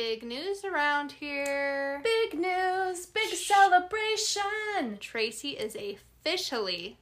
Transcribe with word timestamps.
Big 0.00 0.22
news 0.22 0.64
around 0.64 1.12
here. 1.12 2.00
Big 2.02 2.40
news, 2.40 3.04
big 3.04 3.34
celebration. 3.34 4.96
Tracy 4.98 5.50
is 5.50 5.76
officially 5.76 6.96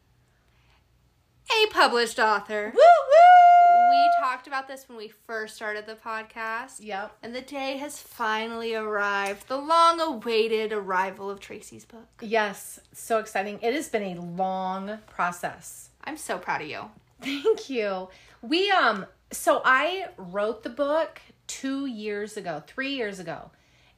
a 1.49 1.67
published 1.71 2.19
author. 2.19 2.73
Woo 2.75 2.81
woo! 2.81 3.91
We 3.91 4.11
talked 4.21 4.49
about 4.49 4.67
this 4.67 4.89
when 4.89 4.99
we 4.99 5.13
first 5.29 5.55
started 5.55 5.87
the 5.87 5.95
podcast. 5.95 6.81
Yep. 6.81 7.17
And 7.23 7.33
the 7.33 7.41
day 7.41 7.77
has 7.77 8.01
finally 8.01 8.75
arrived. 8.75 9.47
The 9.47 9.59
long 9.59 10.01
awaited 10.01 10.73
arrival 10.73 11.31
of 11.31 11.39
Tracy's 11.39 11.85
book. 11.85 12.09
Yes, 12.21 12.81
so 12.93 13.21
exciting. 13.21 13.61
It 13.63 13.75
has 13.75 13.89
been 13.89 14.19
a 14.19 14.21
long 14.21 14.99
process. 15.07 15.91
I'm 16.03 16.17
so 16.17 16.37
proud 16.37 16.63
of 16.63 16.67
you. 16.67 16.91
Thank 17.21 17.71
you. 17.71 18.09
We 18.43 18.73
um 18.73 19.07
so 19.31 19.63
I 19.65 20.07
wrote 20.17 20.65
the 20.65 20.71
book 20.71 21.21
2 21.49 21.87
years 21.87 22.37
ago, 22.37 22.63
3 22.67 22.91
years 22.91 23.19
ago. 23.19 23.51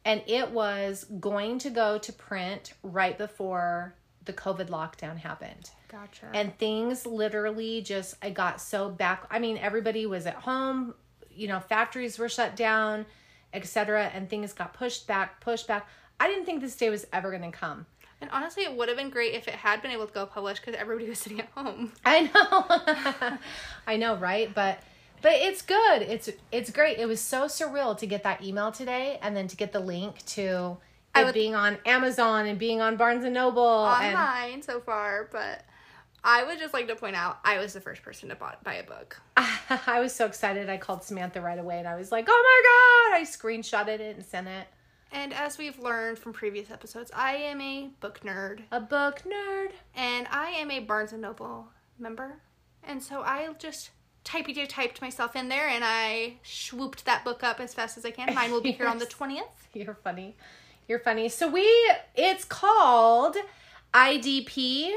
And 0.04 0.22
it 0.26 0.50
was 0.50 1.04
going 1.20 1.58
to 1.58 1.70
go 1.70 1.98
to 1.98 2.12
print 2.12 2.72
right 2.82 3.16
before 3.18 3.94
the 4.24 4.32
COVID 4.32 4.68
lockdown 4.68 5.18
happened. 5.18 5.70
Gotcha. 5.88 6.26
and 6.32 6.56
things 6.56 7.04
literally 7.04 7.82
just 7.82 8.14
i 8.22 8.30
got 8.30 8.60
so 8.60 8.88
back 8.88 9.24
i 9.28 9.40
mean 9.40 9.58
everybody 9.58 10.06
was 10.06 10.24
at 10.24 10.34
home 10.36 10.94
you 11.34 11.48
know 11.48 11.58
factories 11.58 12.16
were 12.16 12.28
shut 12.28 12.54
down 12.54 13.06
etc 13.52 14.08
and 14.14 14.30
things 14.30 14.52
got 14.52 14.72
pushed 14.72 15.08
back 15.08 15.40
pushed 15.40 15.66
back 15.66 15.88
i 16.20 16.28
didn't 16.28 16.44
think 16.44 16.60
this 16.60 16.76
day 16.76 16.90
was 16.90 17.08
ever 17.12 17.30
going 17.36 17.42
to 17.42 17.50
come 17.50 17.86
And 18.20 18.30
honestly, 18.30 18.62
it 18.62 18.76
would 18.76 18.86
have 18.88 18.96
been 18.98 19.10
great 19.10 19.34
if 19.34 19.48
it 19.48 19.54
had 19.54 19.82
been 19.82 19.90
able 19.90 20.06
to 20.06 20.12
go 20.12 20.26
published 20.26 20.64
because 20.64 20.78
everybody 20.80 21.08
was 21.08 21.18
sitting 21.18 21.40
at 21.40 21.48
home. 21.56 21.90
i 22.04 22.20
know 22.32 23.38
i 23.88 23.96
know 23.96 24.14
right 24.16 24.54
but 24.54 24.78
but 25.22 25.32
it's 25.32 25.62
good 25.62 26.02
it's 26.02 26.28
it's 26.52 26.70
great 26.70 26.98
it 26.98 27.06
was 27.06 27.20
so 27.20 27.42
surreal 27.44 27.96
to 27.96 28.06
get 28.06 28.22
that 28.22 28.42
email 28.42 28.70
today 28.72 29.18
and 29.22 29.36
then 29.36 29.46
to 29.48 29.56
get 29.56 29.72
the 29.72 29.80
link 29.80 30.24
to 30.26 30.76
it 31.16 31.24
would- 31.24 31.34
being 31.34 31.54
on 31.54 31.78
amazon 31.86 32.46
and 32.46 32.58
being 32.58 32.80
on 32.80 32.96
barnes 32.96 33.24
and 33.24 33.34
noble 33.34 33.86
and 33.86 34.16
Online 34.16 34.62
so 34.62 34.80
far, 34.80 35.28
but 35.32 35.64
I 36.22 36.44
would 36.44 36.58
just 36.58 36.74
like 36.74 36.86
to 36.88 36.96
point 36.96 37.16
out 37.16 37.38
I 37.44 37.58
was 37.58 37.72
the 37.72 37.80
first 37.80 38.02
person 38.02 38.28
to 38.28 38.34
buy, 38.34 38.54
buy 38.62 38.74
a 38.74 38.82
book. 38.82 39.18
I 39.86 40.00
was 40.00 40.14
so 40.14 40.26
excited. 40.26 40.68
I 40.68 40.76
called 40.76 41.02
Samantha 41.02 41.40
right 41.40 41.58
away 41.58 41.78
and 41.78 41.88
I 41.88 41.96
was 41.96 42.12
like, 42.12 42.26
oh 42.28 43.10
my 43.10 43.18
God. 43.18 43.20
I 43.20 43.24
screenshotted 43.24 44.00
it 44.00 44.16
and 44.16 44.24
sent 44.24 44.46
it. 44.46 44.66
And 45.12 45.32
as 45.32 45.56
we've 45.56 45.78
learned 45.78 46.18
from 46.18 46.34
previous 46.34 46.70
episodes, 46.70 47.10
I 47.16 47.36
am 47.36 47.60
a 47.62 47.88
book 48.00 48.20
nerd. 48.22 48.60
A 48.70 48.80
book 48.80 49.22
nerd. 49.26 49.70
and 49.96 50.28
I 50.30 50.50
am 50.50 50.70
a 50.70 50.80
Barnes 50.80 51.12
and 51.12 51.22
Noble 51.22 51.68
member, 51.98 52.36
and 52.84 53.02
so 53.02 53.22
I 53.22 53.48
just 53.58 53.90
typey 54.24 54.68
typed 54.68 55.00
myself 55.00 55.36
in 55.36 55.48
there, 55.48 55.68
and 55.68 55.84
I 55.84 56.34
swooped 56.42 57.04
that 57.04 57.24
book 57.24 57.42
up 57.42 57.60
as 57.60 57.74
fast 57.74 57.98
as 57.98 58.04
I 58.04 58.10
can. 58.10 58.34
Mine 58.34 58.52
will 58.52 58.60
be 58.60 58.72
here 58.72 58.86
on 58.86 58.98
the 58.98 59.06
twentieth. 59.06 59.68
You're 59.72 59.94
funny. 59.94 60.36
You're 60.88 60.98
funny. 60.98 61.28
So 61.28 61.48
we, 61.48 61.64
it's 62.16 62.44
called 62.44 63.36
IDP, 63.94 64.90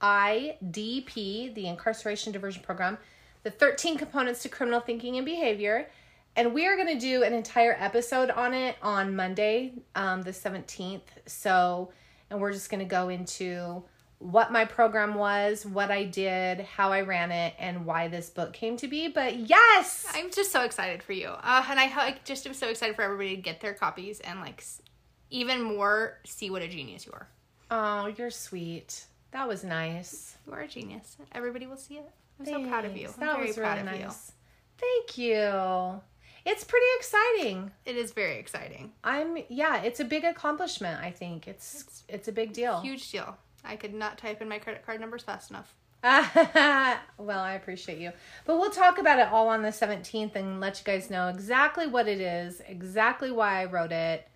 IDP, 0.00 1.54
the 1.54 1.66
Incarceration 1.66 2.32
Diversion 2.32 2.62
Program, 2.62 2.96
the 3.42 3.50
13 3.50 3.98
components 3.98 4.42
to 4.42 4.48
criminal 4.48 4.80
thinking 4.80 5.16
and 5.16 5.26
behavior. 5.26 5.90
And 6.34 6.54
we 6.54 6.66
are 6.66 6.76
going 6.76 6.88
to 6.88 6.98
do 6.98 7.22
an 7.22 7.34
entire 7.34 7.76
episode 7.78 8.30
on 8.30 8.54
it 8.54 8.76
on 8.82 9.14
Monday, 9.14 9.74
um, 9.94 10.22
the 10.22 10.30
17th. 10.30 11.02
So, 11.26 11.92
and 12.30 12.40
we're 12.40 12.52
just 12.52 12.70
going 12.70 12.80
to 12.80 12.86
go 12.86 13.10
into 13.10 13.84
what 14.18 14.50
my 14.52 14.64
program 14.64 15.14
was, 15.14 15.66
what 15.66 15.90
I 15.90 16.04
did, 16.04 16.60
how 16.60 16.92
I 16.92 17.02
ran 17.02 17.30
it, 17.30 17.54
and 17.58 17.84
why 17.84 18.08
this 18.08 18.30
book 18.30 18.52
came 18.52 18.76
to 18.78 18.88
be. 18.88 19.08
But 19.08 19.36
yes, 19.36 20.06
I'm 20.14 20.30
just 20.30 20.50
so 20.52 20.62
excited 20.62 21.02
for 21.02 21.12
you, 21.12 21.28
uh, 21.28 21.64
and 21.68 21.78
I 21.78 21.84
I 21.84 22.16
just 22.24 22.46
am 22.46 22.54
so 22.54 22.68
excited 22.68 22.96
for 22.96 23.02
everybody 23.02 23.36
to 23.36 23.42
get 23.42 23.60
their 23.60 23.74
copies 23.74 24.20
and 24.20 24.40
like 24.40 24.64
even 25.30 25.62
more 25.62 26.18
see 26.24 26.50
what 26.50 26.62
a 26.62 26.68
genius 26.68 27.06
you 27.06 27.12
are. 27.12 27.28
oh, 27.70 28.06
you're 28.16 28.30
sweet. 28.30 29.04
That 29.32 29.48
was 29.48 29.64
nice. 29.64 30.36
You 30.46 30.52
are 30.52 30.60
a 30.60 30.68
genius. 30.68 31.16
Everybody 31.32 31.66
will 31.66 31.76
see 31.76 31.96
it. 31.96 32.08
I'm 32.38 32.46
so 32.46 32.66
proud 32.68 32.84
of 32.84 32.96
you. 32.96 33.08
I'm 33.08 33.20
That 33.20 33.34
very 33.36 33.48
was 33.48 33.56
proud 33.56 33.78
really 33.84 33.98
of 33.98 34.04
nice. 34.04 34.32
Thank 34.78 35.18
you. 35.18 36.00
It's 36.46 36.62
pretty 36.62 36.86
exciting. 36.98 37.70
It 37.86 37.96
is 37.96 38.12
very 38.12 38.38
exciting. 38.38 38.92
I'm 39.02 39.38
yeah, 39.48 39.82
it's 39.82 39.98
a 40.00 40.04
big 40.04 40.24
accomplishment, 40.24 41.00
I 41.02 41.10
think. 41.10 41.48
It's 41.48 42.04
it's, 42.08 42.28
a 42.28 42.32
big 42.32 42.52
deal. 42.52 42.80
Huge 42.80 43.10
deal. 43.10 43.36
I 43.64 43.76
could 43.76 43.94
not 43.94 44.18
type 44.18 44.42
in 44.42 44.48
my 44.48 44.58
credit 44.58 44.84
card 44.84 45.00
numbers 45.00 45.22
fast 45.22 45.50
enough. 45.50 45.74
well, 46.04 47.40
I 47.40 47.54
appreciate 47.54 47.98
you. 47.98 48.12
But 48.44 48.58
we'll 48.58 48.70
talk 48.70 48.98
about 48.98 49.18
it 49.18 49.28
all 49.28 49.48
on 49.48 49.62
the 49.62 49.70
17th 49.70 50.36
and 50.36 50.60
let 50.60 50.78
you 50.78 50.84
guys 50.84 51.08
know 51.08 51.28
exactly 51.28 51.86
what 51.86 52.08
it 52.08 52.20
is, 52.20 52.60
exactly 52.66 53.30
why 53.30 53.62
I 53.62 53.64
wrote 53.64 53.92
it. 53.92 54.28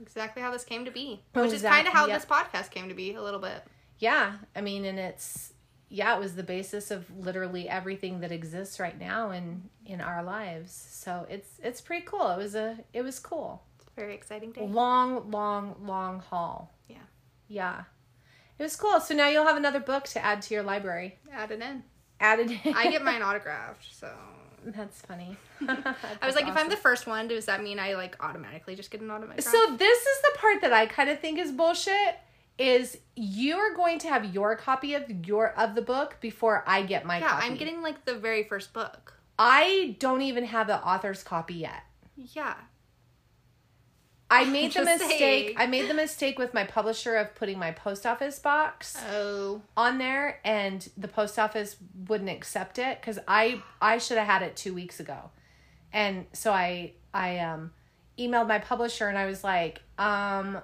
Exactly 0.00 0.40
how 0.40 0.50
this 0.50 0.64
came 0.64 0.86
to 0.86 0.90
be, 0.90 1.22
which 1.34 1.52
is 1.52 1.60
kind 1.62 1.86
of 1.86 1.92
how 1.92 2.06
exactly, 2.06 2.14
this 2.14 2.24
podcast 2.24 2.70
came 2.70 2.88
to 2.88 2.94
be 2.94 3.12
a 3.14 3.22
little 3.22 3.40
bit. 3.40 3.62
Yeah, 3.98 4.36
I 4.56 4.62
mean, 4.62 4.86
and 4.86 4.98
it's 4.98 5.52
yeah, 5.90 6.16
it 6.16 6.20
was 6.20 6.36
the 6.36 6.42
basis 6.42 6.90
of 6.90 7.04
literally 7.18 7.68
everything 7.68 8.20
that 8.20 8.32
exists 8.32 8.80
right 8.80 8.98
now 8.98 9.30
in 9.30 9.68
in 9.84 10.00
our 10.00 10.22
lives. 10.22 10.72
So 10.72 11.26
it's 11.28 11.60
it's 11.62 11.82
pretty 11.82 12.06
cool. 12.06 12.30
It 12.30 12.38
was 12.38 12.54
a 12.54 12.78
it 12.94 13.02
was 13.02 13.18
cool. 13.18 13.62
Very 13.94 14.14
exciting 14.14 14.52
day. 14.52 14.66
Long, 14.66 15.30
long, 15.30 15.76
long 15.82 16.20
haul. 16.20 16.72
Yeah. 16.88 16.96
Yeah. 17.48 17.82
It 18.60 18.64
was 18.64 18.76
cool. 18.76 19.00
So 19.00 19.14
now 19.14 19.28
you'll 19.28 19.46
have 19.46 19.56
another 19.56 19.80
book 19.80 20.04
to 20.08 20.22
add 20.22 20.42
to 20.42 20.54
your 20.54 20.62
library. 20.62 21.18
Add 21.32 21.50
it 21.50 21.62
in. 21.62 21.82
Added 22.20 22.50
in. 22.50 22.74
I 22.74 22.90
get 22.90 23.02
mine 23.04 23.22
autographed, 23.22 23.86
so 23.90 24.12
That's 24.66 25.00
funny. 25.00 25.34
I 25.66 26.26
was 26.26 26.34
like, 26.34 26.46
if 26.46 26.54
I'm 26.54 26.68
the 26.68 26.76
first 26.76 27.06
one, 27.06 27.26
does 27.26 27.46
that 27.46 27.62
mean 27.62 27.78
I 27.78 27.94
like 27.94 28.22
automatically 28.22 28.76
just 28.76 28.90
get 28.90 29.00
an 29.00 29.10
autograph? 29.10 29.40
So 29.40 29.76
this 29.78 29.98
is 29.98 30.20
the 30.20 30.38
part 30.38 30.60
that 30.60 30.74
I 30.74 30.84
kind 30.84 31.08
of 31.08 31.20
think 31.20 31.38
is 31.38 31.50
bullshit. 31.50 32.18
Is 32.58 32.98
you 33.16 33.56
are 33.56 33.74
going 33.74 33.98
to 34.00 34.08
have 34.08 34.34
your 34.34 34.54
copy 34.54 34.92
of 34.92 35.26
your 35.26 35.58
of 35.58 35.74
the 35.74 35.80
book 35.80 36.18
before 36.20 36.62
I 36.66 36.82
get 36.82 37.06
my 37.06 37.18
yeah, 37.18 37.28
copy. 37.28 37.46
I'm 37.46 37.56
getting 37.56 37.80
like 37.80 38.04
the 38.04 38.14
very 38.14 38.42
first 38.42 38.74
book. 38.74 39.14
I 39.38 39.96
don't 39.98 40.20
even 40.20 40.44
have 40.44 40.66
the 40.66 40.86
author's 40.86 41.22
copy 41.22 41.54
yet. 41.54 41.84
Yeah, 42.14 42.56
I 44.30 44.44
made 44.50 44.72
the 44.72 44.84
mistake. 44.84 45.18
saying. 45.18 45.54
I 45.58 45.66
made 45.66 45.88
the 45.88 45.94
mistake 45.94 46.38
with 46.38 46.54
my 46.54 46.64
publisher 46.64 47.16
of 47.16 47.34
putting 47.34 47.58
my 47.58 47.72
post 47.72 48.06
office 48.06 48.38
box 48.38 48.96
oh, 49.12 49.60
on 49.76 49.98
there, 49.98 50.40
and 50.44 50.88
the 50.96 51.08
post 51.08 51.38
office 51.38 51.76
wouldn't 52.08 52.30
accept 52.30 52.78
it 52.78 53.00
because 53.00 53.18
I 53.26 53.62
I 53.82 53.98
should 53.98 54.18
have 54.18 54.26
had 54.26 54.42
it 54.42 54.56
two 54.56 54.72
weeks 54.72 55.00
ago, 55.00 55.30
and 55.92 56.26
so 56.32 56.52
I 56.52 56.92
I 57.12 57.38
um 57.40 57.72
emailed 58.18 58.48
my 58.48 58.58
publisher 58.58 59.08
and 59.08 59.18
I 59.18 59.26
was 59.26 59.42
like, 59.42 59.82
um, 59.98 60.58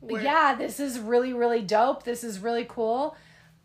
Where- 0.00 0.22
yeah, 0.22 0.54
this 0.54 0.80
is 0.80 0.98
really 0.98 1.32
really 1.32 1.62
dope. 1.62 2.02
This 2.02 2.24
is 2.24 2.40
really 2.40 2.66
cool, 2.68 3.16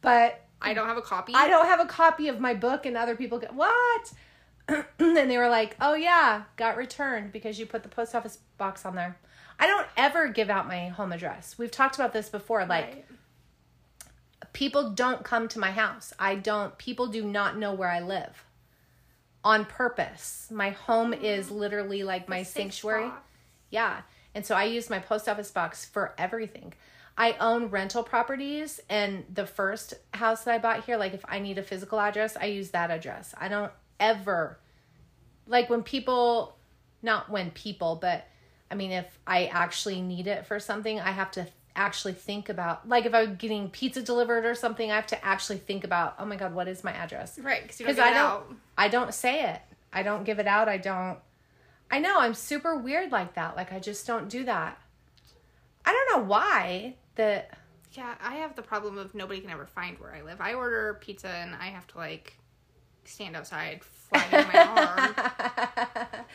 but 0.01 0.45
I 0.61 0.73
don't 0.73 0.87
have 0.87 0.97
a 0.97 1.01
copy. 1.01 1.33
I 1.35 1.47
don't 1.47 1.65
have 1.65 1.79
a 1.79 1.85
copy 1.85 2.27
of 2.27 2.39
my 2.39 2.53
book, 2.53 2.85
and 2.85 2.95
other 2.95 3.15
people 3.15 3.39
get 3.39 3.53
what? 3.53 4.13
and 4.99 5.29
they 5.29 5.37
were 5.37 5.49
like, 5.49 5.75
"Oh 5.79 5.95
yeah, 5.95 6.43
got 6.55 6.77
returned 6.77 7.31
because 7.31 7.59
you 7.59 7.65
put 7.65 7.83
the 7.83 7.89
post 7.89 8.15
office 8.15 8.39
box 8.57 8.85
on 8.85 8.95
there." 8.95 9.17
I 9.59 9.67
don't 9.67 9.87
ever 9.97 10.29
give 10.29 10.49
out 10.49 10.67
my 10.67 10.87
home 10.87 11.11
address. 11.11 11.57
We've 11.57 11.71
talked 11.71 11.95
about 11.95 12.13
this 12.13 12.29
before. 12.29 12.65
Like 12.65 12.85
Right. 12.85 13.05
people 14.53 14.91
don't 14.91 15.23
come 15.23 15.47
to 15.49 15.59
my 15.59 15.71
house. 15.71 16.13
I 16.17 16.35
don't. 16.35 16.77
People 16.77 17.07
do 17.07 17.23
not 17.23 17.57
know 17.57 17.73
where 17.73 17.89
I 17.89 17.99
live. 17.99 18.45
On 19.43 19.65
purpose. 19.65 20.47
My 20.51 20.71
home 20.71 21.11
mm-hmm. 21.11 21.25
is 21.25 21.51
literally 21.51 22.03
like 22.03 22.29
my 22.29 22.43
Safe 22.43 22.53
sanctuary. 22.63 23.11
Yeah. 23.69 24.01
And 24.35 24.45
so 24.45 24.55
I 24.55 24.65
use 24.65 24.89
my 24.89 24.99
post 24.99 25.27
office 25.27 25.51
box 25.51 25.85
for 25.85 26.13
everything. 26.17 26.73
I 27.17 27.35
own 27.41 27.65
rental 27.65 28.03
properties 28.03 28.79
and 28.89 29.25
the 29.33 29.45
first 29.45 29.93
house 30.13 30.45
that 30.45 30.55
I 30.55 30.57
bought 30.57 30.85
here, 30.85 30.95
like 30.95 31.13
if 31.13 31.25
I 31.27 31.39
need 31.39 31.57
a 31.57 31.63
physical 31.63 31.99
address, 31.99 32.37
I 32.39 32.45
use 32.45 32.69
that 32.69 32.91
address. 32.91 33.35
I 33.37 33.49
don't 33.49 33.73
ever 33.99 34.59
like 35.47 35.69
when 35.69 35.83
people 35.83 36.55
not 37.01 37.29
when 37.29 37.51
people, 37.51 37.97
but 38.01 38.25
I 38.71 38.75
mean 38.75 38.91
if 38.91 39.19
I 39.25 39.45
actually 39.45 40.01
need 40.01 40.27
it 40.27 40.45
for 40.45 40.59
something, 40.59 40.99
I 40.99 41.11
have 41.11 41.31
to 41.31 41.47
actually 41.75 42.13
think 42.13 42.49
about 42.49 42.87
like 42.87 43.05
if 43.05 43.13
I'm 43.13 43.35
getting 43.35 43.69
pizza 43.69 44.01
delivered 44.01 44.45
or 44.45 44.55
something, 44.55 44.91
I 44.91 44.95
have 44.95 45.07
to 45.07 45.25
actually 45.25 45.57
think 45.57 45.83
about, 45.83 46.15
oh 46.19 46.25
my 46.25 46.35
god, 46.35 46.53
what 46.53 46.67
is 46.67 46.83
my 46.83 46.93
address? 46.93 47.39
Right, 47.39 47.61
because 47.61 47.79
you 47.79 47.85
don't 47.85 47.95
Because 47.95 48.05
get 48.05 48.15
I 48.15 48.17
don't 48.17 48.31
out. 48.31 48.55
I 48.77 48.87
don't 48.87 49.13
say 49.13 49.43
it. 49.49 49.61
I 49.91 50.03
don't 50.03 50.23
give 50.23 50.39
it 50.39 50.47
out. 50.47 50.69
I 50.69 50.77
don't 50.77 51.17
I 51.91 51.99
know 51.99 52.19
I'm 52.19 52.33
super 52.35 52.77
weird 52.77 53.11
like 53.11 53.33
that. 53.33 53.55
Like 53.55 53.73
I 53.73 53.79
just 53.79 54.05
don't 54.05 54.29
do 54.29 54.43
that. 54.45 54.79
I 55.85 55.91
don't 55.91 56.21
know 56.21 56.27
why 56.27 56.95
that 57.15 57.57
Yeah, 57.93 58.13
I 58.21 58.35
have 58.35 58.55
the 58.55 58.61
problem 58.61 58.97
of 58.97 59.15
nobody 59.15 59.41
can 59.41 59.49
ever 59.49 59.65
find 59.65 59.97
where 59.99 60.13
I 60.13 60.21
live. 60.21 60.39
I 60.41 60.53
order 60.53 60.99
pizza 61.01 61.29
and 61.29 61.55
I 61.55 61.67
have 61.67 61.87
to 61.87 61.97
like 61.97 62.38
stand 63.09 63.35
outside 63.35 63.81
flagging 63.83 64.47
my 64.53 64.65
arm. 64.65 65.15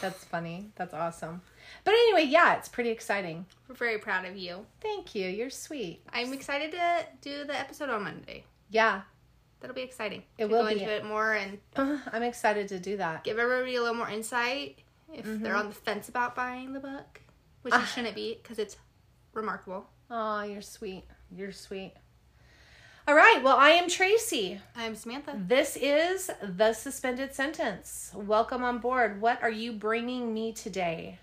That's 0.00 0.24
funny. 0.24 0.70
That's 0.76 0.94
awesome. 0.94 1.42
But 1.84 1.94
anyway, 1.94 2.24
yeah, 2.24 2.56
it's 2.56 2.68
pretty 2.68 2.90
exciting. 2.90 3.46
We're 3.68 3.74
very 3.76 3.98
proud 3.98 4.24
of 4.24 4.36
you. 4.36 4.66
Thank 4.80 5.14
you. 5.14 5.28
You're 5.28 5.50
sweet. 5.50 6.02
I'm 6.12 6.32
excited 6.32 6.72
to 6.72 7.06
do 7.20 7.44
the 7.44 7.58
episode 7.58 7.88
on 7.90 8.02
Monday. 8.04 8.44
Yeah. 8.70 9.02
That'll 9.60 9.74
be 9.76 9.82
exciting. 9.82 10.24
It 10.38 10.46
to 10.46 10.52
will 10.52 10.62
go 10.62 10.68
be. 10.74 10.80
into 10.80 10.90
it 10.92 11.04
more 11.04 11.34
and 11.34 11.58
I'm 11.76 12.22
excited 12.24 12.68
to 12.68 12.80
do 12.80 12.96
that. 12.96 13.22
give 13.24 13.38
everybody 13.38 13.76
a 13.76 13.80
little 13.80 13.94
more 13.96 14.08
insight 14.10 14.78
if 15.12 15.24
Mm-hmm. 15.26 15.42
they're 15.44 15.54
on 15.54 15.68
the 15.68 15.74
fence 15.74 16.08
about 16.08 16.34
buying 16.34 16.72
the 16.72 16.80
book, 16.80 17.20
which 17.62 17.74
you 17.74 17.84
shouldn't 17.84 18.14
be 18.14 18.38
because 18.42 18.58
it's 18.58 18.76
remarkable. 19.34 19.86
Oh, 20.10 20.42
you're 20.42 20.62
sweet. 20.62 21.04
You're 21.30 21.52
sweet. 21.52 21.92
All 23.08 23.16
right. 23.16 23.40
Well, 23.42 23.56
I 23.56 23.70
am 23.70 23.88
Tracy. 23.88 24.60
I'm 24.76 24.94
Samantha. 24.94 25.34
This 25.36 25.76
is 25.76 26.30
the 26.40 26.72
suspended 26.72 27.34
sentence. 27.34 28.12
Welcome 28.14 28.62
on 28.62 28.78
board. 28.78 29.20
What 29.20 29.42
are 29.42 29.50
you 29.50 29.72
bringing 29.72 30.32
me 30.32 30.52
today? 30.52 31.18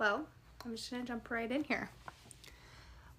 Well, 0.00 0.26
I'm 0.64 0.74
just 0.74 0.90
gonna 0.90 1.04
jump 1.04 1.30
right 1.30 1.50
in 1.50 1.62
here. 1.62 1.90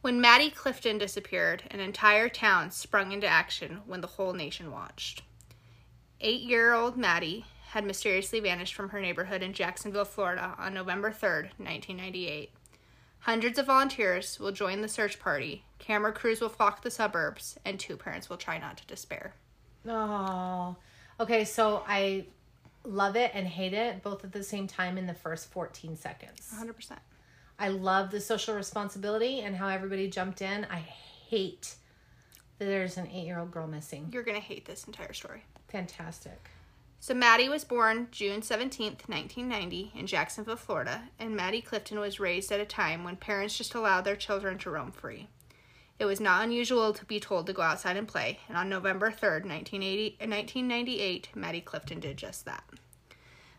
When 0.02 0.20
Maddie 0.20 0.50
Clifton 0.50 0.98
disappeared, 0.98 1.64
an 1.72 1.80
entire 1.80 2.28
town 2.28 2.72
sprung 2.72 3.14
into 3.14 3.28
action 3.28 3.80
when 3.86 4.02
the 4.02 4.08
whole 4.08 4.34
nation 4.34 4.72
watched. 4.72 5.22
Eight 6.20 6.42
year 6.42 6.74
old 6.74 6.98
Maddie 6.98 7.46
had 7.70 7.86
mysteriously 7.86 8.42
vanished 8.42 8.76
from 8.76 8.90
her 8.90 9.00
neighborhood 9.00 9.42
in 9.42 9.54
Jacksonville, 9.54 10.04
Florida 10.04 10.54
on 10.58 10.74
November 10.74 11.12
3rd, 11.12 11.52
1998. 11.58 12.52
Hundreds 13.20 13.58
of 13.58 13.68
volunteers 13.68 14.38
will 14.38 14.52
join 14.52 14.82
the 14.82 14.90
search 14.90 15.18
party, 15.18 15.64
camera 15.82 16.14
crews 16.14 16.40
will 16.40 16.50
flock 16.50 16.84
the 16.84 16.92
suburbs, 16.92 17.58
and 17.66 17.80
two 17.80 17.98
parents 17.98 18.30
will 18.30 18.38
try 18.38 18.58
not 18.58 18.78
to 18.78 18.86
despair. 18.86 19.34
Oh, 19.88 20.76
okay. 21.20 21.44
So 21.44 21.84
I 21.88 22.26
love 22.84 23.16
it 23.16 23.32
and 23.34 23.48
hate 23.48 23.74
it 23.74 24.02
both 24.04 24.24
at 24.24 24.32
the 24.32 24.44
same 24.44 24.68
time 24.68 24.98
in 24.98 25.08
the 25.08 25.14
first 25.14 25.52
14 25.52 25.98
seconds. 25.98 26.54
100%. 26.56 26.98
I 27.60 27.68
love 27.70 28.12
the 28.12 28.22
social 28.22 28.56
responsibility 28.56 29.42
and 29.42 29.56
how 29.56 29.68
everybody 29.68 30.08
jumped 30.08 30.42
in. 30.42 30.66
I 30.70 30.80
hate 31.28 31.76
that 32.60 32.66
there's 32.66 32.98
an 32.98 33.08
eight 33.08 33.26
year 33.26 33.40
old 33.40 33.52
girl 33.52 33.68
missing. 33.68 34.10
You're 34.14 34.24
gonna 34.24 34.40
hate 34.40 34.66
this 34.66 34.86
entire 34.86 35.14
story. 35.14 35.44
Fantastic. 35.68 36.50
So 37.00 37.16
Maddie 37.16 37.50
was 37.50 37.64
born 37.64 38.08
June 38.12 38.42
17th, 38.42 39.10
1990 39.10 39.94
in 39.96 40.06
Jacksonville, 40.06 40.56
Florida, 40.56 41.10
and 41.18 41.36
Maddie 41.36 41.62
Clifton 41.62 42.00
was 42.00 42.20
raised 42.20 42.52
at 42.52 42.60
a 42.60 42.66
time 42.66 43.04
when 43.04 43.16
parents 43.16 43.58
just 43.58 43.74
allowed 43.74 44.06
their 44.06 44.16
children 44.16 44.60
to 44.60 44.70
roam 44.70 44.92
free. 44.92 45.28
It 46.02 46.06
was 46.06 46.20
not 46.20 46.44
unusual 46.44 46.94
to 46.94 47.06
be 47.06 47.20
told 47.20 47.46
to 47.46 47.54
go 47.54 47.62
outside 47.62 47.96
and 47.96 48.08
play, 48.08 48.40
and 48.48 48.58
on 48.58 48.70
November 48.70 49.12
3rd, 49.12 49.46
1980, 49.46 50.18
uh, 50.20 50.26
1998, 50.26 51.30
Maddie 51.36 51.62
Clifton 51.62 52.00
did 52.00 52.18
just 52.18 52.44
that. 52.46 52.64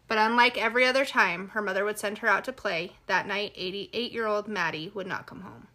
But 0.08 0.18
unlike 0.18 0.58
every 0.58 0.84
other 0.84 1.04
time 1.04 1.50
her 1.50 1.62
mother 1.62 1.84
would 1.84 2.00
send 2.00 2.18
her 2.18 2.26
out 2.26 2.42
to 2.46 2.52
play, 2.52 2.94
that 3.06 3.28
night 3.28 3.54
88-year-old 3.54 4.48
Maddie 4.48 4.90
would 4.92 5.06
not 5.06 5.28
come 5.28 5.42
home. 5.42 5.68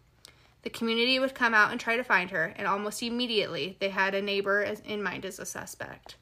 The 0.60 0.68
community 0.68 1.18
would 1.18 1.34
come 1.34 1.54
out 1.54 1.70
and 1.70 1.80
try 1.80 1.96
to 1.96 2.04
find 2.04 2.32
her, 2.32 2.52
and 2.54 2.66
almost 2.66 3.02
immediately 3.02 3.78
they 3.80 3.88
had 3.88 4.14
a 4.14 4.20
neighbor 4.20 4.60
in 4.60 5.02
mind 5.02 5.24
as 5.24 5.38
a 5.38 5.46
suspect. 5.46 6.16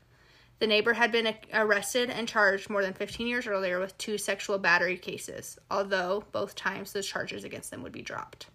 The 0.60 0.68
neighbor 0.68 0.92
had 0.92 1.10
been 1.10 1.34
arrested 1.52 2.08
and 2.08 2.28
charged 2.28 2.70
more 2.70 2.84
than 2.84 2.94
15 2.94 3.26
years 3.26 3.48
earlier 3.48 3.80
with 3.80 3.98
two 3.98 4.16
sexual 4.16 4.58
battery 4.58 4.96
cases, 4.96 5.58
although 5.72 6.22
both 6.30 6.54
times 6.54 6.92
those 6.92 7.08
charges 7.08 7.42
against 7.42 7.72
them 7.72 7.82
would 7.82 7.90
be 7.90 8.00
dropped. 8.00 8.46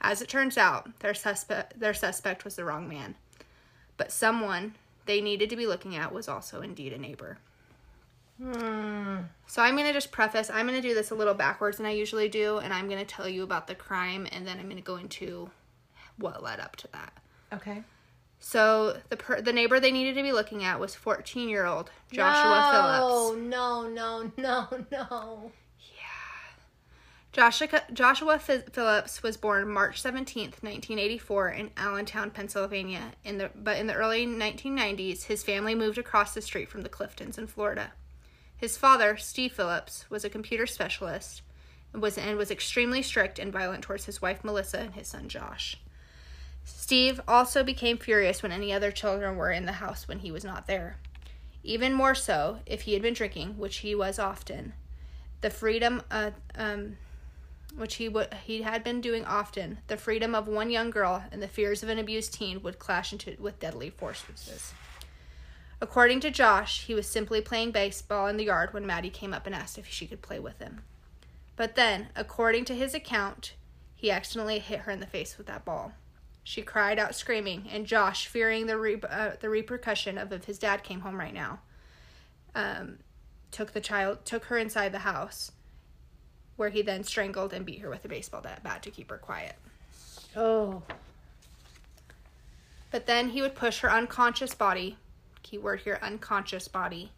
As 0.00 0.22
it 0.22 0.28
turns 0.28 0.56
out, 0.56 0.98
their 1.00 1.14
suspect 1.14 1.78
their 1.78 1.94
suspect 1.94 2.44
was 2.44 2.56
the 2.56 2.64
wrong 2.64 2.88
man. 2.88 3.16
But 3.96 4.12
someone 4.12 4.74
they 5.06 5.20
needed 5.20 5.50
to 5.50 5.56
be 5.56 5.66
looking 5.66 5.96
at 5.96 6.12
was 6.12 6.28
also 6.28 6.62
indeed 6.62 6.92
a 6.92 6.98
neighbor. 6.98 7.38
Hmm. 8.40 9.18
So 9.46 9.60
I'm 9.60 9.74
going 9.74 9.86
to 9.86 9.92
just 9.92 10.12
preface, 10.12 10.48
I'm 10.50 10.66
going 10.66 10.80
to 10.80 10.88
do 10.88 10.94
this 10.94 11.10
a 11.10 11.14
little 11.14 11.34
backwards 11.34 11.76
than 11.76 11.84
I 11.84 11.90
usually 11.90 12.28
do, 12.28 12.58
and 12.58 12.72
I'm 12.72 12.88
going 12.88 13.00
to 13.00 13.04
tell 13.04 13.28
you 13.28 13.42
about 13.42 13.66
the 13.66 13.74
crime 13.74 14.26
and 14.32 14.46
then 14.46 14.58
I'm 14.58 14.64
going 14.64 14.76
to 14.76 14.82
go 14.82 14.96
into 14.96 15.50
what 16.16 16.42
led 16.42 16.60
up 16.60 16.76
to 16.76 16.88
that. 16.92 17.12
Okay. 17.52 17.82
So 18.38 18.96
the 19.10 19.16
per- 19.16 19.42
the 19.42 19.52
neighbor 19.52 19.78
they 19.78 19.92
needed 19.92 20.14
to 20.14 20.22
be 20.22 20.32
looking 20.32 20.64
at 20.64 20.80
was 20.80 20.94
14 20.94 21.48
year 21.50 21.66
old 21.66 21.90
Joshua 22.10 22.70
Phillips. 22.72 23.02
Oh 23.02 23.36
no, 23.38 23.86
no, 23.86 24.32
no, 24.38 24.68
no. 24.90 25.52
Joshua 27.32 27.82
Joshua 27.92 28.40
Phillips 28.40 29.22
was 29.22 29.36
born 29.36 29.68
March 29.68 30.02
17th, 30.02 30.62
1984 30.62 31.48
in 31.50 31.70
Allentown, 31.76 32.30
Pennsylvania. 32.30 33.12
In 33.24 33.38
the 33.38 33.50
but 33.54 33.78
in 33.78 33.86
the 33.86 33.94
early 33.94 34.26
1990s, 34.26 35.24
his 35.24 35.44
family 35.44 35.76
moved 35.76 35.96
across 35.96 36.34
the 36.34 36.42
street 36.42 36.68
from 36.68 36.82
the 36.82 36.88
Cliftons 36.88 37.38
in 37.38 37.46
Florida. 37.46 37.92
His 38.56 38.76
father, 38.76 39.16
Steve 39.16 39.52
Phillips, 39.52 40.10
was 40.10 40.24
a 40.24 40.30
computer 40.30 40.66
specialist 40.66 41.42
and 41.92 42.02
was 42.02 42.18
and 42.18 42.36
was 42.36 42.50
extremely 42.50 43.00
strict 43.00 43.38
and 43.38 43.52
violent 43.52 43.84
towards 43.84 44.06
his 44.06 44.20
wife 44.20 44.42
Melissa 44.42 44.80
and 44.80 44.94
his 44.94 45.06
son 45.06 45.28
Josh. 45.28 45.76
Steve 46.64 47.20
also 47.28 47.62
became 47.62 47.96
furious 47.96 48.42
when 48.42 48.52
any 48.52 48.72
other 48.72 48.90
children 48.90 49.36
were 49.36 49.52
in 49.52 49.66
the 49.66 49.72
house 49.72 50.08
when 50.08 50.18
he 50.18 50.32
was 50.32 50.44
not 50.44 50.66
there. 50.66 50.96
Even 51.62 51.92
more 51.92 52.14
so 52.14 52.58
if 52.66 52.82
he 52.82 52.94
had 52.94 53.02
been 53.02 53.14
drinking, 53.14 53.56
which 53.56 53.78
he 53.78 53.94
was 53.94 54.18
often. 54.18 54.72
The 55.42 55.50
freedom, 55.50 56.02
uh, 56.10 56.32
um, 56.56 56.96
which 57.76 57.96
he 57.96 58.08
would 58.08 58.34
he 58.44 58.62
had 58.62 58.84
been 58.84 59.00
doing 59.00 59.24
often, 59.24 59.78
the 59.86 59.96
freedom 59.96 60.34
of 60.34 60.48
one 60.48 60.70
young 60.70 60.90
girl 60.90 61.24
and 61.30 61.42
the 61.42 61.48
fears 61.48 61.82
of 61.82 61.88
an 61.88 61.98
abused 61.98 62.34
teen 62.34 62.62
would 62.62 62.78
clash 62.78 63.12
into 63.12 63.36
with 63.38 63.60
deadly 63.60 63.90
forces. 63.90 64.72
According 65.80 66.20
to 66.20 66.30
Josh, 66.30 66.84
he 66.84 66.94
was 66.94 67.06
simply 67.06 67.40
playing 67.40 67.70
baseball 67.70 68.26
in 68.26 68.36
the 68.36 68.44
yard 68.44 68.74
when 68.74 68.86
Maddie 68.86 69.08
came 69.10 69.32
up 69.32 69.46
and 69.46 69.54
asked 69.54 69.78
if 69.78 69.86
she 69.86 70.06
could 70.06 70.20
play 70.20 70.38
with 70.38 70.58
him. 70.58 70.82
But 71.56 71.74
then, 71.74 72.08
according 72.14 72.66
to 72.66 72.74
his 72.74 72.94
account, 72.94 73.54
he 73.94 74.10
accidentally 74.10 74.58
hit 74.58 74.80
her 74.80 74.92
in 74.92 75.00
the 75.00 75.06
face 75.06 75.38
with 75.38 75.46
that 75.46 75.64
ball. 75.64 75.92
She 76.42 76.62
cried 76.62 76.98
out 76.98 77.14
screaming, 77.14 77.68
and 77.70 77.86
Josh, 77.86 78.26
fearing 78.26 78.66
the 78.66 78.78
re- 78.78 79.00
uh, 79.08 79.32
the 79.40 79.50
repercussion 79.50 80.18
of 80.18 80.32
if 80.32 80.44
his 80.44 80.58
dad 80.58 80.82
came 80.82 81.00
home 81.00 81.18
right 81.18 81.34
now, 81.34 81.60
um, 82.54 82.98
took 83.50 83.72
the 83.72 83.80
child 83.80 84.24
took 84.24 84.44
her 84.44 84.58
inside 84.58 84.92
the 84.92 85.00
house, 85.00 85.52
where 86.60 86.68
he 86.68 86.82
then 86.82 87.02
strangled 87.02 87.54
and 87.54 87.64
beat 87.64 87.80
her 87.80 87.88
with 87.88 88.04
a 88.04 88.08
baseball 88.08 88.42
bat 88.42 88.82
to 88.82 88.90
keep 88.90 89.08
her 89.08 89.16
quiet. 89.16 89.54
Oh. 90.36 90.82
But 92.90 93.06
then 93.06 93.30
he 93.30 93.40
would 93.40 93.54
push 93.54 93.78
her 93.78 93.90
unconscious 93.90 94.54
body, 94.54 94.98
keyword 95.42 95.80
here 95.80 95.98
unconscious 96.02 96.68
body, 96.68 97.12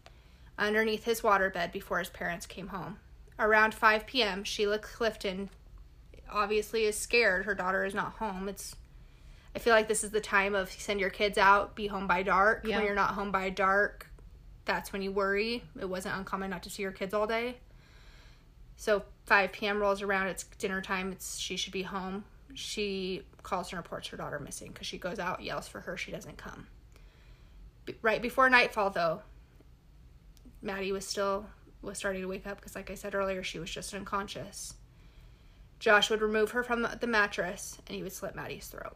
underneath 0.57 1.03
his 1.03 1.19
waterbed 1.19 1.73
before 1.73 1.99
his 1.99 2.07
parents 2.07 2.45
came 2.45 2.69
home. 2.69 2.99
Around 3.37 3.73
5 3.73 4.07
p.m., 4.07 4.45
Sheila 4.45 4.79
Clifton 4.79 5.49
obviously 6.31 6.85
is 6.85 6.97
scared 6.97 7.43
her 7.43 7.53
daughter 7.53 7.83
is 7.83 7.93
not 7.93 8.13
home. 8.13 8.47
It's 8.47 8.77
I 9.53 9.59
feel 9.59 9.73
like 9.73 9.89
this 9.89 10.05
is 10.05 10.11
the 10.11 10.21
time 10.21 10.55
of 10.55 10.71
send 10.71 11.01
your 11.01 11.09
kids 11.09 11.37
out, 11.37 11.75
be 11.75 11.87
home 11.87 12.07
by 12.07 12.23
dark. 12.23 12.65
Yeah. 12.65 12.77
When 12.77 12.85
you're 12.85 12.95
not 12.95 13.11
home 13.11 13.31
by 13.31 13.49
dark, 13.49 14.07
that's 14.63 14.93
when 14.93 15.01
you 15.01 15.11
worry. 15.11 15.65
It 15.77 15.89
wasn't 15.89 16.15
uncommon 16.15 16.49
not 16.49 16.63
to 16.63 16.69
see 16.69 16.81
your 16.81 16.93
kids 16.93 17.13
all 17.13 17.27
day. 17.27 17.57
So 18.77 19.03
5 19.25 19.51
p.m. 19.51 19.79
rolls 19.79 20.01
around, 20.01 20.27
it's 20.27 20.43
dinner 20.43 20.81
time, 20.81 21.11
it's 21.11 21.37
she 21.37 21.55
should 21.55 21.73
be 21.73 21.83
home. 21.83 22.25
She 22.53 23.23
calls 23.41 23.71
and 23.71 23.77
reports 23.77 24.07
her 24.09 24.17
daughter 24.17 24.39
missing 24.39 24.71
because 24.71 24.87
she 24.87 24.97
goes 24.97 25.19
out, 25.19 25.41
yells 25.41 25.67
for 25.67 25.81
her, 25.81 25.97
she 25.97 26.11
doesn't 26.11 26.37
come. 26.37 26.67
Be- 27.85 27.95
right 28.01 28.21
before 28.21 28.49
nightfall, 28.49 28.89
though, 28.89 29.21
Maddie 30.61 30.91
was 30.91 31.05
still 31.05 31.45
was 31.81 31.97
starting 31.97 32.21
to 32.21 32.27
wake 32.27 32.47
up 32.47 32.57
because, 32.57 32.75
like 32.75 32.89
I 32.89 32.95
said 32.95 33.13
earlier, 33.13 33.43
she 33.43 33.59
was 33.59 33.69
just 33.69 33.93
unconscious. 33.93 34.75
Josh 35.79 36.09
would 36.09 36.21
remove 36.21 36.51
her 36.51 36.63
from 36.63 36.87
the 37.01 37.07
mattress 37.07 37.77
and 37.87 37.95
he 37.95 38.03
would 38.03 38.13
slit 38.13 38.35
Maddie's 38.35 38.67
throat. 38.67 38.95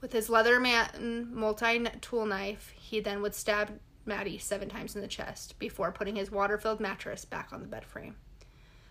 With 0.00 0.12
his 0.12 0.28
Leatherman 0.28 1.30
multi 1.30 1.84
tool 2.00 2.26
knife, 2.26 2.74
he 2.76 2.98
then 2.98 3.22
would 3.22 3.34
stab 3.36 3.78
Maddie 4.04 4.38
seven 4.38 4.68
times 4.68 4.96
in 4.96 5.02
the 5.02 5.06
chest 5.06 5.58
before 5.60 5.92
putting 5.92 6.16
his 6.16 6.32
water 6.32 6.58
filled 6.58 6.80
mattress 6.80 7.24
back 7.24 7.52
on 7.52 7.60
the 7.60 7.68
bed 7.68 7.84
frame. 7.84 8.16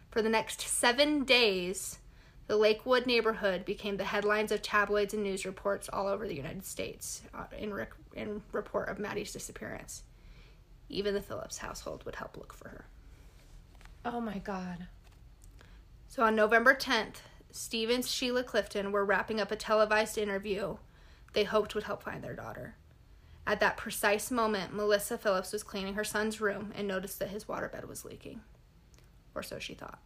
For 0.10 0.22
the 0.22 0.30
next 0.30 0.62
seven 0.62 1.24
days, 1.24 2.00
the 2.48 2.58
Lakewood 2.58 3.06
neighborhood 3.06 3.64
became 3.64 3.98
the 3.98 4.06
headlines 4.06 4.52
of 4.52 4.62
tabloids 4.62 5.14
and 5.14 5.24
news 5.24 5.46
reports 5.46 5.90
all 5.92 6.08
over 6.08 6.28
the 6.28 6.36
United 6.36 6.66
States 6.66 7.22
uh, 7.34 7.46
in, 7.58 7.74
rec- 7.74 7.94
in 8.16 8.42
report 8.52 8.90
of 8.90 8.98
Maddie's 8.98 9.32
disappearance. 9.32 10.04
Even 10.90 11.14
the 11.14 11.22
Phillips 11.22 11.60
household 11.60 12.04
would 12.06 12.16
help 12.16 12.38
look 12.38 12.54
for 12.54 12.70
her. 12.70 12.86
Oh 14.04 14.20
my 14.20 14.40
god. 14.40 14.88
So 16.08 16.24
on 16.24 16.36
November 16.36 16.74
10th, 16.74 17.18
Steve 17.52 17.92
and 17.92 18.04
Sheila 18.04 18.44
Clifton 18.44 18.92
were 18.92 19.06
wrapping 19.06 19.40
up 19.40 19.52
a 19.52 19.56
televised 19.56 20.18
interview 20.18 20.78
they 21.34 21.44
hoped 21.44 21.76
would 21.76 21.84
help 21.84 22.04
find 22.04 22.24
their 22.24 22.36
daughter. 22.36 22.76
At 23.46 23.60
that 23.60 23.78
precise 23.78 24.32
moment, 24.32 24.76
Melissa 24.76 25.18
Phillips 25.18 25.54
was 25.54 25.64
cleaning 25.64 25.96
her 25.96 26.04
son's 26.04 26.42
room 26.42 26.72
and 26.76 26.88
noticed 26.88 27.20
that 27.20 27.30
his 27.30 27.46
waterbed 27.46 27.88
was 27.88 28.06
leaking. 28.06 28.42
Or 29.40 29.44
so 29.44 29.58
she 29.58 29.74
thought. 29.74 30.00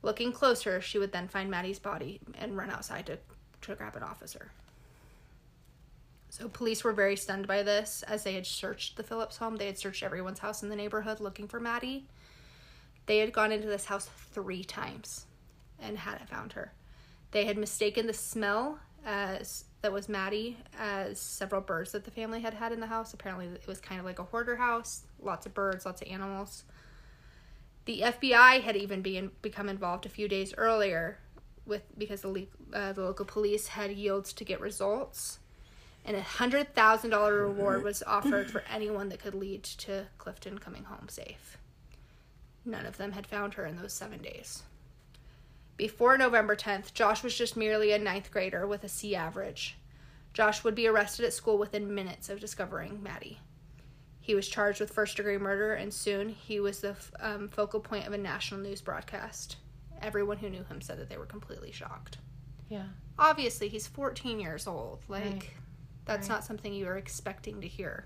Looking 0.00 0.32
closer, 0.32 0.80
she 0.80 0.98
would 0.98 1.12
then 1.12 1.28
find 1.28 1.50
Maddie's 1.50 1.78
body 1.78 2.18
and 2.38 2.56
run 2.56 2.70
outside 2.70 3.04
to, 3.06 3.18
to 3.60 3.74
grab 3.74 3.94
an 3.94 4.02
officer. 4.02 4.52
So 6.30 6.48
police 6.48 6.82
were 6.82 6.94
very 6.94 7.14
stunned 7.14 7.46
by 7.46 7.62
this 7.62 8.02
as 8.08 8.24
they 8.24 8.32
had 8.32 8.46
searched 8.46 8.96
the 8.96 9.02
Phillips 9.02 9.36
home. 9.36 9.56
They 9.56 9.66
had 9.66 9.76
searched 9.76 10.02
everyone's 10.02 10.38
house 10.38 10.62
in 10.62 10.70
the 10.70 10.76
neighborhood 10.76 11.20
looking 11.20 11.46
for 11.46 11.60
Maddie. 11.60 12.06
They 13.04 13.18
had 13.18 13.34
gone 13.34 13.52
into 13.52 13.66
this 13.66 13.84
house 13.84 14.08
three 14.32 14.64
times 14.64 15.26
and 15.78 15.98
hadn't 15.98 16.30
found 16.30 16.54
her. 16.54 16.72
They 17.32 17.44
had 17.44 17.58
mistaken 17.58 18.06
the 18.06 18.14
smell 18.14 18.78
as 19.04 19.66
that 19.82 19.92
was 19.92 20.08
Maddie 20.08 20.56
as 20.78 21.20
several 21.20 21.60
birds 21.60 21.92
that 21.92 22.04
the 22.04 22.10
family 22.10 22.40
had 22.40 22.54
had 22.54 22.72
in 22.72 22.80
the 22.80 22.86
house. 22.86 23.12
Apparently, 23.12 23.44
it 23.44 23.66
was 23.66 23.78
kind 23.78 24.00
of 24.00 24.06
like 24.06 24.18
a 24.18 24.24
hoarder 24.24 24.56
house, 24.56 25.02
lots 25.20 25.44
of 25.44 25.52
birds, 25.52 25.84
lots 25.84 26.00
of 26.00 26.08
animals. 26.08 26.64
The 27.88 28.02
FBI 28.02 28.60
had 28.60 28.76
even 28.76 29.00
been, 29.00 29.30
become 29.40 29.66
involved 29.66 30.04
a 30.04 30.10
few 30.10 30.28
days 30.28 30.52
earlier 30.58 31.20
with 31.64 31.84
because 31.96 32.20
the, 32.20 32.46
uh, 32.70 32.92
the 32.92 33.00
local 33.00 33.24
police 33.24 33.68
had 33.68 33.90
yields 33.92 34.34
to 34.34 34.44
get 34.44 34.60
results 34.60 35.38
and 36.04 36.14
a 36.14 36.20
hundred 36.20 36.74
thousand 36.74 37.08
dollar 37.08 37.32
reward 37.32 37.82
was 37.82 38.02
offered 38.02 38.50
for 38.50 38.62
anyone 38.70 39.08
that 39.08 39.20
could 39.20 39.34
lead 39.34 39.62
to 39.62 40.04
Clifton 40.18 40.58
coming 40.58 40.84
home 40.84 41.08
safe. 41.08 41.56
None 42.62 42.84
of 42.84 42.98
them 42.98 43.12
had 43.12 43.26
found 43.26 43.54
her 43.54 43.64
in 43.64 43.78
those 43.78 43.94
seven 43.94 44.20
days. 44.20 44.64
Before 45.78 46.18
November 46.18 46.56
10th, 46.56 46.92
Josh 46.92 47.22
was 47.22 47.34
just 47.34 47.56
merely 47.56 47.92
a 47.92 47.98
ninth 47.98 48.30
grader 48.30 48.66
with 48.66 48.84
a 48.84 48.88
C 48.90 49.16
average. 49.16 49.78
Josh 50.34 50.62
would 50.62 50.74
be 50.74 50.86
arrested 50.86 51.24
at 51.24 51.32
school 51.32 51.56
within 51.56 51.94
minutes 51.94 52.28
of 52.28 52.38
discovering 52.38 53.02
Maddie. 53.02 53.38
He 54.28 54.34
was 54.34 54.46
charged 54.46 54.78
with 54.78 54.90
first 54.92 55.16
degree 55.16 55.38
murder, 55.38 55.72
and 55.72 55.90
soon 55.90 56.28
he 56.28 56.60
was 56.60 56.80
the 56.80 56.94
um, 57.18 57.48
focal 57.48 57.80
point 57.80 58.06
of 58.06 58.12
a 58.12 58.18
national 58.18 58.60
news 58.60 58.82
broadcast. 58.82 59.56
Everyone 60.02 60.36
who 60.36 60.50
knew 60.50 60.64
him 60.64 60.82
said 60.82 60.98
that 60.98 61.08
they 61.08 61.16
were 61.16 61.24
completely 61.24 61.72
shocked. 61.72 62.18
Yeah. 62.68 62.88
Obviously, 63.18 63.68
he's 63.70 63.86
14 63.86 64.38
years 64.38 64.66
old. 64.66 65.02
Like, 65.08 65.24
Right. 65.24 65.50
that's 66.04 66.28
Right. 66.28 66.34
not 66.34 66.44
something 66.44 66.74
you 66.74 66.86
are 66.88 66.98
expecting 66.98 67.62
to 67.62 67.66
hear. 67.66 68.04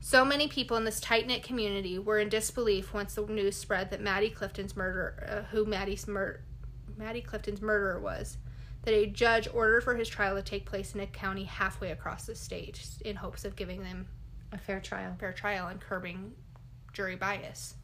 So 0.00 0.24
many 0.24 0.48
people 0.48 0.78
in 0.78 0.84
this 0.84 0.98
tight 0.98 1.26
knit 1.26 1.42
community 1.42 1.98
were 1.98 2.18
in 2.18 2.30
disbelief 2.30 2.94
once 2.94 3.14
the 3.14 3.26
news 3.26 3.54
spread 3.58 3.90
that 3.90 4.00
Maddie 4.00 4.30
Clifton's 4.30 4.74
murder, 4.74 5.26
uh, 5.28 5.42
who 5.54 5.66
Maddie's 5.66 6.08
mur- 6.08 6.40
Maddie 6.96 7.20
Clifton's 7.20 7.60
murderer 7.60 8.00
was, 8.00 8.38
that 8.84 8.94
a 8.94 9.04
judge 9.08 9.46
ordered 9.52 9.84
for 9.84 9.94
his 9.94 10.08
trial 10.08 10.36
to 10.36 10.42
take 10.42 10.64
place 10.64 10.94
in 10.94 11.00
a 11.02 11.06
county 11.06 11.44
halfway 11.44 11.90
across 11.90 12.24
the 12.24 12.34
state 12.34 12.80
in 13.04 13.16
hopes 13.16 13.44
of 13.44 13.56
giving 13.56 13.82
them 13.82 14.08
A 14.52 14.58
fair 14.58 14.80
trial. 14.80 15.16
fair 15.18 15.32
trial 15.32 15.68
and 15.68 15.80
curbing 15.80 16.32
jury 16.92 17.16
bias. 17.16 17.74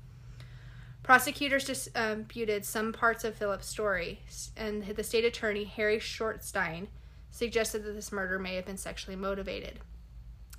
Prosecutors 1.03 1.65
disputed 1.65 2.65
some 2.67 2.93
parts 2.93 3.25
of 3.25 3.35
Phillips' 3.35 3.67
story, 3.67 4.21
and 4.57 4.83
the 4.85 5.03
state 5.03 5.25
attorney, 5.25 5.65
Harry 5.65 5.99
Shorstein, 5.99 6.89
suggested 7.31 7.85
that 7.85 7.93
this 7.93 8.13
murder 8.13 8.39
may 8.39 8.57
have 8.57 8.67
been 8.67 8.77
sexually 8.77 9.17
motivated, 9.17 9.81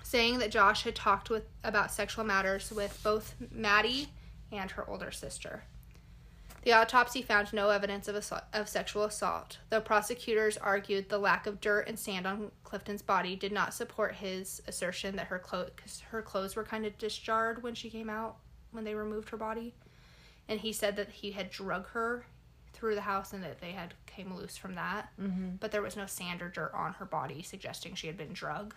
saying 0.01 0.39
that 0.39 0.49
Josh 0.49 0.83
had 0.83 0.95
talked 0.95 1.29
with 1.29 1.43
about 1.63 1.91
sexual 1.91 2.23
matters 2.23 2.71
with 2.71 2.99
both 3.03 3.35
Maddie 3.51 4.09
and 4.51 4.71
her 4.71 4.89
older 4.89 5.11
sister. 5.11 5.65
The 6.63 6.73
autopsy 6.73 7.21
found 7.21 7.53
no 7.53 7.69
evidence 7.69 8.07
of, 8.07 8.15
assault, 8.15 8.43
of 8.53 8.67
sexual 8.67 9.03
assault, 9.05 9.59
though 9.69 9.79
prosecutors 9.81 10.57
argued 10.57 11.07
the 11.09 11.17
lack 11.17 11.47
of 11.47 11.61
dirt 11.61 11.87
and 11.87 11.97
sand 11.97 12.27
on 12.27 12.51
Clifton's 12.63 13.01
body 13.01 13.35
did 13.35 13.51
not 13.53 13.73
support 13.73 14.15
his 14.15 14.61
assertion 14.67 15.15
that 15.15 15.27
her 15.27 15.39
clothes, 15.39 16.03
her 16.11 16.21
clothes 16.21 16.55
were 16.55 16.63
kind 16.65 16.85
of 16.85 16.97
disjarred 16.97 17.63
when 17.63 17.73
she 17.75 17.89
came 17.89 18.09
out 18.09 18.37
when 18.71 18.83
they 18.83 18.93
removed 18.93 19.29
her 19.29 19.37
body, 19.37 19.73
and 20.47 20.59
he 20.59 20.73
said 20.73 20.95
that 20.97 21.09
he 21.09 21.31
had 21.31 21.49
drug 21.49 21.87
her 21.89 22.25
through 22.73 22.93
the 22.95 23.01
house 23.01 23.33
and 23.33 23.43
that 23.43 23.59
they 23.61 23.71
had 23.71 23.93
came 24.05 24.33
loose 24.35 24.57
from 24.57 24.75
that, 24.75 25.09
Mm-hmm. 25.19 25.55
but 25.59 25.71
there 25.71 25.81
was 25.81 25.95
no 25.95 26.05
sand 26.05 26.41
or 26.41 26.49
dirt 26.49 26.71
on 26.73 26.93
her 26.93 27.05
body 27.05 27.41
suggesting 27.41 27.95
she 27.95 28.07
had 28.07 28.17
been 28.17 28.33
drugged. 28.33 28.73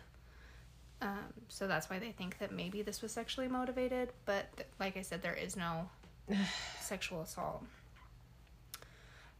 Um, 1.02 1.32
so 1.48 1.66
that's 1.66 1.90
why 1.90 1.98
they 1.98 2.12
think 2.12 2.38
that 2.38 2.52
maybe 2.52 2.80
this 2.82 3.02
was 3.02 3.10
sexually 3.12 3.48
motivated, 3.48 4.12
but 4.24 4.56
th- 4.56 4.68
like 4.78 4.96
I 4.96 5.02
said, 5.02 5.20
there 5.20 5.34
is 5.34 5.56
no 5.56 5.88
sexual 6.80 7.22
assault. 7.22 7.64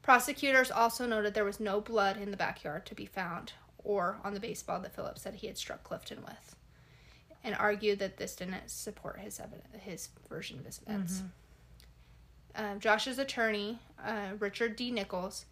Prosecutors 0.03 0.71
also 0.71 1.07
noted 1.07 1.35
there 1.35 1.45
was 1.45 1.61
no 1.61 1.81
blood 1.81 2.17
in 2.17 2.31
the 2.31 2.37
backyard 2.37 2.87
to 2.87 2.95
be 2.95 3.07
found 3.07 3.53
or 3.85 4.19
on 4.25 4.35
the 4.35 4.41
baseball 4.41 4.81
that 4.81 4.95
Phillips 4.95 5.23
said 5.23 5.35
he 5.37 5.47
had 5.47 5.59
struck 5.59 5.83
Clifton 5.85 6.23
with, 6.23 6.57
and 7.45 7.55
argued 7.57 7.99
that 7.99 8.17
this 8.17 8.37
didn't 8.37 8.71
support 8.71 9.19
his 9.21 9.41
evidence, 9.41 9.67
his 9.81 10.09
version 10.29 10.59
of 10.59 10.67
events. 10.67 11.23
Um, 12.55 12.81
Josh's 12.81 13.19
attorney, 13.19 13.79
uh, 14.05 14.31
Richard 14.39 14.77
D. 14.77 14.91
Nichols, 14.91 15.47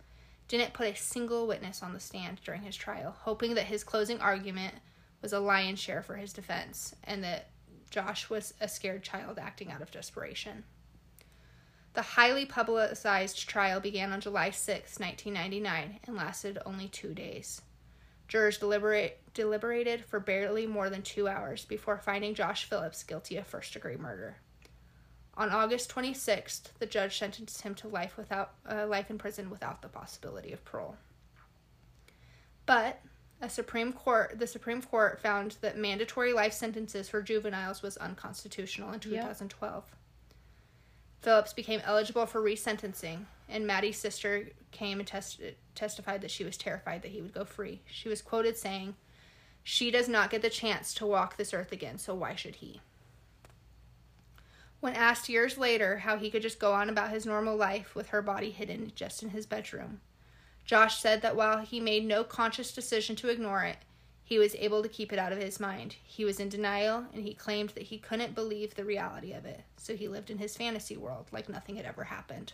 didn't 0.49 0.73
put 0.73 0.89
a 0.89 0.97
single 0.97 1.47
witness 1.47 1.83
on 1.83 1.93
the 1.93 2.01
stand 2.01 2.41
during 2.45 2.63
his 2.63 2.77
trial, 2.77 3.15
hoping 3.21 3.55
that 3.55 3.67
his 3.67 3.85
closing 3.85 4.21
argument 4.21 4.75
was 5.23 5.33
a 5.33 5.41
lion's 5.41 5.79
share 5.79 6.03
for 6.03 6.17
his 6.17 6.33
defense 6.33 6.95
and 7.05 7.23
that 7.23 7.51
Josh 7.91 8.31
was 8.31 8.55
a 8.61 8.69
scared 8.69 9.03
child 9.03 9.39
acting 9.39 9.71
out 9.71 9.83
of 9.83 9.91
desperation. 9.91 10.65
The 11.93 12.03
highly 12.03 12.47
publicized 12.47 13.49
trial 13.49 13.81
began 13.81 14.13
on 14.13 14.21
July 14.21 14.51
6, 14.51 14.99
1999, 15.01 16.01
and 16.05 16.17
lasted 16.17 16.59
only 16.65 16.89
two 16.89 17.15
days. 17.15 17.63
Jurors 18.29 18.59
deliberate, 18.59 19.19
deliberated 19.35 20.05
for 20.05 20.21
barely 20.21 20.67
more 20.67 20.89
than 20.89 21.03
two 21.03 21.27
hours 21.27 21.65
before 21.65 21.99
finding 21.99 22.35
Josh 22.35 22.65
Phillips 22.65 23.03
guilty 23.03 23.37
of 23.37 23.47
first 23.47 23.73
degree 23.73 23.97
murder. 23.97 24.37
On 25.35 25.51
August 25.51 25.91
26th, 25.93 26.73
the 26.79 26.87
judge 26.87 27.19
sentenced 27.19 27.63
him 27.63 27.75
to 27.77 27.89
life 27.89 28.17
without 28.17 28.55
uh, 28.71 28.87
life 28.87 29.11
in 29.11 29.19
prison 29.19 29.51
without 29.51 29.83
the 29.83 29.89
possibility 29.89 30.53
of 30.53 30.65
parole. 30.65 30.97
But 32.67 33.01
a 33.41 33.49
Supreme 33.49 33.93
Court, 33.93 34.39
the 34.39 34.47
Supreme 34.47 34.83
Court 34.83 35.21
found 35.21 35.57
that 35.61 35.77
mandatory 35.77 36.33
life 36.33 36.53
sentences 36.53 37.09
for 37.09 37.23
juveniles 37.23 37.83
was 37.83 37.97
unconstitutional 37.97 38.93
in 38.93 39.01
Yep. 39.15 39.91
2012. 41.23 41.23
Phillips 41.23 41.53
became 41.53 41.81
eligible 41.85 42.27
for 42.27 42.41
resentencing, 42.41 43.25
and 43.49 43.67
Maddie's 43.67 43.99
sister 43.99 44.49
came 44.71 44.99
and 44.99 45.07
test- 45.07 45.41
testified 45.75 46.21
that 46.23 46.31
she 46.31 46.45
was 46.45 46.57
terrified 46.57 47.03
that 47.03 47.11
he 47.13 47.21
would 47.21 47.35
go 47.35 47.45
free. 47.45 47.81
She 47.87 48.09
was 48.09 48.23
quoted 48.23 48.57
saying, 48.57 48.95
She 49.63 49.91
does 49.91 50.09
not 50.09 50.31
get 50.31 50.43
the 50.43 50.51
chance 50.51 50.95
to 50.95 51.07
walk 51.07 51.37
this 51.37 51.53
earth 51.53 51.73
again, 51.73 51.99
so 51.99 52.15
why 52.15 52.35
should 52.35 52.57
he? 52.57 52.81
When 54.81 54.95
asked 54.95 55.29
years 55.29 55.59
later 55.59 55.99
how 55.99 56.17
he 56.17 56.31
could 56.31 56.43
just 56.43 56.59
go 56.59 56.73
on 56.73 56.89
about 56.89 57.11
his 57.11 57.27
normal 57.27 57.55
life 57.55 57.95
with 57.95 58.09
her 58.09 58.23
body 58.23 58.51
hidden 58.51 58.93
just 58.95 59.23
in 59.23 59.31
his 59.31 59.45
bedroom, 59.45 60.01
Josh 60.65 60.99
said 60.99 61.21
that 61.21 61.37
while 61.37 61.59
he 61.59 61.81
made 61.81 62.07
no 62.07 62.25
conscious 62.25 62.73
decision 62.73 63.15
to 63.17 63.29
ignore 63.29 63.63
it, 63.65 63.77
he 64.31 64.39
was 64.39 64.55
able 64.61 64.81
to 64.81 64.89
keep 64.89 65.13
it 65.13 65.19
out 65.19 65.33
of 65.33 65.43
his 65.43 65.59
mind. 65.59 65.97
He 66.05 66.25
was 66.25 66.39
in 66.39 66.49
denial 66.49 67.05
and 67.13 67.25
he 67.25 67.35
claimed 67.35 67.71
that 67.71 67.83
he 67.83 67.99
couldn't 67.99 68.33
believe 68.33 68.77
the 68.77 68.85
reality 68.85 69.33
of 69.33 69.45
it, 69.45 69.65
so 69.77 69.97
he 69.97 70.07
lived 70.07 70.31
in 70.31 70.39
his 70.39 70.57
fantasy 70.57 70.97
world 70.97 71.27
like 71.33 71.49
nothing 71.49 71.75
had 71.75 71.85
ever 71.85 72.05
happened. 72.05 72.53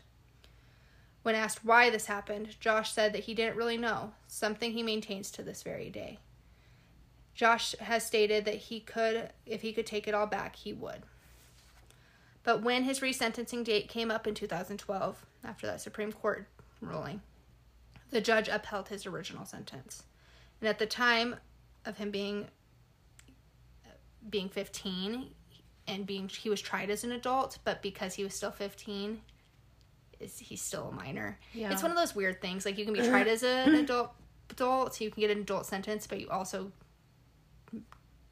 When 1.23 1.35
asked 1.35 1.67
why 1.67 1.91
this 1.91 2.07
happened, 2.07 2.59
Josh 2.61 2.93
said 2.93 3.13
that 3.13 3.25
he 3.25 3.35
didn't 3.35 3.59
really 3.59 3.77
know, 3.77 4.15
something 4.27 4.73
he 4.73 4.83
maintains 4.83 5.31
to 5.33 5.43
this 5.43 5.63
very 5.63 5.91
day. 5.91 6.19
Josh 7.35 7.75
has 7.79 8.07
stated 8.07 8.47
that 8.47 8.55
he 8.55 8.81
could, 8.81 9.29
if 9.45 9.61
he 9.61 9.75
could 9.75 9.85
take 9.85 10.09
it 10.09 10.15
all 10.15 10.27
back, 10.27 10.57
he 10.57 10.73
would. 10.73 11.03
But 12.43 12.63
when 12.63 12.85
his 12.85 13.01
resentencing 13.01 13.65
date 13.65 13.91
came 13.91 14.11
up 14.11 14.27
in 14.27 14.35
2012, 14.35 15.27
after 15.45 15.67
that 15.67 15.83
Supreme 15.83 16.13
Court 16.13 16.47
ruling, 16.81 17.21
the 18.09 18.23
judge 18.23 18.49
upheld 18.49 18.89
his 18.89 19.05
original 19.05 19.45
sentence. 19.45 20.05
And 20.63 20.71
at 20.71 20.79
the 20.79 20.87
time 20.87 21.37
of 21.87 21.97
him 21.97 22.11
being 22.11 22.47
being 24.29 24.49
15 24.49 25.31
and 25.89 26.05
being 26.07 26.29
he 26.29 26.51
was 26.51 26.61
tried 26.61 26.91
as 26.91 27.05
an 27.05 27.13
adult, 27.13 27.59
but 27.65 27.81
because 27.81 28.15
he 28.15 28.25
was 28.25 28.35
still 28.35 28.51
15, 28.51 29.21
is 30.19 30.39
he's 30.39 30.61
still 30.61 30.89
a 30.89 30.93
minor. 30.93 31.39
Yeah. 31.53 31.71
It's 31.73 31.83
one 31.83 31.93
of 31.93 31.97
those 31.97 32.15
weird 32.15 32.41
things. 32.41 32.65
Like 32.67 32.77
you 32.77 32.85
can 32.85 32.95
be 32.95 33.01
tried 33.09 33.29
as 33.29 33.43
a- 33.45 33.65
an 33.67 33.75
adult 33.77 34.11
adult, 34.51 34.95
so 34.97 35.05
you 35.05 35.11
can 35.11 35.21
get 35.21 35.31
an 35.31 35.39
adult 35.39 35.67
sentence, 35.67 36.07
but 36.07 36.21
you 36.21 36.29
also 36.29 36.73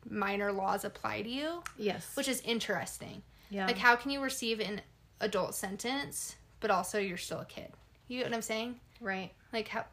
minor 0.08 0.52
laws 0.52 0.84
apply 0.84 1.22
to 1.22 1.28
you, 1.28 1.62
Yes. 1.78 2.14
which 2.16 2.28
is 2.28 2.40
interesting. 2.42 3.22
yeah. 3.50 3.66
Like, 3.66 3.78
how 3.78 3.96
can 3.96 4.10
you 4.10 4.20
receive 4.20 4.60
an 4.60 4.80
adult 5.20 5.54
sentence, 5.54 6.36
but 6.60 6.70
also 6.70 6.98
you're 6.98 7.16
still 7.16 7.40
a 7.40 7.44
kid? 7.46 7.72
You 8.08 8.18
get 8.18 8.26
what 8.28 8.34
I'm 8.34 8.42
saying? 8.42 8.80
right. 9.00 9.32
Like, 9.52 9.68
how 9.68 9.84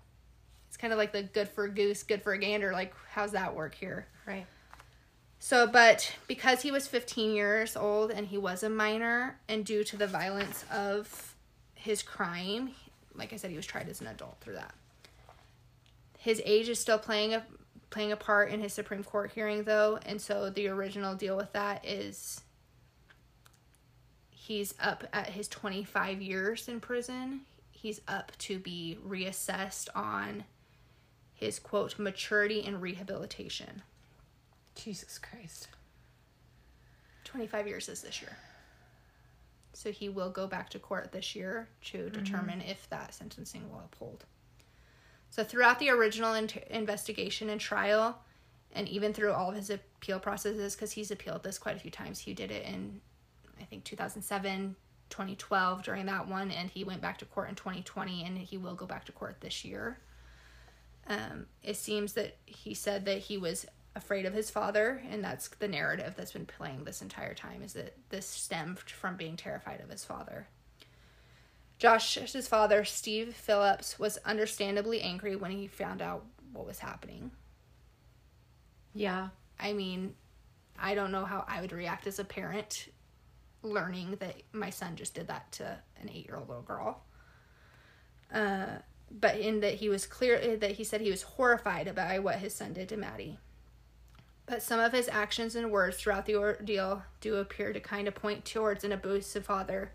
kind 0.81 0.91
of 0.91 0.97
like 0.97 1.13
the 1.13 1.23
good 1.23 1.47
for 1.47 1.67
goose, 1.67 2.01
good 2.01 2.23
for 2.23 2.33
a 2.33 2.39
gander. 2.39 2.73
Like, 2.73 2.93
how's 3.11 3.31
that 3.33 3.55
work 3.55 3.75
here? 3.75 4.07
Right. 4.25 4.47
So, 5.39 5.67
but 5.67 6.13
because 6.27 6.61
he 6.63 6.71
was 6.71 6.87
15 6.87 7.33
years 7.33 7.77
old 7.77 8.11
and 8.11 8.27
he 8.27 8.37
was 8.37 8.63
a 8.63 8.69
minor, 8.69 9.39
and 9.47 9.63
due 9.63 9.83
to 9.85 9.97
the 9.97 10.07
violence 10.07 10.65
of 10.71 11.35
his 11.75 12.01
crime, 12.01 12.71
like 13.15 13.31
I 13.31 13.37
said, 13.37 13.51
he 13.51 13.55
was 13.55 13.65
tried 13.65 13.89
as 13.89 14.01
an 14.01 14.07
adult 14.07 14.37
through 14.41 14.55
that. 14.55 14.73
His 16.17 16.41
age 16.45 16.67
is 16.67 16.79
still 16.79 16.99
playing 16.99 17.33
a 17.33 17.43
playing 17.89 18.11
a 18.11 18.15
part 18.15 18.49
in 18.51 18.61
his 18.61 18.71
Supreme 18.71 19.03
Court 19.03 19.31
hearing, 19.35 19.63
though, 19.63 19.99
and 20.05 20.21
so 20.21 20.49
the 20.49 20.67
original 20.69 21.13
deal 21.13 21.35
with 21.35 21.51
that 21.53 21.85
is 21.85 22.41
he's 24.29 24.73
up 24.79 25.03
at 25.11 25.27
his 25.27 25.47
25 25.49 26.21
years 26.21 26.69
in 26.69 26.79
prison. 26.79 27.41
He's 27.69 27.99
up 28.07 28.31
to 28.39 28.59
be 28.59 28.97
reassessed 29.05 29.89
on 29.93 30.45
his 31.41 31.59
quote 31.59 31.97
maturity 31.97 32.63
and 32.63 32.81
rehabilitation. 32.81 33.81
Jesus 34.75 35.17
Christ. 35.17 35.67
25 37.25 37.67
years 37.67 37.89
is 37.89 38.01
this 38.01 38.21
year. 38.21 38.37
So 39.73 39.91
he 39.91 40.07
will 40.07 40.29
go 40.29 40.47
back 40.47 40.69
to 40.69 40.79
court 40.79 41.11
this 41.11 41.35
year 41.35 41.67
to 41.85 41.97
mm-hmm. 41.97 42.23
determine 42.23 42.61
if 42.61 42.87
that 42.89 43.13
sentencing 43.13 43.69
will 43.69 43.79
uphold. 43.79 44.25
So 45.31 45.43
throughout 45.43 45.79
the 45.79 45.89
original 45.89 46.35
in- 46.35 46.49
investigation 46.69 47.49
and 47.49 47.59
trial, 47.59 48.19
and 48.73 48.87
even 48.87 49.11
through 49.11 49.33
all 49.33 49.49
of 49.49 49.55
his 49.55 49.71
appeal 49.71 50.19
processes, 50.19 50.75
because 50.75 50.91
he's 50.91 51.09
appealed 51.09 51.41
this 51.41 51.57
quite 51.57 51.75
a 51.75 51.79
few 51.79 51.91
times, 51.91 52.19
he 52.19 52.33
did 52.33 52.51
it 52.51 52.65
in, 52.65 53.01
I 53.59 53.63
think, 53.63 53.83
2007, 53.83 54.75
2012 55.09 55.83
during 55.83 56.05
that 56.05 56.27
one, 56.27 56.51
and 56.51 56.69
he 56.69 56.83
went 56.83 57.01
back 57.01 57.17
to 57.17 57.25
court 57.25 57.49
in 57.49 57.55
2020, 57.55 58.25
and 58.25 58.37
he 58.37 58.57
will 58.57 58.75
go 58.75 58.85
back 58.85 59.05
to 59.05 59.11
court 59.11 59.41
this 59.41 59.65
year. 59.65 59.97
Um, 61.07 61.47
it 61.63 61.75
seems 61.75 62.13
that 62.13 62.37
he 62.45 62.73
said 62.73 63.05
that 63.05 63.17
he 63.19 63.37
was 63.37 63.65
afraid 63.95 64.25
of 64.25 64.33
his 64.33 64.49
father, 64.49 65.01
and 65.09 65.23
that's 65.23 65.47
the 65.47 65.67
narrative 65.67 66.13
that's 66.15 66.31
been 66.31 66.45
playing 66.45 66.83
this 66.83 67.01
entire 67.01 67.33
time 67.33 67.61
is 67.61 67.73
that 67.73 67.97
this 68.09 68.25
stemmed 68.25 68.79
from 68.79 69.17
being 69.17 69.35
terrified 69.35 69.81
of 69.81 69.89
his 69.89 70.05
father. 70.05 70.47
Josh's 71.77 72.47
father, 72.47 72.85
Steve 72.85 73.33
Phillips, 73.33 73.97
was 73.97 74.17
understandably 74.17 75.01
angry 75.01 75.35
when 75.35 75.51
he 75.51 75.67
found 75.67 76.01
out 76.01 76.23
what 76.53 76.67
was 76.67 76.79
happening. 76.79 77.31
Yeah. 78.93 79.29
I 79.59 79.73
mean, 79.73 80.13
I 80.79 80.95
don't 80.95 81.11
know 81.11 81.25
how 81.25 81.43
I 81.47 81.61
would 81.61 81.71
react 81.71 82.07
as 82.07 82.19
a 82.19 82.23
parent 82.23 82.89
learning 83.63 84.17
that 84.19 84.41
my 84.51 84.69
son 84.69 84.95
just 84.95 85.13
did 85.13 85.27
that 85.27 85.51
to 85.53 85.77
an 85.99 86.09
eight 86.09 86.25
year 86.25 86.37
old 86.37 86.47
little 86.47 86.63
girl. 86.63 87.03
Uh, 88.33 88.77
but 89.19 89.37
in 89.37 89.59
that 89.61 89.75
he 89.75 89.89
was 89.89 90.05
clear 90.05 90.35
eh, 90.35 90.55
that 90.55 90.73
he 90.73 90.83
said 90.83 91.01
he 91.01 91.11
was 91.11 91.23
horrified 91.23 91.93
by 91.95 92.19
what 92.19 92.37
his 92.37 92.55
son 92.55 92.73
did 92.73 92.89
to 92.89 92.97
Maddie. 92.97 93.39
But 94.45 94.63
some 94.63 94.79
of 94.79 94.91
his 94.91 95.07
actions 95.07 95.55
and 95.55 95.71
words 95.71 95.97
throughout 95.97 96.25
the 96.25 96.35
ordeal 96.35 97.03
do 97.19 97.35
appear 97.35 97.73
to 97.73 97.79
kind 97.79 98.07
of 98.07 98.15
point 98.15 98.45
towards 98.45 98.83
an 98.83 98.91
abusive 98.91 99.45
father 99.45 99.91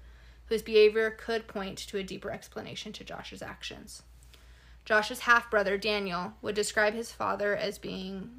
whose 0.46 0.62
behavior 0.62 1.10
could 1.10 1.48
point 1.48 1.78
to 1.78 1.98
a 1.98 2.02
deeper 2.02 2.30
explanation 2.30 2.92
to 2.92 3.04
Josh's 3.04 3.42
actions. 3.42 4.02
Josh's 4.84 5.20
half 5.20 5.50
brother, 5.50 5.76
Daniel, 5.76 6.34
would 6.42 6.54
describe 6.54 6.94
his 6.94 7.10
father 7.10 7.56
as 7.56 7.78
being 7.78 8.30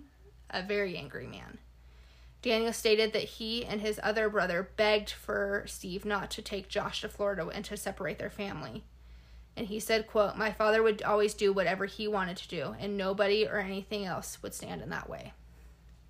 a 0.49 0.63
very 0.63 0.97
angry 0.97 1.27
man. 1.27 1.57
Daniel 2.41 2.71
stated 2.71 3.11
that 3.11 3.23
he 3.23 3.65
and 3.65 3.81
his 3.81 3.99
other 4.01 4.29
brother 4.29 4.69
begged 4.77 5.09
for 5.09 5.65
Steve 5.67 6.05
not 6.05 6.31
to 6.31 6.41
take 6.41 6.69
Josh 6.69 7.01
to 7.01 7.09
Florida 7.09 7.47
and 7.47 7.65
to 7.65 7.75
separate 7.75 8.19
their 8.19 8.29
family. 8.29 8.83
And 9.57 9.65
he 9.65 9.79
said, 9.79 10.05
quote, 10.05 10.37
My 10.37 10.51
father 10.51 10.83
would 10.83 11.01
always 11.01 11.33
do 11.33 11.51
whatever 11.51 11.87
he 11.87 12.07
wanted 12.07 12.37
to 12.37 12.47
do, 12.47 12.75
and 12.79 12.95
nobody 12.95 13.47
or 13.47 13.57
anything 13.57 14.05
else 14.05 14.37
would 14.43 14.53
stand 14.53 14.83
in 14.83 14.91
that 14.91 15.09
way. 15.09 15.33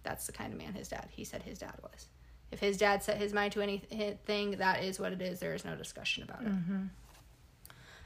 That's 0.04 0.27
the 0.27 0.34
kind 0.34 0.51
of 0.51 0.60
man 0.60 0.74
his 0.74 0.89
dad, 0.89 1.08
he 1.10 1.24
said 1.24 1.44
his 1.44 1.58
dad 1.58 1.75
was. 1.82 2.08
If 2.51 2.60
his 2.60 2.77
dad 2.77 3.04
set 3.04 3.18
his 3.18 3.34
mind 3.34 3.54
to 3.54 3.62
anything, 3.62 4.51
that 4.51 4.84
is 4.84 5.00
what 5.00 5.13
it 5.13 5.22
is. 5.22 5.39
There 5.39 5.56
is 5.56 5.63
no 5.63 5.75
discussion 5.75 6.24
about 6.24 6.42
it. 6.42 6.50
Mm-hmm. 6.50 6.84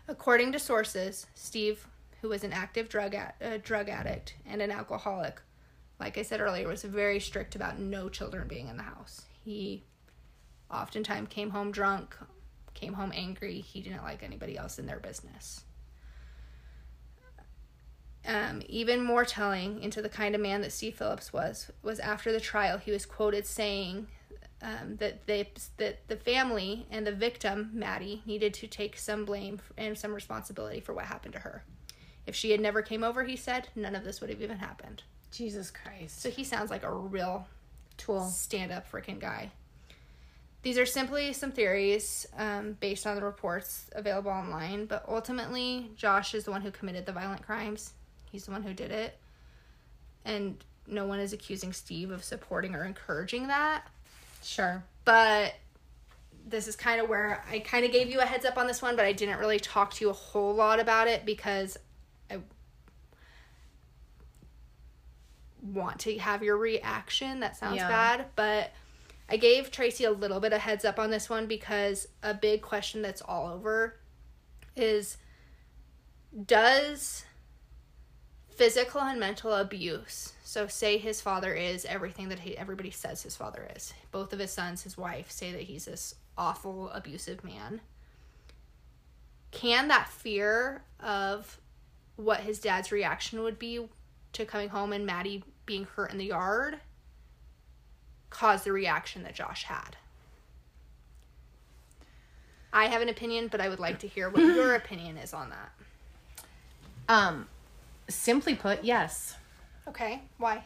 According 0.07 0.51
to 0.51 0.59
sources, 0.59 1.25
Steve, 1.33 1.87
who 2.21 2.29
was 2.29 2.43
an 2.43 2.53
active 2.53 2.87
drug, 2.87 3.15
ad- 3.15 3.33
uh, 3.41 3.57
drug 3.63 3.89
addict 3.89 4.35
and 4.45 4.61
an 4.61 4.71
alcoholic, 4.71 5.41
like 5.99 6.17
I 6.17 6.21
said 6.21 6.39
earlier, 6.39 6.67
was 6.67 6.83
very 6.83 7.19
strict 7.19 7.55
about 7.55 7.79
no 7.79 8.09
children 8.09 8.47
being 8.47 8.67
in 8.67 8.77
the 8.77 8.83
house. 8.83 9.23
He 9.43 9.83
oftentimes 10.71 11.29
came 11.29 11.51
home 11.51 11.71
drunk, 11.71 12.15
came 12.73 12.93
home 12.93 13.11
angry. 13.15 13.61
He 13.61 13.81
didn't 13.81 14.03
like 14.03 14.23
anybody 14.23 14.57
else 14.57 14.79
in 14.79 14.85
their 14.85 14.99
business. 14.99 15.63
Um, 18.27 18.61
even 18.67 19.03
more 19.03 19.25
telling 19.25 19.81
into 19.81 20.01
the 20.01 20.09
kind 20.09 20.35
of 20.35 20.41
man 20.41 20.61
that 20.61 20.71
Steve 20.71 20.95
Phillips 20.95 21.33
was 21.33 21.71
was 21.81 21.99
after 21.99 22.31
the 22.31 22.39
trial, 22.39 22.77
he 22.77 22.91
was 22.91 23.05
quoted 23.05 23.47
saying 23.47 24.07
um, 24.61 24.97
that 24.97 25.25
they 25.25 25.49
that 25.77 26.07
the 26.07 26.17
family 26.17 26.85
and 26.91 27.05
the 27.05 27.11
victim 27.11 27.71
Maddie 27.73 28.21
needed 28.25 28.53
to 28.55 28.67
take 28.67 28.97
some 28.97 29.25
blame 29.25 29.59
and 29.77 29.97
some 29.97 30.13
responsibility 30.13 30.79
for 30.79 30.93
what 30.93 31.05
happened 31.05 31.33
to 31.33 31.39
her. 31.39 31.63
If 32.27 32.35
she 32.35 32.51
had 32.51 32.59
never 32.59 32.81
came 32.83 33.03
over, 33.03 33.23
he 33.23 33.35
said, 33.35 33.69
none 33.75 33.95
of 33.95 34.03
this 34.03 34.21
would 34.21 34.29
have 34.29 34.41
even 34.41 34.59
happened. 34.59 35.01
Jesus 35.31 35.71
Christ. 35.71 36.21
So 36.21 36.29
he 36.29 36.43
sounds 36.43 36.69
like 36.69 36.83
a 36.83 36.93
real 36.93 37.47
tool, 37.97 38.25
stand 38.25 38.71
up 38.71 38.89
freaking 38.91 39.19
guy. 39.19 39.51
These 40.63 40.77
are 40.77 40.85
simply 40.85 41.33
some 41.33 41.51
theories 41.51 42.27
um, 42.37 42.77
based 42.79 43.07
on 43.07 43.15
the 43.15 43.23
reports 43.23 43.89
available 43.93 44.29
online, 44.29 44.85
but 44.85 45.03
ultimately, 45.07 45.91
Josh 45.95 46.35
is 46.35 46.43
the 46.43 46.51
one 46.51 46.61
who 46.61 46.69
committed 46.69 47.05
the 47.05 47.11
violent 47.11 47.41
crimes. 47.41 47.93
He's 48.31 48.45
the 48.45 48.51
one 48.51 48.61
who 48.61 48.73
did 48.73 48.91
it. 48.91 49.17
And 50.23 50.63
no 50.85 51.05
one 51.05 51.19
is 51.19 51.33
accusing 51.33 51.73
Steve 51.73 52.11
of 52.11 52.23
supporting 52.23 52.75
or 52.75 52.83
encouraging 52.83 53.47
that. 53.47 53.87
Sure. 54.43 54.83
But 55.03 55.55
this 56.47 56.67
is 56.67 56.75
kind 56.75 57.01
of 57.01 57.09
where 57.09 57.43
I 57.49 57.59
kind 57.59 57.85
of 57.85 57.91
gave 57.91 58.09
you 58.09 58.19
a 58.19 58.25
heads 58.25 58.45
up 58.45 58.57
on 58.57 58.67
this 58.67 58.81
one, 58.83 58.95
but 58.95 59.05
I 59.05 59.13
didn't 59.13 59.39
really 59.39 59.59
talk 59.59 59.93
to 59.95 60.05
you 60.05 60.11
a 60.11 60.13
whole 60.13 60.53
lot 60.53 60.79
about 60.79 61.07
it 61.07 61.25
because 61.25 61.77
I 62.29 62.39
want 65.61 65.99
to 66.01 66.17
have 66.19 66.43
your 66.43 66.57
reaction. 66.57 67.39
That 67.39 67.57
sounds 67.57 67.77
yeah. 67.77 67.87
bad, 67.87 68.25
but 68.35 68.71
I 69.31 69.37
gave 69.37 69.71
Tracy 69.71 70.03
a 70.03 70.11
little 70.11 70.41
bit 70.41 70.51
of 70.51 70.59
heads 70.59 70.83
up 70.83 70.99
on 70.99 71.09
this 71.09 71.29
one 71.29 71.47
because 71.47 72.05
a 72.21 72.33
big 72.33 72.61
question 72.61 73.01
that's 73.01 73.21
all 73.21 73.47
over 73.47 73.97
is 74.75 75.15
does 76.45 77.23
physical 78.49 78.99
and 78.99 79.21
mental 79.21 79.53
abuse. 79.53 80.33
So 80.43 80.67
say 80.67 80.97
his 80.97 81.21
father 81.21 81.53
is 81.53 81.85
everything 81.85 82.27
that 82.27 82.39
he, 82.39 82.57
everybody 82.57 82.91
says 82.91 83.23
his 83.23 83.37
father 83.37 83.69
is. 83.73 83.93
Both 84.11 84.33
of 84.33 84.39
his 84.39 84.51
sons, 84.51 84.83
his 84.83 84.97
wife 84.97 85.31
say 85.31 85.53
that 85.53 85.61
he's 85.61 85.85
this 85.85 86.15
awful 86.37 86.89
abusive 86.89 87.41
man. 87.41 87.79
Can 89.51 89.87
that 89.87 90.09
fear 90.09 90.83
of 90.99 91.57
what 92.17 92.41
his 92.41 92.59
dad's 92.59 92.91
reaction 92.91 93.43
would 93.43 93.57
be 93.57 93.87
to 94.33 94.45
coming 94.45 94.69
home 94.69 94.91
and 94.91 95.05
Maddie 95.05 95.45
being 95.65 95.85
hurt 95.85 96.11
in 96.11 96.17
the 96.17 96.25
yard 96.25 96.81
cause 98.31 98.63
the 98.63 98.71
reaction 98.71 99.21
that 99.23 99.35
Josh 99.35 99.65
had? 99.65 99.97
I 102.73 102.85
have 102.85 103.01
an 103.03 103.09
opinion, 103.09 103.49
but 103.49 103.61
I 103.61 103.69
would 103.69 103.79
like 103.79 103.99
to 103.99 104.07
hear 104.07 104.29
what 104.29 104.41
your 104.55 104.73
opinion 104.73 105.17
is 105.17 105.33
on 105.33 105.51
that. 105.51 105.71
Um, 107.07 107.47
Simply 108.11 108.55
put, 108.55 108.83
yes. 108.83 109.37
Okay. 109.87 110.21
Why? 110.37 110.63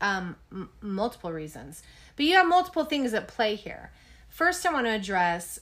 Um, 0.00 0.36
m- 0.52 0.70
multiple 0.80 1.32
reasons. 1.32 1.82
But 2.16 2.26
you 2.26 2.34
have 2.34 2.46
multiple 2.46 2.84
things 2.84 3.14
at 3.14 3.26
play 3.26 3.54
here. 3.54 3.90
First, 4.28 4.64
I 4.66 4.72
want 4.72 4.86
to 4.86 4.90
address 4.90 5.58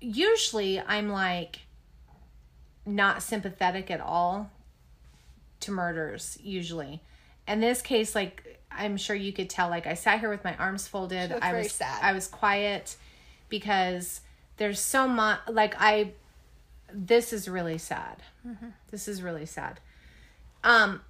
usually 0.00 0.80
I'm 0.80 1.10
like 1.10 1.60
not 2.86 3.22
sympathetic 3.22 3.90
at 3.90 4.00
all 4.00 4.50
to 5.60 5.70
murders, 5.70 6.38
usually. 6.42 7.02
In 7.46 7.60
this 7.60 7.82
case, 7.82 8.14
like 8.14 8.57
I'm 8.70 8.96
sure 8.96 9.16
you 9.16 9.32
could 9.32 9.50
tell, 9.50 9.68
like 9.68 9.86
I 9.86 9.94
sat 9.94 10.20
here 10.20 10.30
with 10.30 10.44
my 10.44 10.56
arms 10.56 10.86
folded. 10.86 11.32
I 11.32 11.54
was 11.54 11.72
sad. 11.72 11.98
I 12.02 12.12
was 12.12 12.26
quiet 12.28 12.96
because 13.48 14.20
there's 14.56 14.80
so 14.80 15.08
much 15.08 15.40
like 15.48 15.74
I 15.78 16.12
this 16.92 17.32
is 17.32 17.48
really 17.48 17.78
sad. 17.78 18.22
Mm-hmm. 18.46 18.68
This 18.90 19.08
is 19.08 19.22
really 19.22 19.46
sad 19.46 19.80
um 20.64 21.00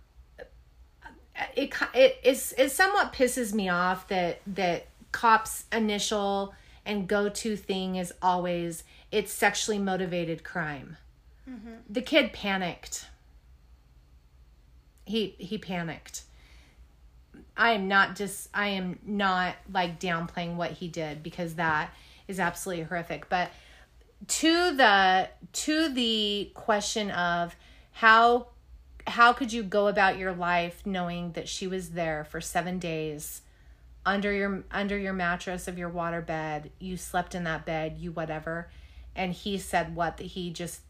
it 1.56 1.72
it 1.94 2.18
is 2.22 2.54
it 2.58 2.70
somewhat 2.70 3.12
pisses 3.12 3.52
me 3.52 3.68
off 3.68 4.08
that 4.08 4.40
that 4.46 4.86
cops 5.12 5.64
initial 5.72 6.54
and 6.84 7.08
go-to 7.08 7.56
thing 7.56 7.96
is 7.96 8.12
always 8.20 8.84
it's 9.10 9.32
sexually 9.32 9.78
motivated 9.78 10.44
crime 10.44 10.96
mm-hmm. 11.48 11.74
the 11.88 12.02
kid 12.02 12.32
panicked 12.32 13.06
he 15.04 15.34
he 15.38 15.56
panicked 15.56 16.22
i 17.58 17.72
am 17.72 17.88
not 17.88 18.16
just 18.16 18.48
i 18.54 18.68
am 18.68 18.98
not 19.04 19.54
like 19.72 20.00
downplaying 20.00 20.54
what 20.54 20.70
he 20.70 20.88
did 20.88 21.22
because 21.22 21.56
that 21.56 21.92
is 22.28 22.38
absolutely 22.38 22.84
horrific. 22.84 23.28
But 23.28 23.50
to 24.28 24.76
the 24.76 25.28
to 25.52 25.88
the 25.88 26.50
question 26.54 27.10
of 27.10 27.56
how 27.92 28.48
how 29.06 29.32
could 29.32 29.52
you 29.52 29.62
go 29.62 29.88
about 29.88 30.18
your 30.18 30.32
life 30.32 30.82
knowing 30.84 31.32
that 31.32 31.48
she 31.48 31.66
was 31.66 31.90
there 31.90 32.24
for 32.24 32.40
7 32.40 32.78
days 32.78 33.42
under 34.04 34.32
your 34.32 34.64
under 34.70 34.98
your 34.98 35.12
mattress 35.12 35.66
of 35.66 35.78
your 35.78 35.88
water 35.88 36.20
bed 36.20 36.70
you 36.78 36.96
slept 36.96 37.34
in 37.34 37.44
that 37.44 37.64
bed 37.64 37.96
you 37.98 38.12
whatever 38.12 38.68
and 39.16 39.32
he 39.32 39.56
said 39.56 39.94
what 39.94 40.16
that 40.18 40.26
he 40.26 40.50
just 40.50 40.80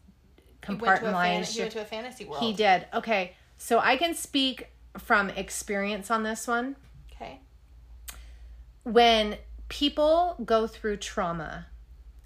compartmentalized 0.61 1.53
he 1.53 1.61
went 1.61 1.71
to 1.71 1.81
a 1.81 1.85
fantasy 1.85 2.25
world. 2.25 2.43
He 2.43 2.53
did. 2.53 2.85
Okay 2.93 3.33
so 3.57 3.79
i 3.79 3.95
can 3.95 4.15
speak 4.15 4.69
from 4.97 5.29
experience 5.31 6.09
on 6.09 6.23
this 6.23 6.47
one 6.47 6.75
okay 7.11 7.39
when 8.83 9.37
people 9.67 10.35
go 10.43 10.65
through 10.67 10.97
trauma 10.97 11.67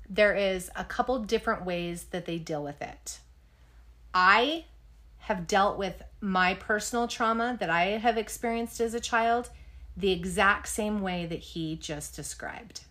there 0.10 0.36
is 0.36 0.69
a 0.76 0.84
couple 0.84 1.19
different 1.19 1.65
ways 1.65 2.06
that 2.12 2.26
they 2.26 2.38
deal 2.38 2.63
with 2.63 2.82
it 2.82 3.19
i 4.13 4.63
have 5.23 5.47
dealt 5.47 5.78
with 5.78 6.04
my 6.19 6.54
personal 6.54 7.08
trauma 7.08 7.56
that 7.60 7.69
I 7.69 7.97
have 7.97 8.17
experienced 8.17 8.82
as 8.82 8.93
a 8.93 8.99
child 8.99 9.49
the 9.95 10.12
exact 10.12 10.67
same 10.67 11.02
way 11.02 11.26
that 11.26 11.39
he 11.39 11.78
just 11.78 12.13
described. 12.13 12.82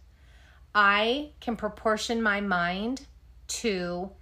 I 0.74 1.30
can 1.40 1.56
proportion 1.56 2.22
my 2.22 2.40
mind 2.40 3.02
to 3.48 4.12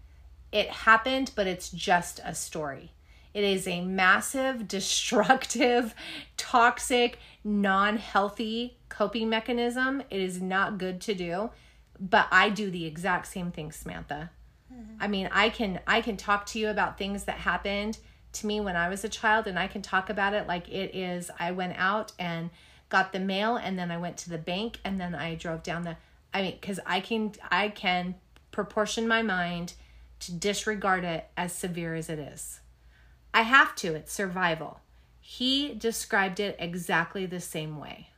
it 0.50 0.70
happened, 0.70 1.30
but 1.36 1.46
it's 1.46 1.70
just 1.70 2.20
a 2.24 2.34
story. 2.34 2.90
It 3.34 3.44
is 3.44 3.66
a 3.68 3.80
massive, 3.82 4.66
destructive, 4.76 5.94
toxic, 6.36 7.18
non 7.44 7.96
healthy 7.96 8.76
coping 8.88 9.28
mechanism. 9.28 10.02
It 10.10 10.20
is 10.20 10.40
not 10.42 10.78
good 10.78 11.00
to 11.02 11.14
do. 11.14 11.50
but 11.98 12.26
I 12.30 12.48
do 12.48 12.70
the 12.70 12.86
exact 12.86 13.26
same 13.26 13.50
thing, 13.50 13.72
Samantha. 13.72 14.30
Hmm. 14.72 14.96
I 14.98 15.06
mean, 15.08 15.28
I 15.32 15.50
can 15.50 15.80
I 15.86 16.00
can 16.00 16.16
talk 16.16 16.46
to 16.46 16.58
you 16.58 16.68
about 16.68 16.98
things 16.98 17.24
that 17.24 17.36
happened 17.36 17.98
to 18.32 18.46
me 18.46 18.60
when 18.60 18.76
I 18.76 18.88
was 18.88 19.04
a 19.04 19.08
child 19.08 19.46
and 19.46 19.58
I 19.58 19.66
can 19.66 19.82
talk 19.82 20.08
about 20.08 20.34
it 20.34 20.46
like 20.46 20.68
it 20.68 20.94
is 20.94 21.30
I 21.38 21.50
went 21.50 21.74
out 21.76 22.12
and 22.18 22.50
got 22.88 23.12
the 23.12 23.18
mail 23.18 23.56
and 23.56 23.78
then 23.78 23.90
I 23.90 23.98
went 23.98 24.16
to 24.18 24.30
the 24.30 24.38
bank 24.38 24.78
and 24.84 25.00
then 25.00 25.14
I 25.14 25.34
drove 25.34 25.62
down 25.62 25.82
the 25.82 25.96
I 26.32 26.42
mean 26.42 26.58
cuz 26.60 26.78
I 26.86 27.00
can 27.00 27.32
I 27.50 27.68
can 27.68 28.14
proportion 28.52 29.06
my 29.08 29.22
mind 29.22 29.74
to 30.20 30.32
disregard 30.32 31.04
it 31.04 31.28
as 31.36 31.52
severe 31.52 31.94
as 31.94 32.08
it 32.08 32.18
is. 32.18 32.60
I 33.32 33.42
have 33.42 33.74
to, 33.76 33.94
it's 33.94 34.12
survival. 34.12 34.80
He 35.20 35.74
described 35.74 36.40
it 36.40 36.56
exactly 36.58 37.26
the 37.26 37.40
same 37.40 37.78
way. 37.78 38.08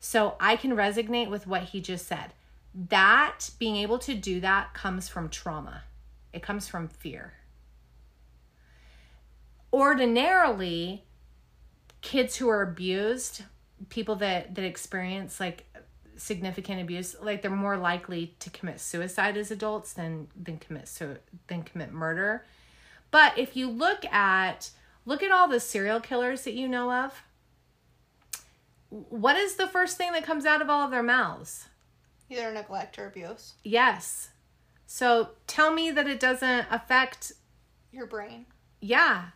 So 0.00 0.36
I 0.40 0.56
can 0.56 0.72
resonate 0.72 1.28
with 1.28 1.46
what 1.46 1.64
he 1.64 1.80
just 1.80 2.06
said. 2.06 2.32
That 2.74 3.50
being 3.58 3.76
able 3.76 3.98
to 4.00 4.14
do 4.14 4.40
that 4.40 4.74
comes 4.74 5.08
from 5.08 5.28
trauma, 5.28 5.82
it 6.32 6.42
comes 6.42 6.68
from 6.68 6.88
fear. 6.88 7.34
Ordinarily, 9.72 11.04
kids 12.00 12.36
who 12.36 12.48
are 12.48 12.62
abused, 12.62 13.42
people 13.88 14.14
that, 14.16 14.54
that 14.54 14.64
experience 14.64 15.40
like 15.40 15.66
significant 16.16 16.80
abuse, 16.80 17.16
like 17.20 17.42
they're 17.42 17.50
more 17.50 17.76
likely 17.76 18.34
to 18.40 18.50
commit 18.50 18.80
suicide 18.80 19.36
as 19.36 19.50
adults 19.50 19.92
than 19.92 20.28
than 20.40 20.58
commit 20.58 20.88
so 20.88 21.16
than 21.48 21.62
commit 21.62 21.92
murder. 21.92 22.44
But 23.10 23.38
if 23.38 23.56
you 23.56 23.68
look 23.70 24.04
at 24.06 24.70
look 25.06 25.22
at 25.22 25.30
all 25.30 25.48
the 25.48 25.60
serial 25.60 26.00
killers 26.00 26.42
that 26.44 26.52
you 26.54 26.68
know 26.68 26.92
of, 26.92 27.22
what 28.90 29.36
is 29.36 29.56
the 29.56 29.66
first 29.68 29.96
thing 29.96 30.12
that 30.12 30.24
comes 30.24 30.46
out 30.46 30.62
of 30.62 30.70
all 30.70 30.84
of 30.84 30.90
their 30.90 31.02
mouths? 31.02 31.66
Either 32.30 32.50
neglect 32.52 32.98
or 32.98 33.06
abuse. 33.06 33.54
Yes. 33.64 34.30
So 34.86 35.30
tell 35.46 35.72
me 35.72 35.90
that 35.90 36.06
it 36.08 36.20
doesn't 36.20 36.66
affect, 36.70 37.32
Your 37.92 38.06
brain. 38.06 38.46
yeah. 38.80 39.26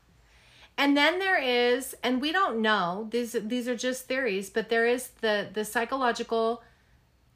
And 0.78 0.96
then 0.96 1.18
there 1.18 1.38
is, 1.38 1.94
and 2.02 2.20
we 2.22 2.32
don't 2.32 2.62
know, 2.62 3.06
these 3.10 3.32
these 3.32 3.68
are 3.68 3.76
just 3.76 4.06
theories, 4.06 4.48
but 4.48 4.70
there 4.70 4.86
is 4.86 5.08
the 5.20 5.48
the 5.52 5.66
psychological 5.66 6.62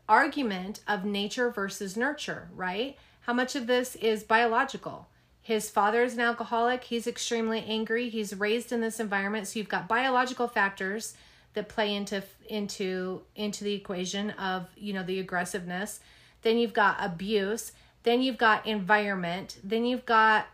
argument 0.08 0.80
of 0.88 1.04
nature 1.04 1.50
versus 1.50 1.98
nurture, 1.98 2.48
right? 2.54 2.96
How 3.22 3.34
much 3.34 3.54
of 3.54 3.66
this 3.66 3.94
is 3.96 4.24
biological? 4.24 5.08
His 5.46 5.70
father 5.70 6.02
is 6.02 6.14
an 6.14 6.20
alcoholic, 6.20 6.82
he's 6.82 7.06
extremely 7.06 7.64
angry, 7.68 8.08
he's 8.08 8.34
raised 8.34 8.72
in 8.72 8.80
this 8.80 8.98
environment, 8.98 9.46
so 9.46 9.60
you've 9.60 9.68
got 9.68 9.86
biological 9.86 10.48
factors 10.48 11.14
that 11.54 11.68
play 11.68 11.94
into 11.94 12.20
into 12.48 13.22
into 13.36 13.62
the 13.62 13.72
equation 13.72 14.30
of 14.30 14.66
you 14.76 14.92
know 14.92 15.04
the 15.04 15.20
aggressiveness. 15.20 16.00
Then 16.42 16.58
you've 16.58 16.72
got 16.72 16.96
abuse. 16.98 17.70
Then 18.02 18.22
you've 18.22 18.38
got 18.38 18.66
environment. 18.66 19.58
Then 19.62 19.84
you've 19.84 20.04
got 20.04 20.48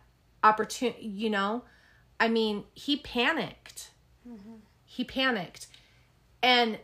opportunity 0.44 1.06
you 1.06 1.30
know 1.30 1.62
i 2.20 2.28
mean 2.28 2.64
he 2.74 2.98
panicked. 2.98 3.92
Mm-hmm. 4.28 4.56
He 4.84 5.04
panicked. 5.04 5.68
And 6.42 6.78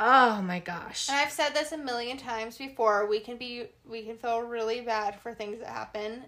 oh 0.00 0.40
my 0.42 0.58
gosh 0.58 1.08
And 1.08 1.18
I've 1.18 1.30
said 1.30 1.50
this 1.54 1.72
a 1.72 1.78
million 1.78 2.16
times 2.16 2.56
before. 2.58 3.06
We 3.06 3.20
can 3.20 3.36
be 3.36 3.66
we 3.88 4.02
can 4.02 4.16
feel 4.16 4.40
really 4.40 4.80
bad 4.80 5.20
for 5.20 5.34
things 5.34 5.58
that 5.60 5.68
happen 5.68 6.24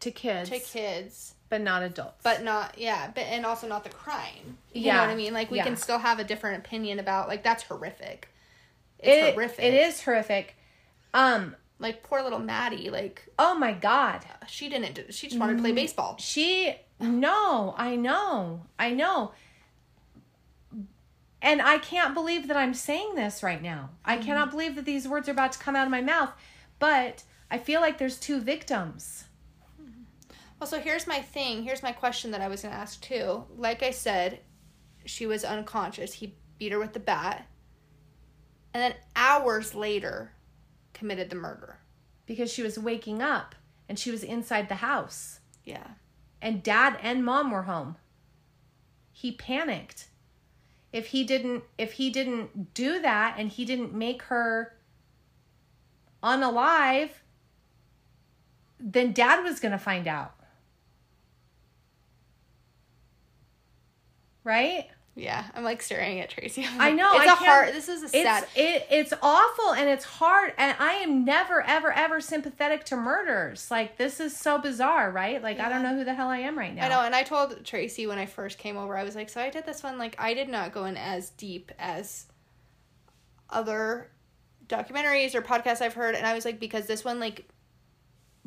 to 0.00 0.10
kids 0.10 0.50
to 0.50 0.58
kids, 0.58 1.34
but 1.48 1.60
not 1.62 1.82
adults 1.82 2.22
but 2.22 2.42
not 2.42 2.76
yeah, 2.78 3.10
but 3.14 3.22
and 3.24 3.46
also 3.46 3.66
not 3.66 3.84
the 3.84 3.90
crime. 3.90 4.58
You 4.72 4.82
Yeah. 4.82 4.94
know 4.96 5.00
what 5.02 5.10
I 5.10 5.14
mean? 5.16 5.32
Like 5.32 5.50
we 5.50 5.56
Yeah. 5.58 5.64
can 5.64 5.76
still 5.76 5.98
have 5.98 6.18
a 6.18 6.24
different 6.24 6.58
opinion 6.64 6.98
about 6.98 7.28
like 7.28 7.42
that's 7.42 7.62
horrific. 7.64 8.28
It's 8.98 9.16
it, 9.16 9.32
horrific. 9.34 9.64
it 9.64 9.74
is 9.74 10.02
horrific 10.02 10.56
um 11.12 11.56
Like 11.78 12.02
poor 12.02 12.22
little 12.22 12.38
Maddie, 12.38 12.90
like 12.90 13.28
oh 13.38 13.54
my 13.54 13.72
god 13.72 14.24
she 14.46 14.68
didn't 14.68 14.94
do, 14.94 15.04
she 15.10 15.28
just 15.28 15.40
wanted 15.40 15.56
to 15.56 15.62
play 15.62 15.72
baseball. 15.72 16.16
She 16.18 16.74
no, 17.00 17.74
I 17.76 17.96
know. 17.96 18.62
I 18.78 18.90
know. 18.92 19.32
And 21.44 21.60
I 21.60 21.76
can't 21.76 22.14
believe 22.14 22.48
that 22.48 22.56
I'm 22.56 22.72
saying 22.72 23.16
this 23.16 23.42
right 23.42 23.60
now. 23.62 23.90
I 24.02 24.16
mm-hmm. 24.16 24.24
cannot 24.24 24.50
believe 24.50 24.76
that 24.76 24.86
these 24.86 25.06
words 25.06 25.28
are 25.28 25.32
about 25.32 25.52
to 25.52 25.58
come 25.58 25.76
out 25.76 25.84
of 25.86 25.90
my 25.90 26.00
mouth. 26.00 26.30
But 26.78 27.22
I 27.50 27.58
feel 27.58 27.82
like 27.82 27.98
there's 27.98 28.18
two 28.18 28.40
victims. 28.40 29.24
Mm-hmm. 29.80 30.04
Well, 30.58 30.66
so 30.66 30.80
here's 30.80 31.06
my 31.06 31.20
thing. 31.20 31.62
Here's 31.62 31.82
my 31.82 31.92
question 31.92 32.30
that 32.30 32.40
I 32.40 32.48
was 32.48 32.62
going 32.62 32.72
to 32.72 32.80
ask 32.80 32.98
too. 33.02 33.44
Like 33.58 33.82
I 33.82 33.90
said, 33.90 34.40
she 35.04 35.26
was 35.26 35.44
unconscious. 35.44 36.14
He 36.14 36.34
beat 36.58 36.72
her 36.72 36.78
with 36.78 36.94
the 36.94 37.00
bat. 37.00 37.46
And 38.72 38.82
then 38.82 38.94
hours 39.14 39.74
later 39.74 40.32
committed 40.94 41.28
the 41.28 41.36
murder. 41.36 41.78
because 42.26 42.50
she 42.50 42.62
was 42.62 42.78
waking 42.78 43.20
up 43.20 43.54
and 43.86 43.98
she 43.98 44.10
was 44.10 44.24
inside 44.24 44.70
the 44.70 44.76
house 44.76 45.40
Yeah. 45.62 45.88
and 46.40 46.62
dad 46.62 46.96
and 47.02 47.22
mom 47.22 47.50
were 47.50 47.64
home. 47.64 47.96
He 49.12 49.30
panicked. 49.32 50.08
If 50.94 51.08
he 51.08 51.24
didn't 51.24 51.64
if 51.76 51.94
he 51.94 52.08
didn't 52.08 52.72
do 52.72 53.02
that 53.02 53.34
and 53.36 53.50
he 53.50 53.64
didn't 53.64 53.92
make 53.92 54.22
her 54.22 54.76
unalive, 56.22 57.10
then 58.78 59.12
dad 59.12 59.42
was 59.42 59.58
going 59.58 59.72
to 59.72 59.78
find 59.78 60.06
out. 60.06 60.34
Right? 64.44 64.88
Yeah, 65.16 65.44
I'm 65.54 65.62
like 65.62 65.80
staring 65.80 66.18
at 66.18 66.30
Tracy. 66.30 66.66
I 66.78 66.90
know, 66.90 67.08
It's 67.14 67.28
I 67.28 67.32
a 67.32 67.36
hard. 67.36 67.74
This 67.74 67.88
is 67.88 68.02
a 68.02 68.08
sad. 68.08 68.46
It's 68.56 68.56
it 68.56 68.86
it's 68.90 69.12
awful 69.22 69.72
and 69.72 69.88
it's 69.88 70.04
hard 70.04 70.52
and 70.58 70.76
I 70.80 70.94
am 70.94 71.24
never 71.24 71.62
ever 71.62 71.92
ever 71.92 72.20
sympathetic 72.20 72.84
to 72.86 72.96
murders. 72.96 73.70
Like 73.70 73.96
this 73.96 74.18
is 74.18 74.36
so 74.36 74.58
bizarre, 74.58 75.12
right? 75.12 75.40
Like 75.40 75.60
I 75.60 75.68
don't 75.68 75.84
know 75.84 75.94
who 75.94 76.04
the 76.04 76.14
hell 76.14 76.28
I 76.28 76.38
am 76.38 76.58
right 76.58 76.74
now. 76.74 76.86
I 76.86 76.88
know, 76.88 77.00
and 77.02 77.14
I 77.14 77.22
told 77.22 77.64
Tracy 77.64 78.08
when 78.08 78.18
I 78.18 78.26
first 78.26 78.58
came 78.58 78.76
over, 78.76 78.96
I 78.96 79.04
was 79.04 79.14
like, 79.14 79.28
so 79.28 79.40
I 79.40 79.50
did 79.50 79.64
this 79.66 79.82
one. 79.84 79.98
Like, 79.98 80.16
I 80.18 80.34
did 80.34 80.48
not 80.48 80.72
go 80.72 80.84
in 80.86 80.96
as 80.96 81.30
deep 81.30 81.70
as 81.78 82.26
other 83.50 84.10
documentaries 84.66 85.34
or 85.34 85.42
podcasts 85.42 85.80
I've 85.80 85.94
heard, 85.94 86.14
and 86.16 86.26
I 86.26 86.34
was 86.34 86.44
like, 86.44 86.58
because 86.58 86.86
this 86.86 87.04
one 87.04 87.20
like 87.20 87.48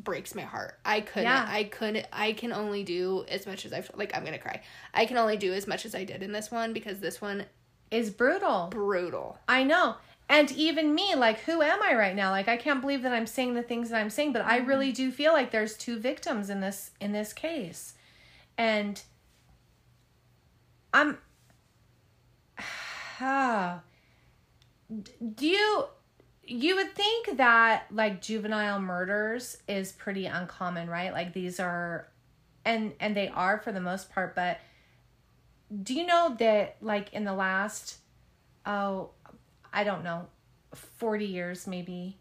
breaks 0.08 0.34
my 0.34 0.42
heart. 0.42 0.78
I 0.84 1.02
couldn't. 1.02 1.24
Yeah. 1.24 1.46
I 1.46 1.64
couldn't. 1.64 2.06
I 2.12 2.32
can 2.32 2.52
only 2.52 2.82
do 2.82 3.24
as 3.28 3.46
much 3.46 3.66
as 3.66 3.72
I've 3.72 3.90
like. 3.94 4.16
I'm 4.16 4.24
gonna 4.24 4.38
cry. 4.38 4.62
I 4.94 5.04
can 5.06 5.18
only 5.18 5.36
do 5.36 5.52
as 5.52 5.66
much 5.66 5.84
as 5.84 5.94
I 5.94 6.04
did 6.04 6.22
in 6.22 6.32
this 6.32 6.50
one 6.50 6.72
because 6.72 7.00
this 7.00 7.20
one 7.20 7.44
Is 7.90 8.10
brutal. 8.10 8.68
brutal. 8.70 9.38
I 9.46 9.64
know. 9.64 9.96
And 10.30 10.50
even 10.52 10.94
me, 10.94 11.14
like, 11.14 11.40
who 11.40 11.62
am 11.62 11.82
I 11.82 11.94
right 11.94 12.14
now? 12.16 12.30
Like, 12.30 12.48
I 12.48 12.56
can't 12.56 12.80
believe 12.80 13.02
that 13.02 13.12
I'm 13.12 13.26
saying 13.26 13.54
the 13.54 13.62
things 13.62 13.90
that 13.90 13.98
I'm 13.98 14.10
saying, 14.10 14.32
but 14.32 14.42
I 14.42 14.58
mm-hmm. 14.58 14.68
really 14.68 14.92
do 14.92 15.10
feel 15.10 15.32
like 15.32 15.50
there's 15.50 15.76
two 15.76 15.98
victims 15.98 16.50
in 16.50 16.60
this 16.60 16.90
in 17.00 17.12
this 17.12 17.32
case, 17.32 17.94
and 18.56 19.02
I'm. 20.92 21.18
Do 25.34 25.46
you 25.46 25.84
you 26.50 26.76
would 26.76 26.94
think 26.94 27.36
that 27.36 27.86
like 27.92 28.22
juvenile 28.22 28.80
murders 28.80 29.58
is 29.68 29.92
pretty 29.92 30.26
uncommon, 30.26 30.88
right? 30.88 31.12
Like 31.12 31.32
these 31.32 31.60
are, 31.60 32.08
and 32.64 32.92
and 33.00 33.16
they 33.16 33.28
are 33.28 33.58
for 33.58 33.72
the 33.72 33.80
most 33.80 34.10
part, 34.10 34.34
but 34.34 34.58
do 35.82 35.94
you 35.94 36.06
know 36.06 36.34
that 36.38 36.76
like 36.80 37.12
in 37.12 37.24
the 37.24 37.32
last 37.34 37.98
oh 38.66 39.10
i 39.72 39.84
don't 39.84 40.02
know 40.02 40.26
40 40.74 41.26
years 41.26 41.66
maybe 41.66 42.16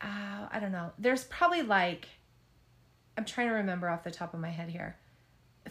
uh, 0.00 0.48
i 0.50 0.58
don't 0.60 0.72
know 0.72 0.92
there's 0.98 1.24
probably 1.24 1.62
like 1.62 2.08
i'm 3.16 3.24
trying 3.24 3.48
to 3.48 3.54
remember 3.54 3.88
off 3.88 4.04
the 4.04 4.10
top 4.10 4.34
of 4.34 4.40
my 4.40 4.50
head 4.50 4.68
here 4.68 4.96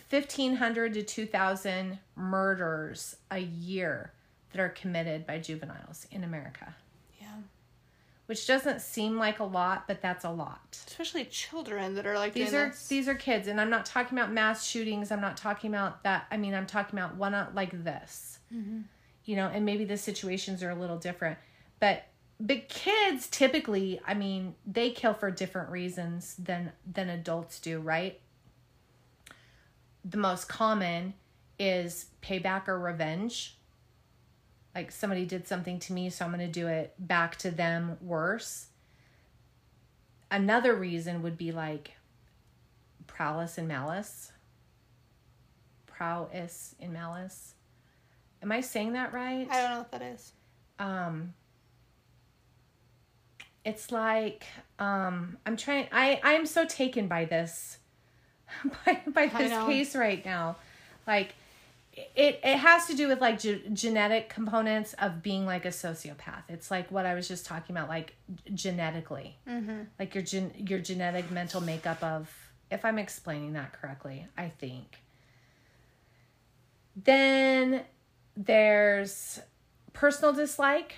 1500 0.09 0.93
to 0.95 1.03
2000 1.03 1.99
murders 2.15 3.15
a 3.29 3.39
year 3.39 4.11
that 4.51 4.59
are 4.59 4.69
committed 4.69 5.27
by 5.27 5.37
juveniles 5.37 6.07
in 6.11 6.23
america 6.23 6.75
which 8.33 8.47
doesn't 8.47 8.81
seem 8.81 9.19
like 9.19 9.37
a 9.37 9.43
lot 9.43 9.87
but 9.87 10.01
that's 10.01 10.25
a 10.25 10.29
lot. 10.31 10.59
Especially 10.87 11.23
children 11.25 11.93
that 11.93 12.07
are 12.07 12.15
like 12.15 12.33
these 12.33 12.51
are 12.51 12.69
this. 12.69 12.87
these 12.87 13.07
are 13.07 13.13
kids 13.13 13.47
and 13.47 13.61
i'm 13.61 13.69
not 13.69 13.85
talking 13.85 14.17
about 14.17 14.31
mass 14.31 14.65
shootings. 14.65 15.11
I'm 15.11 15.21
not 15.21 15.37
talking 15.37 15.69
about 15.69 16.01
that. 16.01 16.25
I 16.31 16.37
mean 16.37 16.55
i'm 16.55 16.65
talking 16.65 16.97
about 16.97 17.15
one 17.15 17.35
uh, 17.35 17.51
like 17.53 17.83
this. 17.83 18.39
You 18.49 19.35
know 19.35 19.51
and 19.53 19.63
maybe 19.65 19.85
the 19.85 19.97
situations 19.97 20.63
are 20.63 20.71
a 20.71 20.75
little 20.75 20.97
different. 20.97 21.37
But 21.79 22.05
but 22.39 22.69
kids 22.69 23.27
typically 23.27 24.01
i 24.07 24.15
mean 24.15 24.55
they 24.65 24.89
kill 24.89 25.13
for 25.13 25.29
different 25.29 25.69
reasons 25.69 26.35
than 26.39 26.71
than 26.91 27.09
adults 27.09 27.59
do 27.59 27.79
right? 27.79 28.19
The 30.03 30.17
most 30.17 30.49
common 30.49 31.13
is 31.59 32.07
payback 32.23 32.67
or 32.67 32.79
revenge 32.79 33.59
like 34.75 34.91
somebody 34.91 35.25
did 35.25 35.47
something 35.47 35.79
to 35.79 35.93
me 35.93 36.09
so 36.09 36.25
i'm 36.25 36.31
going 36.31 36.39
to 36.45 36.51
do 36.51 36.67
it 36.67 36.93
back 36.99 37.35
to 37.37 37.51
them 37.51 37.97
worse. 38.01 38.67
Another 40.31 40.73
reason 40.73 41.21
would 41.21 41.37
be 41.37 41.51
like 41.51 41.91
prowess 43.05 43.57
and 43.59 43.67
malice. 43.67 44.31
Prowess 45.85 46.73
and 46.79 46.91
malice. 46.91 47.53
Am 48.41 48.51
i 48.51 48.61
saying 48.61 48.93
that 48.93 49.13
right? 49.13 49.47
I 49.49 49.61
don't 49.61 49.71
know 49.71 49.77
what 49.79 49.91
that 49.91 50.01
is. 50.01 50.31
um 50.79 51.33
it's 53.63 53.91
like 53.91 54.43
um 54.79 55.37
i'm 55.45 55.55
trying 55.55 55.87
i 55.93 56.19
i'm 56.23 56.45
so 56.45 56.65
taken 56.65 57.07
by 57.07 57.23
this 57.25 57.77
by, 58.85 59.01
by 59.07 59.27
this 59.27 59.51
case 59.65 59.95
right 59.95 60.25
now. 60.25 60.57
Like 61.07 61.35
it 61.95 62.39
it 62.43 62.57
has 62.57 62.87
to 62.87 62.95
do 62.95 63.07
with 63.07 63.21
like 63.21 63.39
ge- 63.39 63.61
genetic 63.71 64.29
components 64.29 64.93
of 64.93 65.21
being 65.21 65.45
like 65.45 65.65
a 65.65 65.69
sociopath. 65.69 66.43
It's 66.49 66.71
like 66.71 66.91
what 66.91 67.05
i 67.05 67.13
was 67.13 67.27
just 67.27 67.45
talking 67.45 67.75
about 67.75 67.87
like 67.89 68.15
genetically. 68.53 69.37
Mm-hmm. 69.47 69.81
like 69.99 70.15
your 70.15 70.23
gen 70.23 70.51
your 70.57 70.79
genetic 70.79 71.29
mental 71.31 71.61
makeup 71.61 72.01
of 72.03 72.33
if 72.71 72.83
i'm 72.83 72.97
explaining 72.97 73.53
that 73.53 73.73
correctly 73.73 74.27
i 74.37 74.49
think. 74.49 74.99
Then 76.95 77.83
there's 78.35 79.39
personal 79.93 80.33
dislike. 80.33 80.95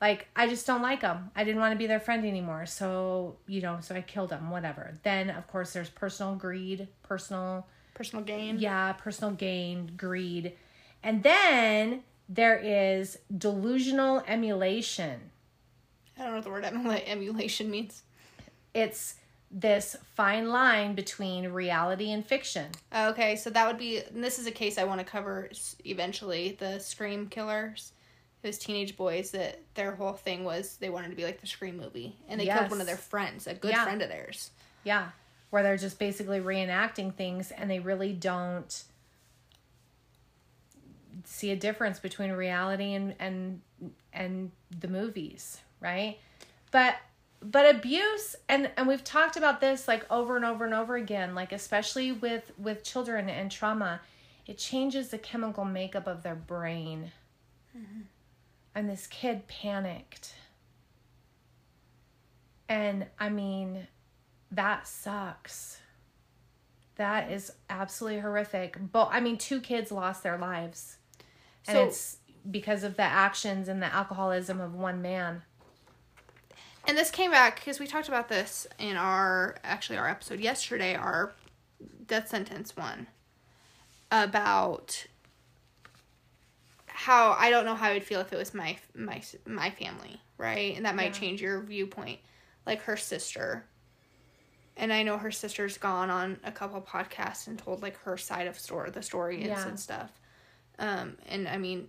Like 0.00 0.28
i 0.34 0.46
just 0.46 0.66
don't 0.66 0.82
like 0.82 1.02
them 1.02 1.30
i 1.36 1.44
didn't 1.44 1.60
want 1.60 1.72
to 1.72 1.78
be 1.78 1.86
their 1.86 2.00
friend 2.00 2.24
anymore. 2.24 2.64
So 2.64 3.36
you 3.46 3.60
know 3.60 3.78
so 3.82 3.94
i 3.94 4.00
killed 4.00 4.30
them 4.30 4.48
whatever. 4.50 4.94
Then 5.02 5.28
of 5.28 5.46
course 5.46 5.74
there's 5.74 5.90
personal 5.90 6.36
greed 6.36 6.88
personal 7.02 7.66
Personal 7.96 8.24
gain. 8.24 8.58
yeah 8.60 8.92
personal 8.92 9.32
gain 9.32 9.90
greed 9.96 10.52
and 11.02 11.22
then 11.24 12.02
there 12.28 12.56
is 12.56 13.18
delusional 13.36 14.22
emulation 14.28 15.18
I 16.18 16.22
don't 16.22 16.30
know 16.30 16.36
what 16.36 16.44
the 16.44 16.50
word 16.88 17.02
emulation 17.06 17.70
means. 17.70 18.02
it's 18.74 19.14
this 19.50 19.96
fine 20.14 20.48
line 20.48 20.94
between 20.94 21.48
reality 21.48 22.10
and 22.12 22.24
fiction 22.26 22.66
Okay, 22.94 23.36
so 23.36 23.48
that 23.50 23.66
would 23.66 23.78
be. 23.78 23.98
And 23.98 24.22
this 24.22 24.38
is 24.38 24.46
a 24.46 24.50
case 24.50 24.76
I 24.76 24.84
want 24.84 24.98
to 25.00 25.06
cover 25.06 25.48
eventually. 25.84 26.56
The 26.58 26.78
Scream 26.80 27.28
killers. 27.28 27.92
Those 28.42 28.58
teenage 28.58 28.96
boys 28.96 29.30
that 29.30 29.60
their 29.74 29.94
whole 29.94 30.12
thing 30.14 30.42
was 30.44 30.76
they 30.80 30.90
wanted 30.90 31.10
to 31.10 31.16
be 31.16 31.24
like 31.24 31.40
the 31.40 31.46
Scream 31.46 31.76
movie, 31.76 32.16
and 32.28 32.40
they 32.40 32.46
killed 32.46 32.70
one 32.70 32.80
of 32.80 32.86
their 32.86 32.96
friends, 32.96 33.46
a 33.46 33.54
good 33.54 33.70
Yeah. 33.70 33.84
friend 33.84 34.02
of 34.02 34.08
theirs. 34.08 34.50
Yeah, 34.84 35.08
where 35.56 35.62
they're 35.62 35.78
just 35.78 35.98
basically 35.98 36.38
reenacting 36.38 37.14
things 37.14 37.50
and 37.50 37.70
they 37.70 37.78
really 37.78 38.12
don't 38.12 38.84
see 41.24 41.50
a 41.50 41.56
difference 41.56 41.98
between 41.98 42.30
reality 42.30 42.92
and 42.92 43.14
and 43.18 43.62
and 44.12 44.50
the 44.80 44.86
movies, 44.86 45.62
right? 45.80 46.18
But 46.72 46.96
but 47.40 47.74
abuse 47.74 48.36
and 48.50 48.70
and 48.76 48.86
we've 48.86 49.02
talked 49.02 49.38
about 49.38 49.62
this 49.62 49.88
like 49.88 50.04
over 50.10 50.36
and 50.36 50.44
over 50.44 50.66
and 50.66 50.74
over 50.74 50.94
again, 50.94 51.34
like 51.34 51.52
especially 51.52 52.12
with 52.12 52.52
with 52.58 52.84
children 52.84 53.30
and 53.30 53.50
trauma, 53.50 54.02
it 54.46 54.58
changes 54.58 55.08
the 55.08 55.16
chemical 55.16 55.64
makeup 55.64 56.06
of 56.06 56.22
their 56.22 56.34
brain. 56.34 57.12
Mm-hmm. 57.74 58.00
And 58.74 58.90
this 58.90 59.06
kid 59.06 59.48
panicked. 59.48 60.34
And 62.68 63.06
I 63.18 63.30
mean, 63.30 63.86
that 64.50 64.86
sucks. 64.86 65.80
That 66.96 67.30
is 67.30 67.52
absolutely 67.68 68.20
horrific. 68.20 68.76
But 68.92 69.08
I 69.12 69.20
mean, 69.20 69.36
two 69.38 69.60
kids 69.60 69.92
lost 69.92 70.22
their 70.22 70.38
lives. 70.38 70.96
And 71.66 71.76
So- 71.76 71.84
it's 71.86 72.16
because 72.50 72.84
of 72.84 72.96
the 72.96 73.02
actions 73.02 73.68
and 73.68 73.82
the 73.82 73.92
alcoholism 73.92 74.60
of 74.60 74.74
one 74.74 75.02
man. 75.02 75.42
And 76.86 76.96
this 76.96 77.10
came 77.10 77.32
back 77.32 77.56
because 77.56 77.80
we 77.80 77.86
talked 77.88 78.06
about 78.08 78.28
this 78.28 78.66
in 78.78 78.96
our 78.96 79.56
actually 79.64 79.98
our 79.98 80.08
episode 80.08 80.38
yesterday, 80.38 80.94
our 80.94 81.32
death 82.06 82.28
sentence 82.28 82.76
one, 82.76 83.08
about 84.12 85.06
how 86.86 87.32
I 87.32 87.50
don't 87.50 87.64
know 87.64 87.74
how 87.74 87.88
I'd 87.88 88.04
feel 88.04 88.20
if 88.20 88.32
it 88.32 88.36
was 88.36 88.54
my 88.54 88.78
my 88.94 89.20
my 89.44 89.70
family, 89.70 90.20
right? 90.38 90.76
And 90.76 90.86
that 90.86 90.94
might 90.94 91.06
Yeah. 91.14 91.20
change 91.20 91.42
your 91.42 91.60
viewpoint. 91.60 92.20
Like 92.64 92.82
her 92.82 92.96
sister, 92.96 93.64
and 94.76 94.92
I 94.92 95.02
know 95.02 95.16
her 95.18 95.30
sister's 95.30 95.78
gone 95.78 96.10
on 96.10 96.38
a 96.44 96.52
couple 96.52 96.80
podcasts 96.82 97.46
and 97.46 97.58
told 97.58 97.82
like 97.82 97.96
her 98.00 98.16
side 98.16 98.46
of 98.46 98.58
story, 98.58 98.90
the 98.90 99.02
story 99.02 99.36
and, 99.36 99.46
Yeah. 99.46 99.66
and 99.68 99.78
stuff. 99.80 100.10
Um, 100.78 101.16
and 101.28 101.48
I 101.48 101.56
mean, 101.56 101.88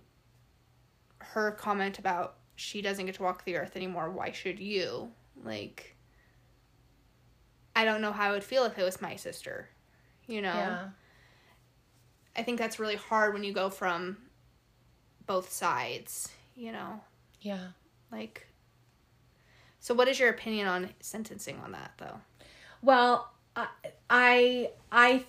her 1.18 1.50
comment 1.52 1.98
about 1.98 2.36
she 2.56 2.80
doesn't 2.82 3.06
get 3.06 3.14
to 3.16 3.22
walk 3.22 3.44
the 3.44 3.56
earth 3.56 3.76
anymore. 3.76 4.10
Why 4.10 4.32
should 4.32 4.58
you? 4.58 5.12
Like, 5.44 5.94
I 7.76 7.84
don't 7.84 8.00
know 8.00 8.12
how 8.12 8.28
I 8.28 8.32
would 8.32 8.42
feel 8.44 8.64
if 8.64 8.78
it 8.78 8.82
was 8.82 9.00
my 9.00 9.16
sister. 9.16 9.68
You 10.26 10.42
know, 10.42 10.54
Yeah. 10.54 10.88
I 12.36 12.42
think 12.42 12.58
that's 12.58 12.78
really 12.78 12.96
hard 12.96 13.34
when 13.34 13.44
you 13.44 13.52
go 13.52 13.68
from 13.70 14.16
both 15.26 15.52
sides. 15.52 16.30
You 16.56 16.72
know, 16.72 17.00
Yeah. 17.40 17.68
like. 18.10 18.46
So, 19.80 19.94
what 19.94 20.08
is 20.08 20.18
your 20.18 20.28
opinion 20.30 20.66
on 20.66 20.90
sentencing 21.00 21.60
on 21.60 21.70
that, 21.72 21.92
though? 21.98 22.20
Well, 22.82 23.30
I 24.08 24.70
I 24.90 25.24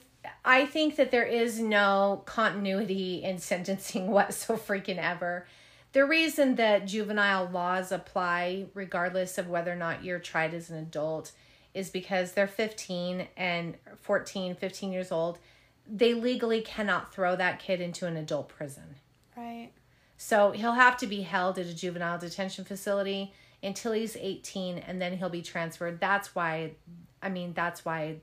I 0.45 0.65
think 0.65 0.95
that 0.95 1.11
there 1.11 1.25
is 1.25 1.59
no 1.59 2.23
continuity 2.25 3.23
in 3.23 3.37
sentencing 3.39 4.07
what 4.07 4.33
so 4.33 4.57
freaking 4.57 4.97
ever. 4.97 5.47
The 5.91 6.05
reason 6.05 6.55
that 6.55 6.85
juvenile 6.85 7.49
laws 7.49 7.91
apply 7.91 8.67
regardless 8.73 9.37
of 9.37 9.49
whether 9.49 9.71
or 9.71 9.75
not 9.75 10.03
you're 10.03 10.19
tried 10.19 10.53
as 10.53 10.69
an 10.69 10.77
adult 10.77 11.31
is 11.73 11.89
because 11.89 12.33
they're 12.33 12.47
15 12.47 13.27
and 13.35 13.75
14, 14.01 14.55
15 14.55 14.91
years 14.91 15.11
old. 15.11 15.39
They 15.87 16.13
legally 16.13 16.61
cannot 16.61 17.13
throw 17.13 17.35
that 17.35 17.59
kid 17.59 17.81
into 17.81 18.05
an 18.05 18.17
adult 18.17 18.49
prison. 18.49 18.95
Right. 19.35 19.71
So 20.17 20.51
he'll 20.51 20.73
have 20.73 20.97
to 20.97 21.07
be 21.07 21.21
held 21.21 21.57
at 21.57 21.65
a 21.65 21.73
juvenile 21.73 22.19
detention 22.19 22.65
facility 22.65 23.33
until 23.63 23.93
he's 23.93 24.15
18 24.15 24.77
and 24.79 25.01
then 25.01 25.17
he'll 25.17 25.29
be 25.29 25.41
transferred. 25.41 25.99
That's 25.99 26.35
why, 26.35 26.73
I 27.21 27.29
mean, 27.29 27.53
that's 27.53 27.83
why 27.85 28.17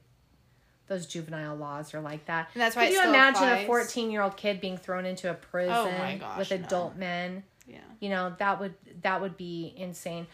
those 0.88 1.06
juvenile 1.06 1.56
laws 1.56 1.94
are 1.94 2.00
like 2.00 2.26
that. 2.26 2.48
And 2.54 2.60
that's 2.62 2.76
why 2.76 2.86
Could 2.86 2.92
it 2.92 2.94
you 2.94 3.08
imagine 3.08 3.42
applies. 3.42 3.64
a 3.64 3.66
14 3.66 4.10
year 4.10 4.22
old 4.22 4.36
kid 4.36 4.60
being 4.60 4.78
thrown 4.78 5.04
into 5.04 5.30
a 5.30 5.34
prison 5.34 5.72
Oh 5.74 6.18
gosh, 6.18 6.38
with 6.38 6.50
no. 6.50 6.56
adult 6.66 6.96
men? 6.96 7.42
Yeah. 7.66 7.78
You 8.00 8.10
know, 8.10 8.34
that 8.38 8.60
would 8.60 8.74
that 9.02 9.20
would 9.20 9.36
be 9.36 9.74
insane. 9.76 10.26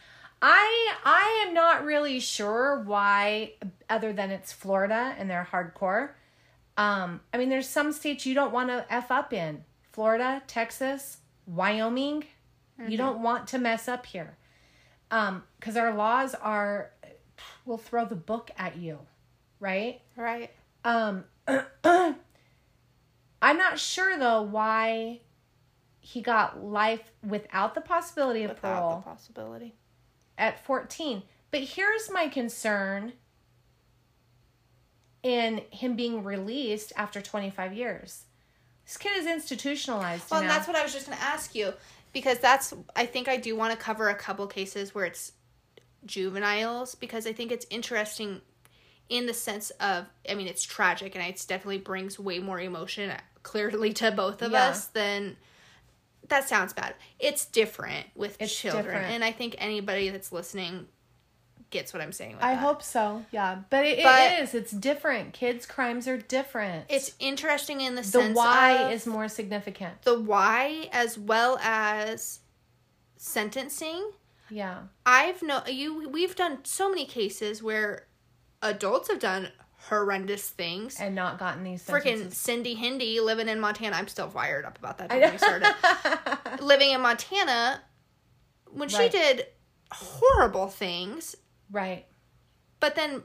I 0.43 0.95
I 1.05 1.45
am 1.47 1.55
not 1.55 1.85
really 1.85 2.21
sure 2.21 2.81
why 2.85 3.53
other 3.89 4.13
than 4.13 4.31
it's 4.31 4.53
Florida 4.53 5.15
and 5.19 5.31
they're 5.31 5.49
hardcore. 5.51 6.11
Um 6.77 7.21
I 7.33 7.39
mean 7.39 7.49
there's 7.49 7.69
some 7.69 7.93
states 7.93 8.27
you 8.27 8.35
don't 8.35 8.53
want 8.53 8.69
to 8.69 8.85
F 8.91 9.11
up 9.11 9.33
in. 9.33 9.65
Florida, 9.93 10.43
Texas, 10.47 11.19
Wyoming. 11.47 12.25
You 12.89 12.97
don't 12.97 13.21
want 13.23 13.47
to 13.49 13.59
mess 13.59 13.89
up 13.89 14.05
here. 14.07 14.37
Um 15.11 15.45
cuz 15.61 15.77
our 15.77 15.95
laws 15.95 16.35
are 16.35 16.91
will 17.65 17.79
throw 17.79 18.05
the 18.05 18.17
book 18.17 18.51
at 18.59 18.77
you, 18.77 18.99
right? 19.61 20.01
Right. 20.17 20.51
Um, 20.85 21.25
I'm 21.85 22.17
not 23.43 23.79
sure 23.79 24.17
though 24.19 24.43
why 24.43 25.21
he 26.01 26.21
got 26.21 26.63
life 26.65 27.13
without 27.27 27.75
the 27.75 27.81
possibility 27.81 28.43
of 28.45 28.51
Without 28.51 28.79
parole 28.79 28.97
the 28.97 29.03
possibility. 29.03 29.75
at 30.37 30.65
14. 30.65 31.23
But 31.51 31.61
here's 31.63 32.11
my 32.11 32.29
concern 32.29 33.13
in 35.23 35.63
him 35.71 35.95
being 35.95 36.25
released 36.25 36.93
after 36.97 37.21
25 37.21 37.73
years. 37.75 38.25
This 38.85 38.97
kid 38.97 39.17
is 39.17 39.27
institutionalized 39.27 40.29
Well, 40.31 40.41
now. 40.41 40.49
and 40.49 40.51
that's 40.51 40.67
what 40.67 40.77
I 40.77 40.83
was 40.83 40.93
just 40.93 41.07
going 41.07 41.17
to 41.17 41.25
ask 41.25 41.55
you 41.55 41.73
because 42.13 42.39
that's 42.41 42.75
I 42.97 43.07
think 43.07 43.29
I 43.29 43.37
do 43.37 43.55
want 43.57 43.73
to 43.73 43.79
cover 43.79 44.09
a 44.09 44.15
couple 44.15 44.47
cases 44.49 44.95
where 44.95 45.05
it's 45.05 45.33
juveniles 46.05 46.95
because 46.95 47.27
I 47.27 47.33
think 47.33 47.53
it's 47.53 47.67
interesting 47.71 48.41
in 49.09 49.27
the 49.27 49.35
sense 49.35 49.71
of 49.81 50.07
I 50.29 50.35
mean 50.35 50.47
it's 50.49 50.63
tragic 50.65 51.15
and 51.15 51.25
it 51.25 51.45
definitely 51.47 51.79
brings 51.79 52.19
way 52.19 52.39
more 52.39 52.61
emotion 52.61 53.13
clearly 53.43 53.93
to 53.95 54.11
both 54.11 54.43
of 54.43 54.53
Yeah. 54.53 54.69
us 54.69 54.87
than 54.87 55.37
that 56.29 56.49
sounds 56.49 56.73
bad. 56.73 56.95
It's 57.19 57.45
different 57.45 58.07
with 58.15 58.37
It's 58.41 58.55
children 58.55 58.85
different. 58.85 59.07
and 59.13 59.25
I 59.25 59.33
think 59.33 59.55
anybody 59.59 60.09
that's 60.09 60.33
listening 60.33 60.87
gets 61.71 61.93
what 61.93 62.03
I'm 62.03 62.13
saying 62.13 62.35
with 62.37 62.45
I 62.45 62.55
that. 62.55 62.61
hope 62.61 62.83
so. 62.83 63.25
Yeah, 63.33 63.61
but 63.71 63.85
it, 63.87 64.03
But- 64.03 64.33
it 64.33 64.43
is. 64.43 64.55
It's 64.55 64.71
different. 64.73 65.33
Kids' 65.33 65.67
crimes 65.67 66.07
are 66.07 66.19
different. 66.19 66.87
it's 66.89 67.13
interesting 67.19 67.81
in 67.81 67.95
the, 67.95 68.03
the 68.03 68.09
sense 68.09 68.29
the 68.29 68.35
why 68.35 68.93
is 68.93 69.07
more 69.07 69.29
significant. 69.29 70.03
the 70.03 70.19
why 70.21 70.89
as 70.93 71.19
well 71.19 71.59
as 71.63 72.41
sentencing 73.17 74.11
Yeah. 74.53 74.81
I've 75.07 75.43
no 75.43 75.63
you 75.67 76.09
we've 76.09 76.37
done 76.37 76.59
so 76.65 76.89
many 76.91 77.07
cases 77.07 77.63
where 77.63 78.07
adults 78.61 79.09
have 79.11 79.19
done 79.19 79.49
horrendous 79.89 80.49
things. 80.49 81.01
And 81.01 81.15
not 81.15 81.39
gotten 81.39 81.65
these 81.65 81.85
Freaking. 81.85 82.33
Cindy 82.33 82.75
Hindi 82.75 83.19
living 83.21 83.49
in 83.49 83.59
Montana. 83.61 83.97
I'm 83.97 84.09
still 84.09 84.29
fired 84.29 84.65
up 84.65 84.79
about 84.79 84.99
that. 84.99 85.11
I 85.11 85.19
Don't 85.21 85.39
started. 85.39 86.61
living 86.63 86.91
in 86.91 87.01
Montana 87.01 87.81
when 88.71 88.89
she 88.89 89.09
did 89.09 89.47
horrible 89.91 90.69
things, 90.69 91.35
right. 91.71 92.07
but 92.81 92.95
then 92.95 93.23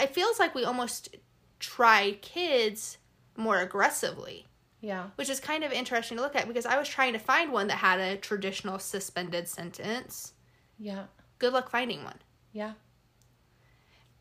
it 0.00 0.14
feels 0.14 0.38
like 0.38 0.54
we 0.54 0.64
almost 0.64 1.14
try 1.58 2.12
kids 2.22 2.96
more 3.36 3.60
aggressively, 3.60 4.46
Yeah. 4.80 5.10
which 5.16 5.28
is 5.28 5.38
kind 5.40 5.64
of 5.64 5.72
interesting 5.72 6.16
to 6.16 6.22
look 6.22 6.34
at 6.36 6.48
because 6.48 6.64
I 6.64 6.78
was 6.78 6.88
trying 6.88 7.12
to 7.12 7.18
find 7.18 7.52
one 7.52 7.66
that 7.66 7.76
had 7.76 8.00
a 8.00 8.16
traditional 8.16 8.78
suspended 8.78 9.48
sentence. 9.48 10.32
Yeah. 10.80 11.04
Good 11.38 11.52
luck 11.52 11.70
finding 11.70 12.02
one. 12.02 12.18
Yeah. 12.52 12.72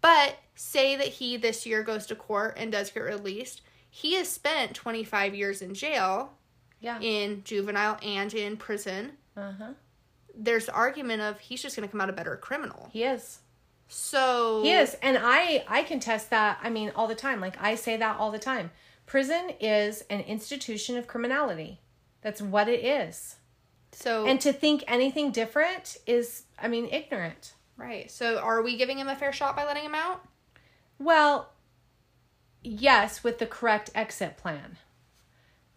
But 0.01 0.37
say 0.55 0.95
that 0.95 1.07
he 1.07 1.37
this 1.37 1.65
year 1.65 1.83
goes 1.83 2.05
to 2.07 2.15
court 2.15 2.55
and 2.57 2.71
does 2.71 2.91
get 2.91 3.01
released. 3.01 3.61
He 3.89 4.13
has 4.15 4.27
spent 4.29 4.75
25 4.75 5.33
years 5.33 5.61
in 5.61 5.73
jail, 5.73 6.33
Yeah. 6.79 6.99
in 7.01 7.43
juvenile 7.43 7.97
and 8.03 8.33
in 8.33 8.57
prison. 8.57 9.13
Uh 9.35 9.51
huh. 9.57 9.73
There's 10.35 10.67
the 10.67 10.73
argument 10.73 11.21
of 11.21 11.39
he's 11.39 11.61
just 11.61 11.75
going 11.75 11.87
to 11.87 11.91
come 11.91 12.01
out 12.01 12.09
a 12.09 12.13
better 12.13 12.35
criminal. 12.37 12.89
He 12.93 13.03
is. 13.03 13.39
So 13.87 14.61
He 14.63 14.71
is, 14.71 14.95
and 15.01 15.17
I 15.19 15.65
I 15.67 15.83
contest 15.83 16.29
that. 16.29 16.59
I 16.61 16.69
mean, 16.69 16.91
all 16.95 17.07
the 17.07 17.15
time. 17.15 17.41
Like 17.41 17.57
I 17.61 17.75
say 17.75 17.97
that 17.97 18.17
all 18.19 18.31
the 18.31 18.37
time. 18.39 18.71
Prison 19.07 19.49
is 19.59 20.03
an 20.11 20.19
institution 20.21 20.95
of 20.95 21.07
criminality. 21.07 21.79
That's 22.21 22.41
what 22.41 22.69
it 22.69 22.85
is. 22.85 23.37
So 23.91 24.25
And 24.25 24.39
to 24.41 24.53
think 24.53 24.83
anything 24.87 25.31
different 25.31 25.97
is, 26.05 26.43
I 26.61 26.67
mean, 26.67 26.85
ignorant. 26.91 27.53
right. 27.77 28.09
So 28.09 28.37
are 28.39 28.61
we 28.61 28.77
giving 28.77 28.97
him 28.99 29.07
a 29.09 29.15
fair 29.15 29.31
shot 29.33 29.55
by 29.55 29.65
letting 29.65 29.83
him 29.83 29.95
out? 29.95 30.23
Well, 30.99 31.49
yes, 32.63 33.23
with 33.23 33.39
the 33.39 33.45
correct 33.45 33.89
exit 33.95 34.37
plan. 34.37 34.77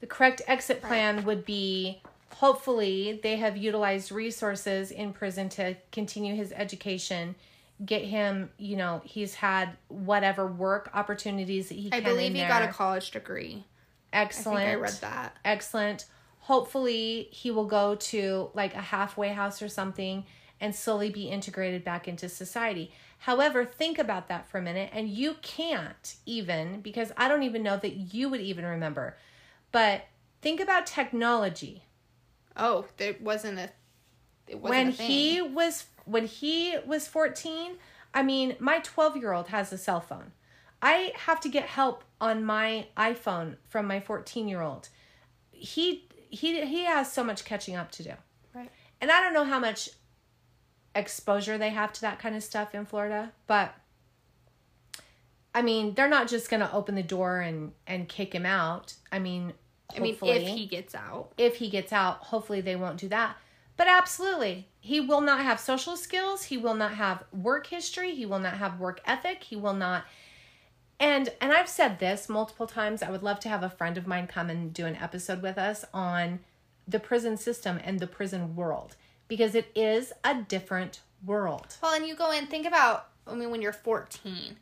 The 0.01 0.07
correct 0.07 0.43
exit 0.47 0.83
plan 0.83 1.25
would 1.25 1.45
be 1.45 2.03
hopefully 2.35 3.21
they 3.23 3.37
have 3.37 3.57
utilized 3.57 4.11
resources 4.11 4.91
in 4.91 5.13
prison 5.13 5.49
to 5.51 5.77
continue 5.93 6.35
his 6.35 6.51
education, 6.53 7.37
get 7.85 8.03
him, 8.03 8.51
you 8.59 8.77
know, 8.77 9.01
he's 9.05 9.35
had 9.35 9.71
whatever 9.89 10.47
work 10.47 10.91
opportunities 10.95 11.69
that 11.69 11.77
he 11.77 11.89
I 11.93 12.01
can. 12.01 12.05
believe 12.05 12.31
in 12.31 12.35
he 12.35 12.41
there. 12.41 12.49
got 12.49 12.63
a 12.69 12.69
college 12.73 13.11
degree. 13.13 13.65
excellent. 14.13 14.67
I 14.69 14.73
I 14.73 14.75
read 14.75 14.93
that. 15.03 15.37
Excellent. 15.45 16.07
Hopefully, 16.43 17.29
he 17.31 17.51
will 17.51 17.67
go 17.67 17.95
to 17.95 18.51
like 18.55 18.75
a 18.75 18.81
halfway 18.81 19.29
house 19.29 19.63
or 19.63 19.69
something 19.69 20.25
and 20.61 20.75
slowly 20.75 21.11
be 21.11 21.29
integrated 21.29 21.85
back 21.85 22.07
into 22.07 22.29
society. 22.29 22.93
However, 23.19 23.65
think 23.65 23.99
about 23.99 24.29
that 24.29 24.49
for 24.49 24.59
a 24.59 24.63
minute, 24.63 24.91
and 24.93 25.09
you 25.09 25.35
can't 25.43 26.17
even 26.27 26.81
because 26.81 27.13
I 27.17 27.29
don't 27.29 27.43
even 27.45 27.63
know 27.63 27.77
that 27.77 28.15
you 28.15 28.29
would 28.29 28.41
even 28.41 28.65
remember. 28.65 29.17
But 29.71 30.03
think 30.41 30.61
about 30.61 30.87
technology. 30.87 31.85
Oh, 32.57 32.87
there 32.97 33.17
wasn't 33.21 33.59
a. 33.59 33.71
It 34.49 34.61
wasn't 34.61 34.71
when 34.71 34.89
a 34.89 34.91
he 34.91 35.41
was 35.41 35.85
when 36.05 36.27
he 36.27 36.77
was 36.85 37.07
14 37.07 37.77
i 38.15 38.23
mean 38.23 38.57
my 38.59 38.79
12 38.81 39.17
year 39.17 39.33
old 39.33 39.49
has 39.49 39.73
a 39.73 39.79
cell 39.79 40.01
phone 40.01 40.33
i 40.81 41.13
have 41.15 41.41
to 41.41 41.49
get 41.49 41.67
help 41.67 42.05
on 42.21 42.45
my 42.45 42.87
iphone 42.97 43.57
from 43.69 43.87
my 43.87 44.01
14 44.01 44.49
year 44.49 44.61
old 44.61 44.89
he 45.51 46.09
he 46.33 46.65
he 46.67 46.85
has 46.85 47.13
so 47.13 47.23
much 47.23 47.45
catching 47.45 47.77
up 47.77 47.91
to 47.93 48.03
do 48.03 48.13
Right. 48.55 48.71
and 49.01 49.11
i 49.13 49.21
don't 49.21 49.35
know 49.35 49.45
how 49.45 49.59
much 49.61 49.91
exposure 50.95 51.57
they 51.59 51.71
have 51.71 51.93
to 51.93 52.01
that 52.01 52.19
kind 52.19 52.35
of 52.35 52.43
stuff 52.43 52.75
in 52.75 52.85
florida 52.87 53.33
but 53.47 53.75
i 55.55 55.63
mean 55.63 55.95
they're 55.95 56.09
not 56.09 56.27
just 56.29 56.51
going 56.51 56.61
to 56.61 56.73
open 56.73 56.95
the 56.95 57.03
door 57.03 57.41
and 57.41 57.73
and 57.87 58.09
kick 58.09 58.35
him 58.35 58.47
out 58.47 58.95
i 59.13 59.19
mean 59.19 59.53
I 59.95 60.01
mean, 60.01 60.17
if 60.23 60.43
he 60.57 60.67
gets 60.67 60.95
out, 60.95 61.33
if 61.37 61.57
he 61.57 61.69
gets 61.69 61.93
out, 61.93 62.17
hopefully 62.19 62.63
they 62.63 62.77
won't 62.77 62.97
do 62.97 63.09
that. 63.09 63.37
But 63.77 63.89
absolutely, 63.89 64.69
he 64.81 65.01
will 65.01 65.21
not 65.21 65.41
have 65.41 65.61
social 65.61 65.99
skills. 65.99 66.45
He 66.45 66.57
will 66.57 66.73
not 66.75 66.95
have 66.95 67.25
work 67.31 67.67
history. 67.67 68.15
He 68.15 68.25
will 68.25 68.39
not 68.39 68.55
have 68.55 68.81
work 68.81 69.03
ethic. 69.05 69.43
He 69.45 69.55
will 69.57 69.75
not. 69.75 70.05
And 71.03 71.31
and 71.41 71.53
I've 71.53 71.69
said 71.69 71.99
this 71.99 72.29
multiple 72.29 72.67
times. 72.67 73.03
I 73.03 73.11
would 73.11 73.23
love 73.25 73.41
to 73.41 73.49
have 73.49 73.63
a 73.63 73.69
friend 73.69 73.99
of 73.99 74.07
mine 74.07 74.27
come 74.29 74.49
and 74.49 74.73
do 74.73 74.87
an 74.87 74.97
episode 74.97 75.43
with 75.43 75.59
us 75.59 75.85
on 75.93 76.39
the 76.87 77.01
prison 77.01 77.37
system 77.37 77.81
and 77.83 77.99
the 78.01 78.07
prison 78.07 78.55
world 78.55 78.97
because 79.29 79.55
it 79.55 79.71
is 79.75 80.13
a 80.25 80.35
different 80.43 81.01
world. 81.25 81.77
well, 81.83 81.93
and 81.95 82.07
you 82.07 82.15
go 82.15 82.31
in. 82.31 82.47
Think 82.47 82.67
about. 82.67 83.09
I 83.27 83.35
mean, 83.35 83.51
when 83.51 83.63
you're 83.63 83.73
14, 83.73 84.57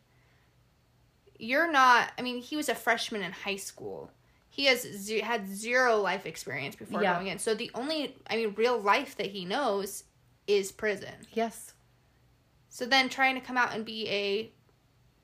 you're 1.39 1.71
not. 1.71 2.11
I 2.19 2.23
mean, 2.23 2.41
he 2.43 2.57
was 2.57 2.69
a 2.69 2.75
freshman 2.75 3.23
in 3.23 3.33
high 3.33 3.57
school. 3.57 4.11
He 4.49 4.65
has 4.67 4.83
ze- 4.83 5.21
had 5.21 5.49
zero 5.49 5.99
life 6.01 6.27
experience 6.27 6.77
before 6.77 7.03
Yeah. 7.03 7.15
going 7.15 7.29
in. 7.29 7.39
So 7.39 7.55
the 7.55 7.71
only, 7.75 8.17
I 8.29 8.37
mean, 8.37 8.55
real 8.57 8.79
life 8.79 9.17
that 9.17 9.29
he 9.29 9.45
knows 9.45 10.05
is 10.47 10.73
prison. 10.73 11.15
Yes. 11.33 11.73
So 12.69 12.85
then 12.85 13.09
trying 13.09 13.35
to 13.37 13.41
come 13.41 13.57
out 13.57 13.75
and 13.75 13.85
be 13.85 14.09
a 14.09 14.51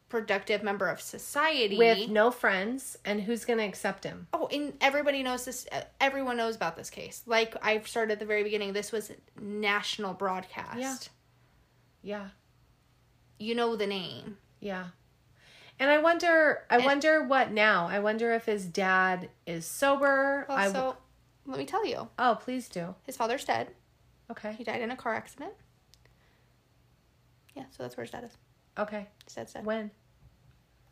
productive 0.09 0.63
member 0.63 0.89
of 0.89 1.01
society 1.01 1.77
With 1.77 2.09
no 2.09 2.31
friends 2.31 2.97
and 3.05 3.21
who's 3.21 3.45
going 3.45 3.59
to 3.59 3.65
accept 3.65 4.05
him? 4.05 4.29
Oh, 4.33 4.47
and 4.53 4.73
everybody 4.81 5.23
knows 5.23 5.45
this. 5.45 5.67
uh, 5.73 5.81
Everyone 6.01 6.37
knows 6.37 6.55
about 6.57 6.77
this 6.77 6.91
case. 6.91 7.23
Like 7.27 7.57
i've 7.63 7.89
started 7.89 8.13
at 8.13 8.19
the 8.21 8.27
very 8.27 8.43
beginning, 8.45 8.73
this 8.73 8.93
was 8.93 9.11
national 9.41 10.15
broadcast. 10.15 10.79
Yeah. 10.79 10.97
Yeah. 12.03 12.29
You 13.39 13.55
know 13.57 13.75
the 13.77 13.87
name. 13.87 14.39
Yeah. 14.61 14.87
And 15.79 15.91
I 15.91 15.99
wonder 15.99 16.63
I 16.71 16.77
And- 16.77 16.85
wonder 16.85 17.25
what 17.25 17.51
now. 17.51 17.89
I 17.89 17.99
wonder 17.99 18.33
if 18.33 18.47
his 18.47 18.65
dad 18.65 19.29
is 19.47 19.67
sober. 19.67 20.47
Well, 20.49 20.57
I 20.57 20.71
so 20.73 20.97
let 21.47 21.59
me 21.59 21.67
tell 21.67 21.85
you, 21.85 22.09
Oh, 22.19 22.39
please 22.41 22.69
do. 22.69 22.95
his 23.05 23.17
father's 23.17 23.45
dead. 23.45 23.69
Okay. 24.31 24.53
He 24.55 24.65
died 24.65 24.81
in 24.83 24.91
a 24.91 24.97
car 24.97 25.15
accident. 25.15 25.53
Yeah, 27.55 27.65
so 27.71 27.83
that's 27.83 27.97
where 27.97 28.05
his 28.05 28.11
dad 28.11 28.25
is. 28.25 28.37
Okay. 28.79 29.07
Dad's 29.35 29.53
dead. 29.53 29.65
When? 29.65 29.91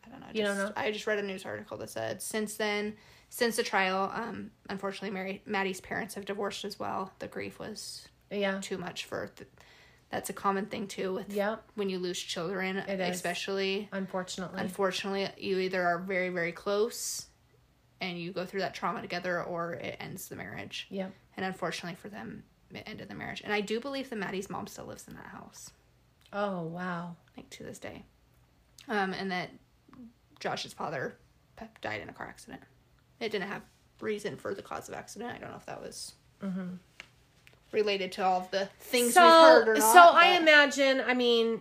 I 0.05 0.11
don't 0.11 0.21
know. 0.21 0.27
You 0.33 0.45
don't 0.45 0.57
just- 0.57 0.77
know? 0.77 0.83
I 0.83 0.91
just 0.91 1.07
read 1.07 1.19
a 1.19 1.23
news 1.23 1.45
article 1.45 1.77
that 1.79 1.91
said 1.91 2.21
since 2.23 2.57
then, 2.57 2.97
since 3.31 3.57
the 3.57 3.63
trial, 3.63 4.11
um, 4.15 4.51
unfortunately, 4.69 5.11
Mary 5.11 5.43
Maddie's 5.47 5.81
parents 5.81 6.15
have 6.15 6.25
divorced 6.25 6.65
as 6.65 6.79
well. 6.79 7.13
The 7.19 7.27
grief 7.29 7.59
was 7.59 8.09
Yeah. 8.31 8.61
too 8.61 8.79
much 8.79 9.05
for. 9.07 9.29
Th- 9.29 9.49
that's 10.11 10.31
a 10.31 10.35
common 10.35 10.67
thing 10.67 10.87
too 10.87 11.13
with 11.13 11.33
Yep. 11.33 11.65
when 11.75 11.89
you 11.91 11.99
lose 11.99 12.21
children, 12.21 12.77
It 12.77 13.01
is. 13.01 13.17
especially. 13.17 13.89
Unfortunately. 13.91 14.61
Unfortunately, 14.61 15.29
you 15.39 15.59
either 15.59 15.83
are 15.85 15.99
very 15.99 16.29
very 16.29 16.53
close, 16.53 17.27
and 18.01 18.19
you 18.21 18.33
go 18.33 18.45
through 18.47 18.61
that 18.61 18.75
trauma 18.75 19.01
together, 19.01 19.43
or 19.43 19.73
it 19.75 19.97
ends 19.99 20.29
the 20.29 20.37
marriage. 20.37 20.87
Yeah. 20.91 21.09
And 21.37 21.45
unfortunately 21.45 21.97
for 21.97 22.09
them, 22.09 22.45
it 22.71 22.85
ended 22.87 23.09
the 23.09 23.15
marriage. 23.15 23.41
And 23.41 23.53
I 23.53 23.61
do 23.61 23.81
believe 23.81 24.11
that 24.11 24.17
Maddie's 24.17 24.49
mom 24.49 24.69
still 24.69 24.85
lives 24.85 25.09
in 25.09 25.15
that 25.15 25.27
house, 25.27 25.71
Oh, 26.35 26.63
wow. 26.63 27.17
like 27.37 27.49
to 27.51 27.63
this 27.63 27.79
day. 27.79 28.05
Um, 28.89 29.13
and 29.15 29.31
that 29.31 29.51
Josh's 30.41 30.73
father 30.73 31.17
died 31.81 32.01
in 32.01 32.09
a 32.09 32.13
car 32.13 32.27
accident. 32.27 32.61
It 33.21 33.31
didn't 33.31 33.49
have 33.49 33.63
reason 34.01 34.37
for 34.37 34.55
the 34.55 34.63
cause 34.63 34.89
of 34.89 34.95
accident. 34.95 35.33
I 35.35 35.39
don't 35.39 35.51
know 35.51 35.57
if 35.57 35.67
that 35.67 35.81
was 35.81 36.13
related 37.73 38.13
to 38.13 38.25
all 38.25 38.41
of 38.41 38.51
the 38.51 38.69
things 38.81 39.15
so, 39.15 39.23
we've 39.23 39.31
heard 39.31 39.69
or 39.69 39.75
not. 39.81 39.93
so 39.93 40.01
I 40.01 40.37
imagine, 40.37 41.03
I 41.07 41.15
mean, 41.15 41.61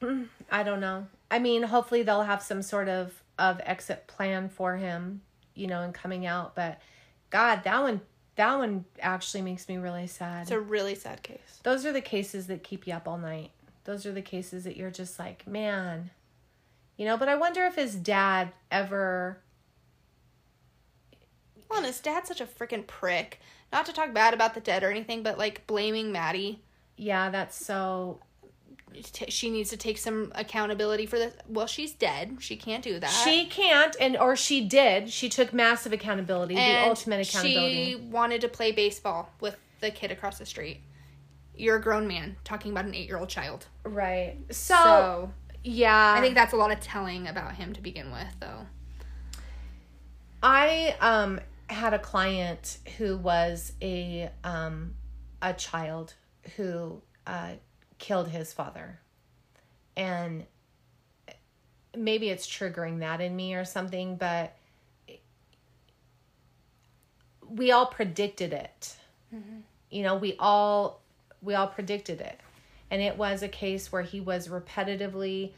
I 0.50 0.62
don't 0.62 0.80
know. 0.80 1.06
I 1.30 1.38
mean, 1.38 1.62
hopefully 1.62 2.02
they'll 2.02 2.22
have 2.22 2.42
some 2.42 2.62
sort 2.62 2.88
of 2.88 3.22
of 3.38 3.60
exit 3.64 4.06
plan 4.06 4.48
for 4.48 4.76
him, 4.76 5.22
you 5.54 5.66
know, 5.66 5.80
and 5.82 5.94
coming 5.94 6.26
out, 6.26 6.54
but 6.54 6.80
god, 7.30 7.64
that 7.64 7.82
one 7.82 8.00
that 8.36 8.58
one 8.58 8.84
actually 9.00 9.42
makes 9.42 9.68
me 9.68 9.76
really 9.76 10.06
sad. 10.06 10.42
it's 10.42 10.50
a 10.50 10.60
really 10.60 10.94
sad 10.94 11.22
case. 11.22 11.60
Those 11.62 11.84
are 11.84 11.92
the 11.92 12.00
cases 12.00 12.46
that 12.48 12.62
keep 12.62 12.86
you 12.86 12.94
up 12.94 13.06
all 13.06 13.18
night. 13.18 13.50
Those 13.84 14.06
are 14.06 14.12
the 14.12 14.22
cases 14.22 14.64
that 14.64 14.76
you're 14.76 14.90
just 14.90 15.18
like, 15.18 15.46
man. 15.46 16.10
You 16.96 17.06
know, 17.06 17.16
but 17.16 17.28
I 17.28 17.34
wonder 17.34 17.64
if 17.64 17.74
his 17.74 17.94
dad 17.94 18.52
ever 18.70 19.38
Well, 21.68 21.78
and 21.78 21.86
his 21.86 22.00
dad's 22.00 22.28
such 22.28 22.40
a 22.40 22.46
freaking 22.46 22.86
prick. 22.86 23.40
Not 23.72 23.86
to 23.86 23.92
talk 23.92 24.12
bad 24.12 24.34
about 24.34 24.54
the 24.54 24.60
dead 24.60 24.84
or 24.84 24.90
anything, 24.90 25.22
but 25.22 25.38
like 25.38 25.66
blaming 25.66 26.12
Maddie. 26.12 26.62
Yeah, 26.96 27.30
that's 27.30 27.56
so 27.64 28.20
She 29.28 29.50
needs 29.50 29.70
to 29.70 29.76
take 29.78 29.96
some 29.98 30.30
accountability 30.34 31.06
for 31.06 31.18
this. 31.18 31.34
Well, 31.48 31.66
she's 31.66 31.92
dead. 31.92 32.36
She 32.40 32.56
can't 32.56 32.84
do 32.84 33.00
that. 33.00 33.10
she 33.10 33.46
can't 33.46 33.96
and 33.98 34.16
or 34.16 34.36
she 34.36 34.64
did. 34.68 35.10
She 35.10 35.28
took 35.28 35.52
massive 35.52 35.92
accountability, 35.92 36.54
the 36.54 36.86
ultimate 36.86 37.26
accountability. 37.26 37.92
She 37.92 37.96
wanted 37.96 38.42
to 38.42 38.48
play 38.48 38.70
baseball 38.70 39.30
with 39.40 39.56
the 39.80 39.90
kid 39.90 40.12
across 40.12 40.38
the 40.38 40.46
street. 40.46 40.82
You're 41.56 41.76
a 41.76 41.82
grown 41.82 42.06
man 42.06 42.36
talking 42.44 42.72
about 42.72 42.86
an 42.86 42.94
eight 42.94 43.06
year 43.06 43.18
old 43.18 43.28
child. 43.28 43.66
Right. 43.84 44.36
So, 44.50 44.74
So 44.74 45.32
yeah. 45.64 46.14
I 46.16 46.20
think 46.20 46.34
that's 46.34 46.52
a 46.52 46.56
lot 46.56 46.72
of 46.72 46.80
telling 46.80 47.28
about 47.28 47.54
him 47.54 47.72
to 47.74 47.80
begin 47.80 48.10
with, 48.10 48.28
though. 48.40 48.66
I 50.42 50.96
um 51.00 51.40
had 51.68 51.94
a 51.94 51.98
client 51.98 52.78
who 52.98 53.16
was 53.16 53.72
a 53.80 54.30
um 54.44 54.94
a 55.40 55.52
child 55.54 56.14
who 56.56 57.00
uh 57.26 57.52
killed 57.98 58.28
his 58.28 58.52
father. 58.52 58.98
And 59.96 60.46
maybe 61.96 62.30
it's 62.30 62.46
triggering 62.46 63.00
that 63.00 63.20
in 63.20 63.36
me 63.36 63.54
or 63.54 63.64
something, 63.64 64.16
but 64.16 64.56
we 67.46 67.70
all 67.70 67.86
predicted 67.86 68.52
it. 68.54 68.96
You 69.90 70.02
know, 70.02 70.16
we 70.16 70.34
all 70.38 71.01
we 71.42 71.54
all 71.54 71.66
predicted 71.66 72.20
it. 72.20 72.40
And 72.90 73.02
it 73.02 73.16
was 73.16 73.42
a 73.42 73.48
case 73.48 73.90
where 73.90 74.02
he 74.02 74.20
was 74.20 74.48
repetitively 74.48 75.52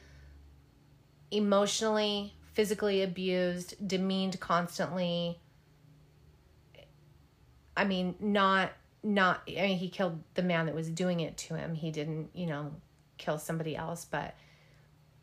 emotionally, 1.30 2.35
physically 2.53 3.03
abused, 3.03 3.87
demeaned 3.87 4.41
constantly. 4.41 5.41
I 7.76 7.85
mean, 7.85 8.14
not 8.20 8.72
not 9.03 9.43
I 9.49 9.62
mean 9.62 9.78
he 9.78 9.91
killed 9.91 10.22
the 10.35 10.43
man 10.43 10.66
that 10.66 10.74
was 10.74 10.89
doing 10.89 11.20
it 11.20 11.37
to 11.39 11.57
him. 11.57 11.74
He 11.74 11.91
didn't, 11.91 12.30
you 12.35 12.47
know, 12.47 12.72
kill 13.18 13.39
somebody 13.39 13.76
else, 13.76 14.05
but 14.05 14.35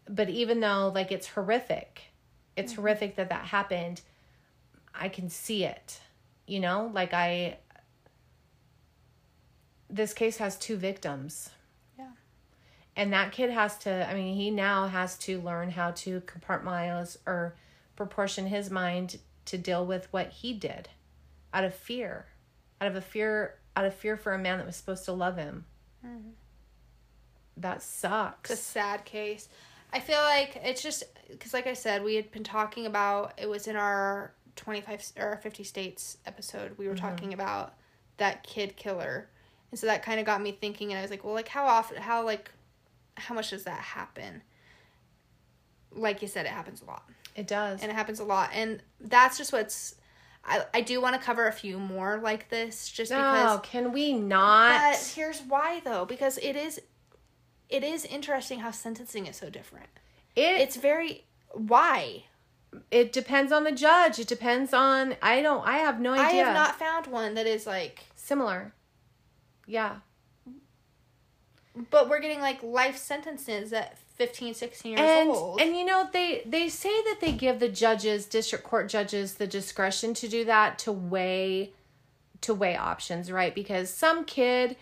but 0.07 0.30
even 0.30 0.59
though 0.59 0.91
like 0.93 1.12
it's 1.12 1.28
horrific. 1.28 2.01
It's 2.57 2.74
mm-hmm. 2.74 2.82
horrific 2.82 3.16
that 3.16 3.30
that 3.30 3.45
happened. 3.45 4.01
I 4.93 5.07
can 5.07 5.30
see 5.30 5.64
it. 5.64 6.01
You 6.45 6.59
know, 6.59 6.91
like 6.93 7.14
I 7.14 7.57
this 9.91 10.13
case 10.13 10.37
has 10.37 10.57
two 10.57 10.77
victims. 10.77 11.49
Yeah. 11.97 12.11
And 12.95 13.13
that 13.13 13.31
kid 13.31 13.49
has 13.49 13.77
to 13.79 14.09
I 14.09 14.13
mean, 14.13 14.35
he 14.35 14.49
now 14.49 14.87
has 14.87 15.17
to 15.19 15.41
learn 15.41 15.71
how 15.71 15.91
to 15.91 16.21
compartmentalize 16.21 17.17
or 17.25 17.55
proportion 17.95 18.47
his 18.47 18.69
mind 18.71 19.19
to 19.45 19.57
deal 19.57 19.85
with 19.85 20.07
what 20.11 20.29
he 20.29 20.53
did 20.53 20.89
out 21.53 21.63
of 21.63 21.75
fear. 21.75 22.27
Out 22.79 22.87
of 22.87 22.95
a 22.95 23.01
fear 23.01 23.55
out 23.75 23.85
of 23.85 23.93
fear 23.93 24.17
for 24.17 24.33
a 24.33 24.37
man 24.37 24.57
that 24.57 24.65
was 24.65 24.75
supposed 24.75 25.05
to 25.05 25.11
love 25.11 25.37
him. 25.37 25.65
Mm-hmm. 26.05 26.29
That 27.57 27.81
sucks. 27.81 28.49
It's 28.49 28.59
a 28.59 28.63
sad 28.63 29.05
case. 29.05 29.47
I 29.93 29.99
feel 29.99 30.19
like 30.19 30.59
it's 30.63 30.81
just 30.81 31.03
because, 31.29 31.53
like 31.53 31.67
I 31.67 31.73
said, 31.73 32.03
we 32.03 32.15
had 32.15 32.31
been 32.31 32.43
talking 32.43 32.85
about 32.85 33.33
it 33.37 33.49
was 33.49 33.67
in 33.67 33.75
our 33.75 34.33
25 34.55 35.13
or 35.19 35.39
50 35.41 35.63
states 35.63 36.17
episode. 36.25 36.77
We 36.77 36.87
were 36.87 36.95
mm-hmm. 36.95 37.05
talking 37.05 37.33
about 37.33 37.75
that 38.17 38.43
kid 38.43 38.75
killer. 38.77 39.29
And 39.72 39.80
so 39.80 39.88
that 39.88 40.03
kind 40.03 40.19
of 40.19 40.26
got 40.26 40.41
me 40.41 40.51
thinking, 40.51 40.91
and 40.91 40.99
I 40.99 41.01
was 41.01 41.11
like, 41.11 41.24
well, 41.24 41.34
like, 41.34 41.47
how 41.47 41.65
often, 41.65 41.97
how, 41.97 42.24
like, 42.26 42.51
how 43.15 43.34
much 43.34 43.51
does 43.51 43.63
that 43.63 43.80
happen? 43.80 44.43
Like 45.93 46.22
you 46.22 46.28
said, 46.28 46.45
it 46.45 46.51
happens 46.51 46.82
a 46.82 46.86
lot. 46.86 47.09
It 47.36 47.47
does. 47.47 47.82
And 47.82 47.89
it 47.89 47.95
happens 47.95 48.19
a 48.19 48.26
lot. 48.26 48.49
And 48.53 48.82
that's 48.99 49.38
just 49.38 49.53
what's 49.53 49.95
I, 50.43 50.65
I 50.74 50.82
do 50.82 51.01
want 51.01 51.15
to 51.15 51.22
cover 51.22 51.47
a 51.47 51.51
few 51.51 51.78
more 51.78 52.17
like 52.17 52.49
this 52.49 52.89
just 52.89 53.11
because. 53.11 53.57
Oh, 53.57 53.59
can 53.59 53.91
we 53.91 54.13
not? 54.13 54.93
But 54.93 55.13
here's 55.15 55.41
why 55.41 55.82
though, 55.84 56.05
because 56.05 56.38
it 56.39 56.55
is, 56.55 56.82
it 57.69 57.84
is 57.84 58.05
interesting 58.05 58.59
how 58.59 58.72
sentencing 58.72 59.28
is 59.28 59.38
so 59.38 59.49
different. 59.49 59.89
It, 60.36 60.61
it's 60.61 60.78
very 60.78 61.26
why. 61.51 62.26
It 62.89 63.11
depends 63.11 63.51
on 63.51 63.65
the 63.65 63.72
judge. 63.72 64.17
It 64.17 64.28
depends 64.28 64.74
on 64.74 65.15
I 65.22 65.41
don't. 65.41 65.65
I 65.67 65.80
have 65.80 65.99
no 65.99 66.13
idea. 66.13 66.26
I 66.26 66.32
have 66.32 66.53
not 66.53 66.80
found 66.80 67.07
one 67.07 67.34
that 67.36 67.45
is 67.45 67.67
like 67.67 68.05
similar. 68.15 68.74
Yeah. 69.72 69.95
But 71.89 72.09
we're 72.09 72.19
getting 72.19 72.41
like 72.41 72.61
life 72.61 72.97
sentences 72.97 73.72
at 73.72 73.97
15 74.17 74.53
16 74.53 74.91
years 74.91 75.01
and, 75.01 75.30
old. 75.30 75.61
and 75.61 75.76
you 75.76 75.86
know 75.86 76.07
they 76.11 76.43
they 76.45 76.67
say 76.67 77.01
that 77.03 77.19
they 77.22 77.32
give 77.32 77.59
the 77.59 77.69
judges 77.69 78.26
district 78.26 78.65
court 78.65 78.88
judges 78.88 79.36
the 79.36 79.47
discretion 79.47 80.13
to 80.13 80.28
do 80.28 80.45
that 80.45 80.78
to 80.78 80.91
weigh 80.91 81.72
to 82.41 82.53
weigh 82.53 82.76
options 82.76 83.32
right? 83.32 83.55
Because 83.55 83.89
some 83.89 84.26
kid 84.26 84.76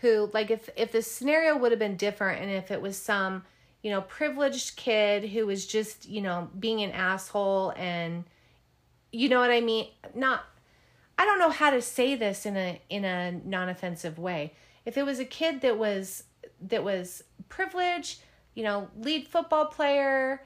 who 0.00 0.30
like 0.32 0.52
if 0.52 0.70
if 0.76 0.92
the 0.92 1.02
scenario 1.02 1.56
would 1.58 1.72
have 1.72 1.80
been 1.80 1.96
different 1.96 2.40
and 2.40 2.50
if 2.52 2.70
it 2.70 2.80
was 2.80 2.96
some 2.96 3.42
you 3.82 3.90
know 3.90 4.02
privileged 4.02 4.76
kid 4.76 5.24
who 5.30 5.44
was 5.44 5.66
just 5.66 6.08
you 6.08 6.20
know 6.20 6.48
being 6.58 6.80
an 6.82 6.92
asshole 6.92 7.74
and 7.76 8.22
you 9.10 9.28
know 9.28 9.40
what 9.40 9.50
i 9.50 9.60
mean? 9.60 9.88
Not 10.14 10.44
i 11.18 11.24
don't 11.24 11.38
know 11.38 11.50
how 11.50 11.70
to 11.70 11.80
say 11.82 12.14
this 12.14 12.46
in 12.46 12.56
a 12.56 12.80
in 12.88 13.04
a 13.04 13.32
non-offensive 13.32 14.18
way. 14.18 14.54
If 14.84 14.96
it 14.96 15.04
was 15.04 15.18
a 15.18 15.24
kid 15.24 15.62
that 15.62 15.78
was 15.78 16.24
that 16.60 16.84
was 16.84 17.24
privileged 17.48 18.20
you 18.56 18.64
know, 18.64 18.88
lead 18.98 19.28
football 19.28 19.66
player, 19.66 20.42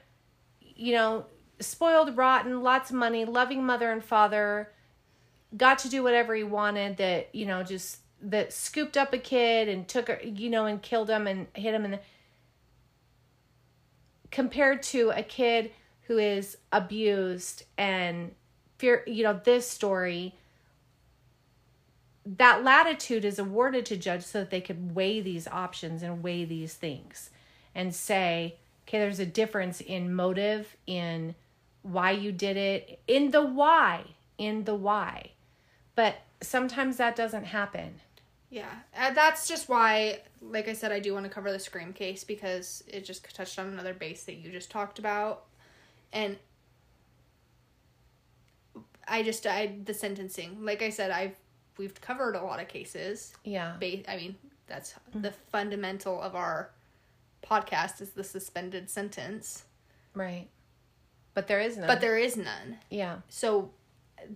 you 0.59 0.93
know, 0.93 1.25
spoiled, 1.59 2.15
rotten, 2.15 2.61
lots 2.61 2.91
of 2.91 2.97
money, 2.97 3.25
loving 3.25 3.65
mother 3.65 3.89
and 3.89 4.03
father, 4.03 4.71
got 5.55 5.79
to 5.79 5.89
do 5.89 6.03
whatever 6.03 6.35
he 6.35 6.43
wanted 6.43 6.97
that, 6.97 7.33
you 7.33 7.45
know, 7.45 7.63
just 7.63 7.99
that 8.21 8.53
scooped 8.53 8.97
up 8.97 9.13
a 9.13 9.17
kid 9.17 9.69
and 9.69 9.87
took 9.87 10.09
her, 10.09 10.19
you 10.21 10.49
know, 10.49 10.65
and 10.65 10.81
killed 10.81 11.09
him 11.09 11.25
and 11.25 11.47
hit 11.55 11.73
him 11.73 11.85
in 11.85 11.91
the 11.91 11.99
compared 14.29 14.83
to 14.83 15.11
a 15.15 15.23
kid 15.23 15.71
who 16.03 16.17
is 16.17 16.57
abused 16.73 17.63
and 17.77 18.35
fear, 18.77 19.03
you 19.07 19.23
know, 19.23 19.39
this 19.45 19.69
story 19.69 20.35
that 22.25 22.63
latitude 22.63 23.25
is 23.25 23.39
awarded 23.39 23.85
to 23.87 23.97
judge 23.97 24.23
so 24.23 24.39
that 24.39 24.49
they 24.51 24.61
could 24.61 24.95
weigh 24.95 25.21
these 25.21 25.47
options 25.47 26.03
and 26.03 26.23
weigh 26.23 26.45
these 26.45 26.73
things 26.73 27.29
and 27.73 27.95
say, 27.95 28.55
okay, 28.87 28.99
there's 28.99 29.19
a 29.19 29.25
difference 29.25 29.81
in 29.81 30.13
motive, 30.13 30.75
in 30.85 31.35
why 31.81 32.11
you 32.11 32.31
did 32.31 32.57
it, 32.57 32.99
in 33.07 33.31
the 33.31 33.41
why, 33.41 34.03
in 34.37 34.65
the 34.65 34.75
why. 34.75 35.31
But 35.95 36.17
sometimes 36.41 36.97
that 36.97 37.15
doesn't 37.15 37.45
happen. 37.45 38.01
Yeah, 38.49 38.69
uh, 38.97 39.11
that's 39.11 39.47
just 39.47 39.69
why, 39.69 40.19
like 40.41 40.67
I 40.67 40.73
said, 40.73 40.91
I 40.91 40.99
do 40.99 41.13
want 41.13 41.25
to 41.25 41.31
cover 41.31 41.51
the 41.51 41.59
Scream 41.59 41.93
case 41.93 42.23
because 42.23 42.83
it 42.85 43.05
just 43.05 43.33
touched 43.33 43.57
on 43.57 43.67
another 43.67 43.93
base 43.93 44.25
that 44.25 44.35
you 44.35 44.51
just 44.51 44.69
talked 44.69 44.99
about. 44.99 45.45
And 46.11 46.37
I 49.07 49.23
just, 49.23 49.47
I, 49.47 49.77
the 49.85 49.93
sentencing, 49.93 50.65
like 50.65 50.81
I 50.81 50.89
said, 50.89 51.11
I've, 51.11 51.35
we've 51.81 51.99
covered 51.99 52.35
a 52.35 52.43
lot 52.43 52.61
of 52.61 52.67
cases. 52.67 53.33
Yeah. 53.43 53.75
Ba- 53.79 54.09
I 54.09 54.15
mean, 54.15 54.35
that's 54.67 54.93
mm-hmm. 54.93 55.21
the 55.21 55.31
fundamental 55.31 56.21
of 56.21 56.35
our 56.35 56.69
podcast 57.43 58.01
is 58.01 58.11
the 58.11 58.23
suspended 58.23 58.89
sentence. 58.89 59.65
Right. 60.13 60.47
But 61.33 61.47
there 61.47 61.59
is 61.59 61.77
none. 61.77 61.87
But 61.87 61.99
there 61.99 62.17
is 62.17 62.37
none. 62.37 62.77
Yeah. 62.91 63.17
So 63.29 63.71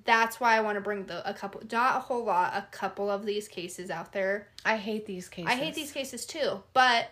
that's 0.05 0.39
why 0.39 0.57
I 0.57 0.61
want 0.61 0.77
to 0.77 0.81
bring 0.81 1.05
the 1.05 1.27
a 1.29 1.33
couple 1.35 1.61
not 1.71 1.97
a 1.97 1.99
whole 1.99 2.25
lot, 2.25 2.53
a 2.55 2.65
couple 2.71 3.11
of 3.11 3.27
these 3.27 3.47
cases 3.47 3.91
out 3.91 4.11
there. 4.11 4.47
I 4.65 4.77
hate 4.77 5.05
these 5.05 5.29
cases. 5.29 5.51
I 5.51 5.55
hate 5.55 5.75
these 5.75 5.91
cases 5.91 6.25
too, 6.25 6.63
but 6.73 7.11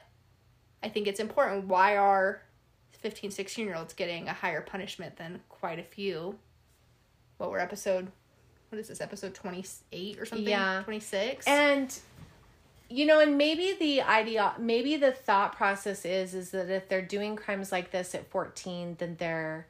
I 0.81 0.89
think 0.89 1.07
it's 1.07 1.19
important 1.19 1.67
why 1.67 1.95
are 1.97 2.41
15 3.01 3.29
16 3.29 3.67
year 3.67 3.75
olds 3.75 3.93
getting 3.93 4.27
a 4.27 4.33
higher 4.33 4.61
punishment 4.61 5.17
than 5.17 5.41
quite 5.49 5.77
a 5.77 5.83
few. 5.83 6.39
What 7.37 7.51
were 7.51 7.59
episode 7.59 8.11
what 8.73 8.79
is 8.79 8.87
this 8.87 9.01
episode 9.01 9.35
28 9.35 10.19
or 10.19 10.25
something? 10.25 10.47
Yeah. 10.47 10.81
26. 10.83 11.45
And 11.45 11.95
you 12.89 13.05
know 13.05 13.19
and 13.19 13.37
maybe 13.37 13.75
the 13.79 14.01
idea 14.01 14.53
maybe 14.57 14.97
the 14.97 15.11
thought 15.11 15.55
process 15.55 16.05
is 16.05 16.33
is 16.33 16.51
that 16.51 16.69
if 16.69 16.89
they're 16.89 17.01
doing 17.01 17.35
crimes 17.35 17.71
like 17.71 17.91
this 17.91 18.13
at 18.13 18.29
14 18.29 18.95
then 18.99 19.15
they're 19.19 19.67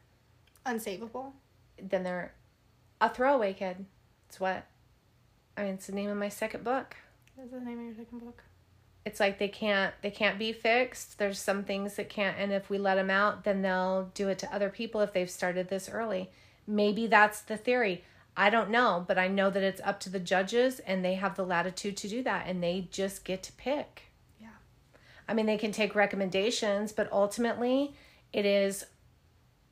unsavable. 0.66 1.34
Then 1.82 2.04
they're 2.04 2.34
a 3.02 3.10
throwaway 3.10 3.54
kid. 3.54 3.86
It's 4.30 4.40
what 4.40 4.66
i 5.58 5.64
mean 5.64 5.74
it's 5.74 5.88
the 5.88 5.94
name 5.94 6.10
of 6.10 6.18
my 6.18 6.30
second 6.30 6.64
book. 6.64 6.96
What's 7.36 7.52
the 7.52 7.60
name 7.60 7.80
of 7.80 7.86
your 7.86 7.96
second 7.96 8.20
book? 8.20 8.42
It's 9.06 9.20
like 9.20 9.38
they 9.38 9.50
can't 9.50 9.94
they 10.02 10.12
can't 10.12 10.40
be 10.40 10.54
fixed. 10.54 11.20
There's 11.20 11.40
some 11.40 11.66
things 11.66 11.96
that 11.96 12.08
can't 12.08 12.38
and 12.40 12.54
if 12.54 12.70
we 12.70 12.78
let 12.78 12.96
them 12.96 13.10
out 13.10 13.44
then 13.44 13.64
they'll 13.64 14.12
do 14.14 14.30
it 14.30 14.40
to 14.40 14.56
other 14.56 14.70
people 14.70 15.02
if 15.02 15.12
they've 15.12 15.30
started 15.30 15.68
this 15.68 15.90
early. 15.90 16.30
Maybe 16.66 17.08
that's 17.08 17.42
the 17.42 17.58
theory 17.58 18.04
I 18.36 18.50
don't 18.50 18.70
know, 18.70 19.06
but 19.08 19.18
I 19.18 19.28
know 19.28 19.50
that 19.50 19.62
it's 19.62 19.82
up 19.84 20.00
to 20.02 20.10
the 20.10 20.20
judges 20.20 20.80
and 20.80 21.06
they 21.06 21.16
have 21.16 21.36
the 21.36 21.46
latitude 21.46 21.98
to 21.98 22.08
do 22.08 22.24
that 22.24 22.48
and 22.48 22.64
they 22.64 22.88
just 22.92 23.26
get 23.26 23.44
to 23.44 23.52
pick. 23.54 24.04
Yeah. 24.42 24.48
I 25.28 25.34
mean, 25.34 25.46
they 25.46 25.58
can 25.58 25.72
take 25.72 25.94
recommendations, 25.94 26.92
but 26.92 27.12
ultimately 27.12 27.94
it 28.32 28.46
is 28.46 28.86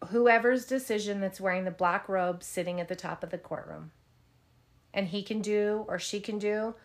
whoever's 0.10 0.66
decision 0.66 1.22
that's 1.22 1.42
wearing 1.42 1.66
the 1.66 1.72
black 1.72 2.08
robe 2.08 2.44
sitting 2.44 2.80
at 2.80 2.88
the 2.88 2.96
top 2.96 3.24
of 3.24 3.32
the 3.32 3.38
courtroom. 3.38 3.92
And 4.94 5.08
he 5.08 5.24
can 5.24 5.42
do 5.42 5.86
or 5.88 5.98
she 5.98 6.20
can 6.20 6.38
do 6.38 6.76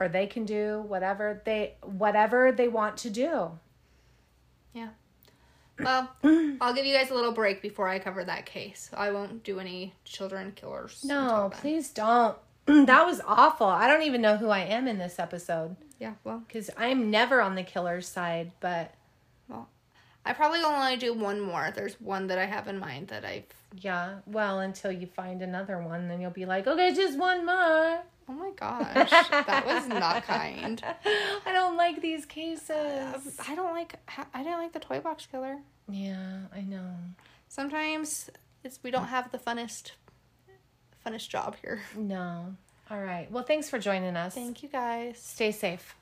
or 0.00 0.08
they 0.08 0.26
can 0.26 0.44
do 0.44 0.82
whatever 0.88 1.42
they 1.44 1.76
whatever 1.82 2.50
they 2.50 2.66
want 2.66 2.96
to 2.96 3.10
do. 3.10 3.58
Yeah. 4.72 4.88
Well, 5.82 6.10
I'll 6.60 6.74
give 6.74 6.86
you 6.86 6.94
guys 6.94 7.10
a 7.10 7.14
little 7.14 7.32
break 7.32 7.62
before 7.62 7.88
I 7.88 7.98
cover 7.98 8.24
that 8.24 8.46
case. 8.46 8.90
I 8.94 9.10
won't 9.10 9.42
do 9.42 9.58
any 9.60 9.94
children 10.04 10.52
killers. 10.54 11.04
No, 11.04 11.50
please 11.54 11.90
don't. 11.90 12.36
that 12.66 13.06
was 13.06 13.20
awful. 13.26 13.66
I 13.66 13.86
don't 13.88 14.02
even 14.02 14.20
know 14.20 14.36
who 14.36 14.48
I 14.48 14.60
am 14.60 14.86
in 14.86 14.98
this 14.98 15.18
episode. 15.18 15.76
Yeah, 15.98 16.14
well, 16.24 16.42
because 16.46 16.70
I'm 16.76 17.10
never 17.10 17.40
on 17.42 17.54
the 17.54 17.62
killer's 17.62 18.08
side, 18.08 18.52
but 18.60 18.94
well, 19.48 19.68
I 20.24 20.32
probably 20.32 20.60
only 20.60 20.96
do 20.96 21.12
one 21.12 21.40
more. 21.40 21.72
There's 21.74 22.00
one 22.00 22.28
that 22.28 22.38
I 22.38 22.46
have 22.46 22.68
in 22.68 22.78
mind 22.78 23.08
that 23.08 23.24
I've. 23.24 23.44
Yeah, 23.74 24.16
well, 24.26 24.60
until 24.60 24.90
you 24.92 25.06
find 25.06 25.42
another 25.42 25.78
one, 25.80 26.08
then 26.08 26.20
you'll 26.20 26.30
be 26.30 26.46
like, 26.46 26.66
okay, 26.66 26.92
just 26.94 27.18
one 27.18 27.46
more. 27.46 28.02
Oh 28.28 28.32
my 28.32 28.50
gosh, 28.56 29.10
that 29.10 29.64
was 29.66 29.86
not 29.88 30.22
kind. 30.26 30.82
I 31.46 31.52
don't 31.52 31.76
like 31.76 32.00
these 32.00 32.24
cases. 32.26 32.70
Uh, 32.70 33.18
I 33.48 33.54
don't 33.54 33.72
like. 33.72 33.94
I 34.34 34.42
didn't 34.42 34.58
like 34.58 34.72
the 34.72 34.78
toy 34.80 35.00
box 35.00 35.26
killer. 35.26 35.58
Yeah, 35.88 36.42
I 36.54 36.60
know. 36.60 36.94
Sometimes 37.48 38.30
it's 38.62 38.78
we 38.82 38.90
don't 38.92 39.06
have 39.08 39.32
the 39.32 39.38
funnest, 39.38 39.92
funnest 41.04 41.28
job 41.28 41.56
here. 41.60 41.82
No. 41.96 42.54
All 42.90 43.00
right. 43.00 43.30
Well, 43.30 43.44
thanks 43.44 43.68
for 43.70 43.78
joining 43.78 44.16
us. 44.16 44.34
Thank 44.34 44.62
you 44.62 44.68
guys. 44.68 45.18
Stay 45.18 45.50
safe. 45.52 45.94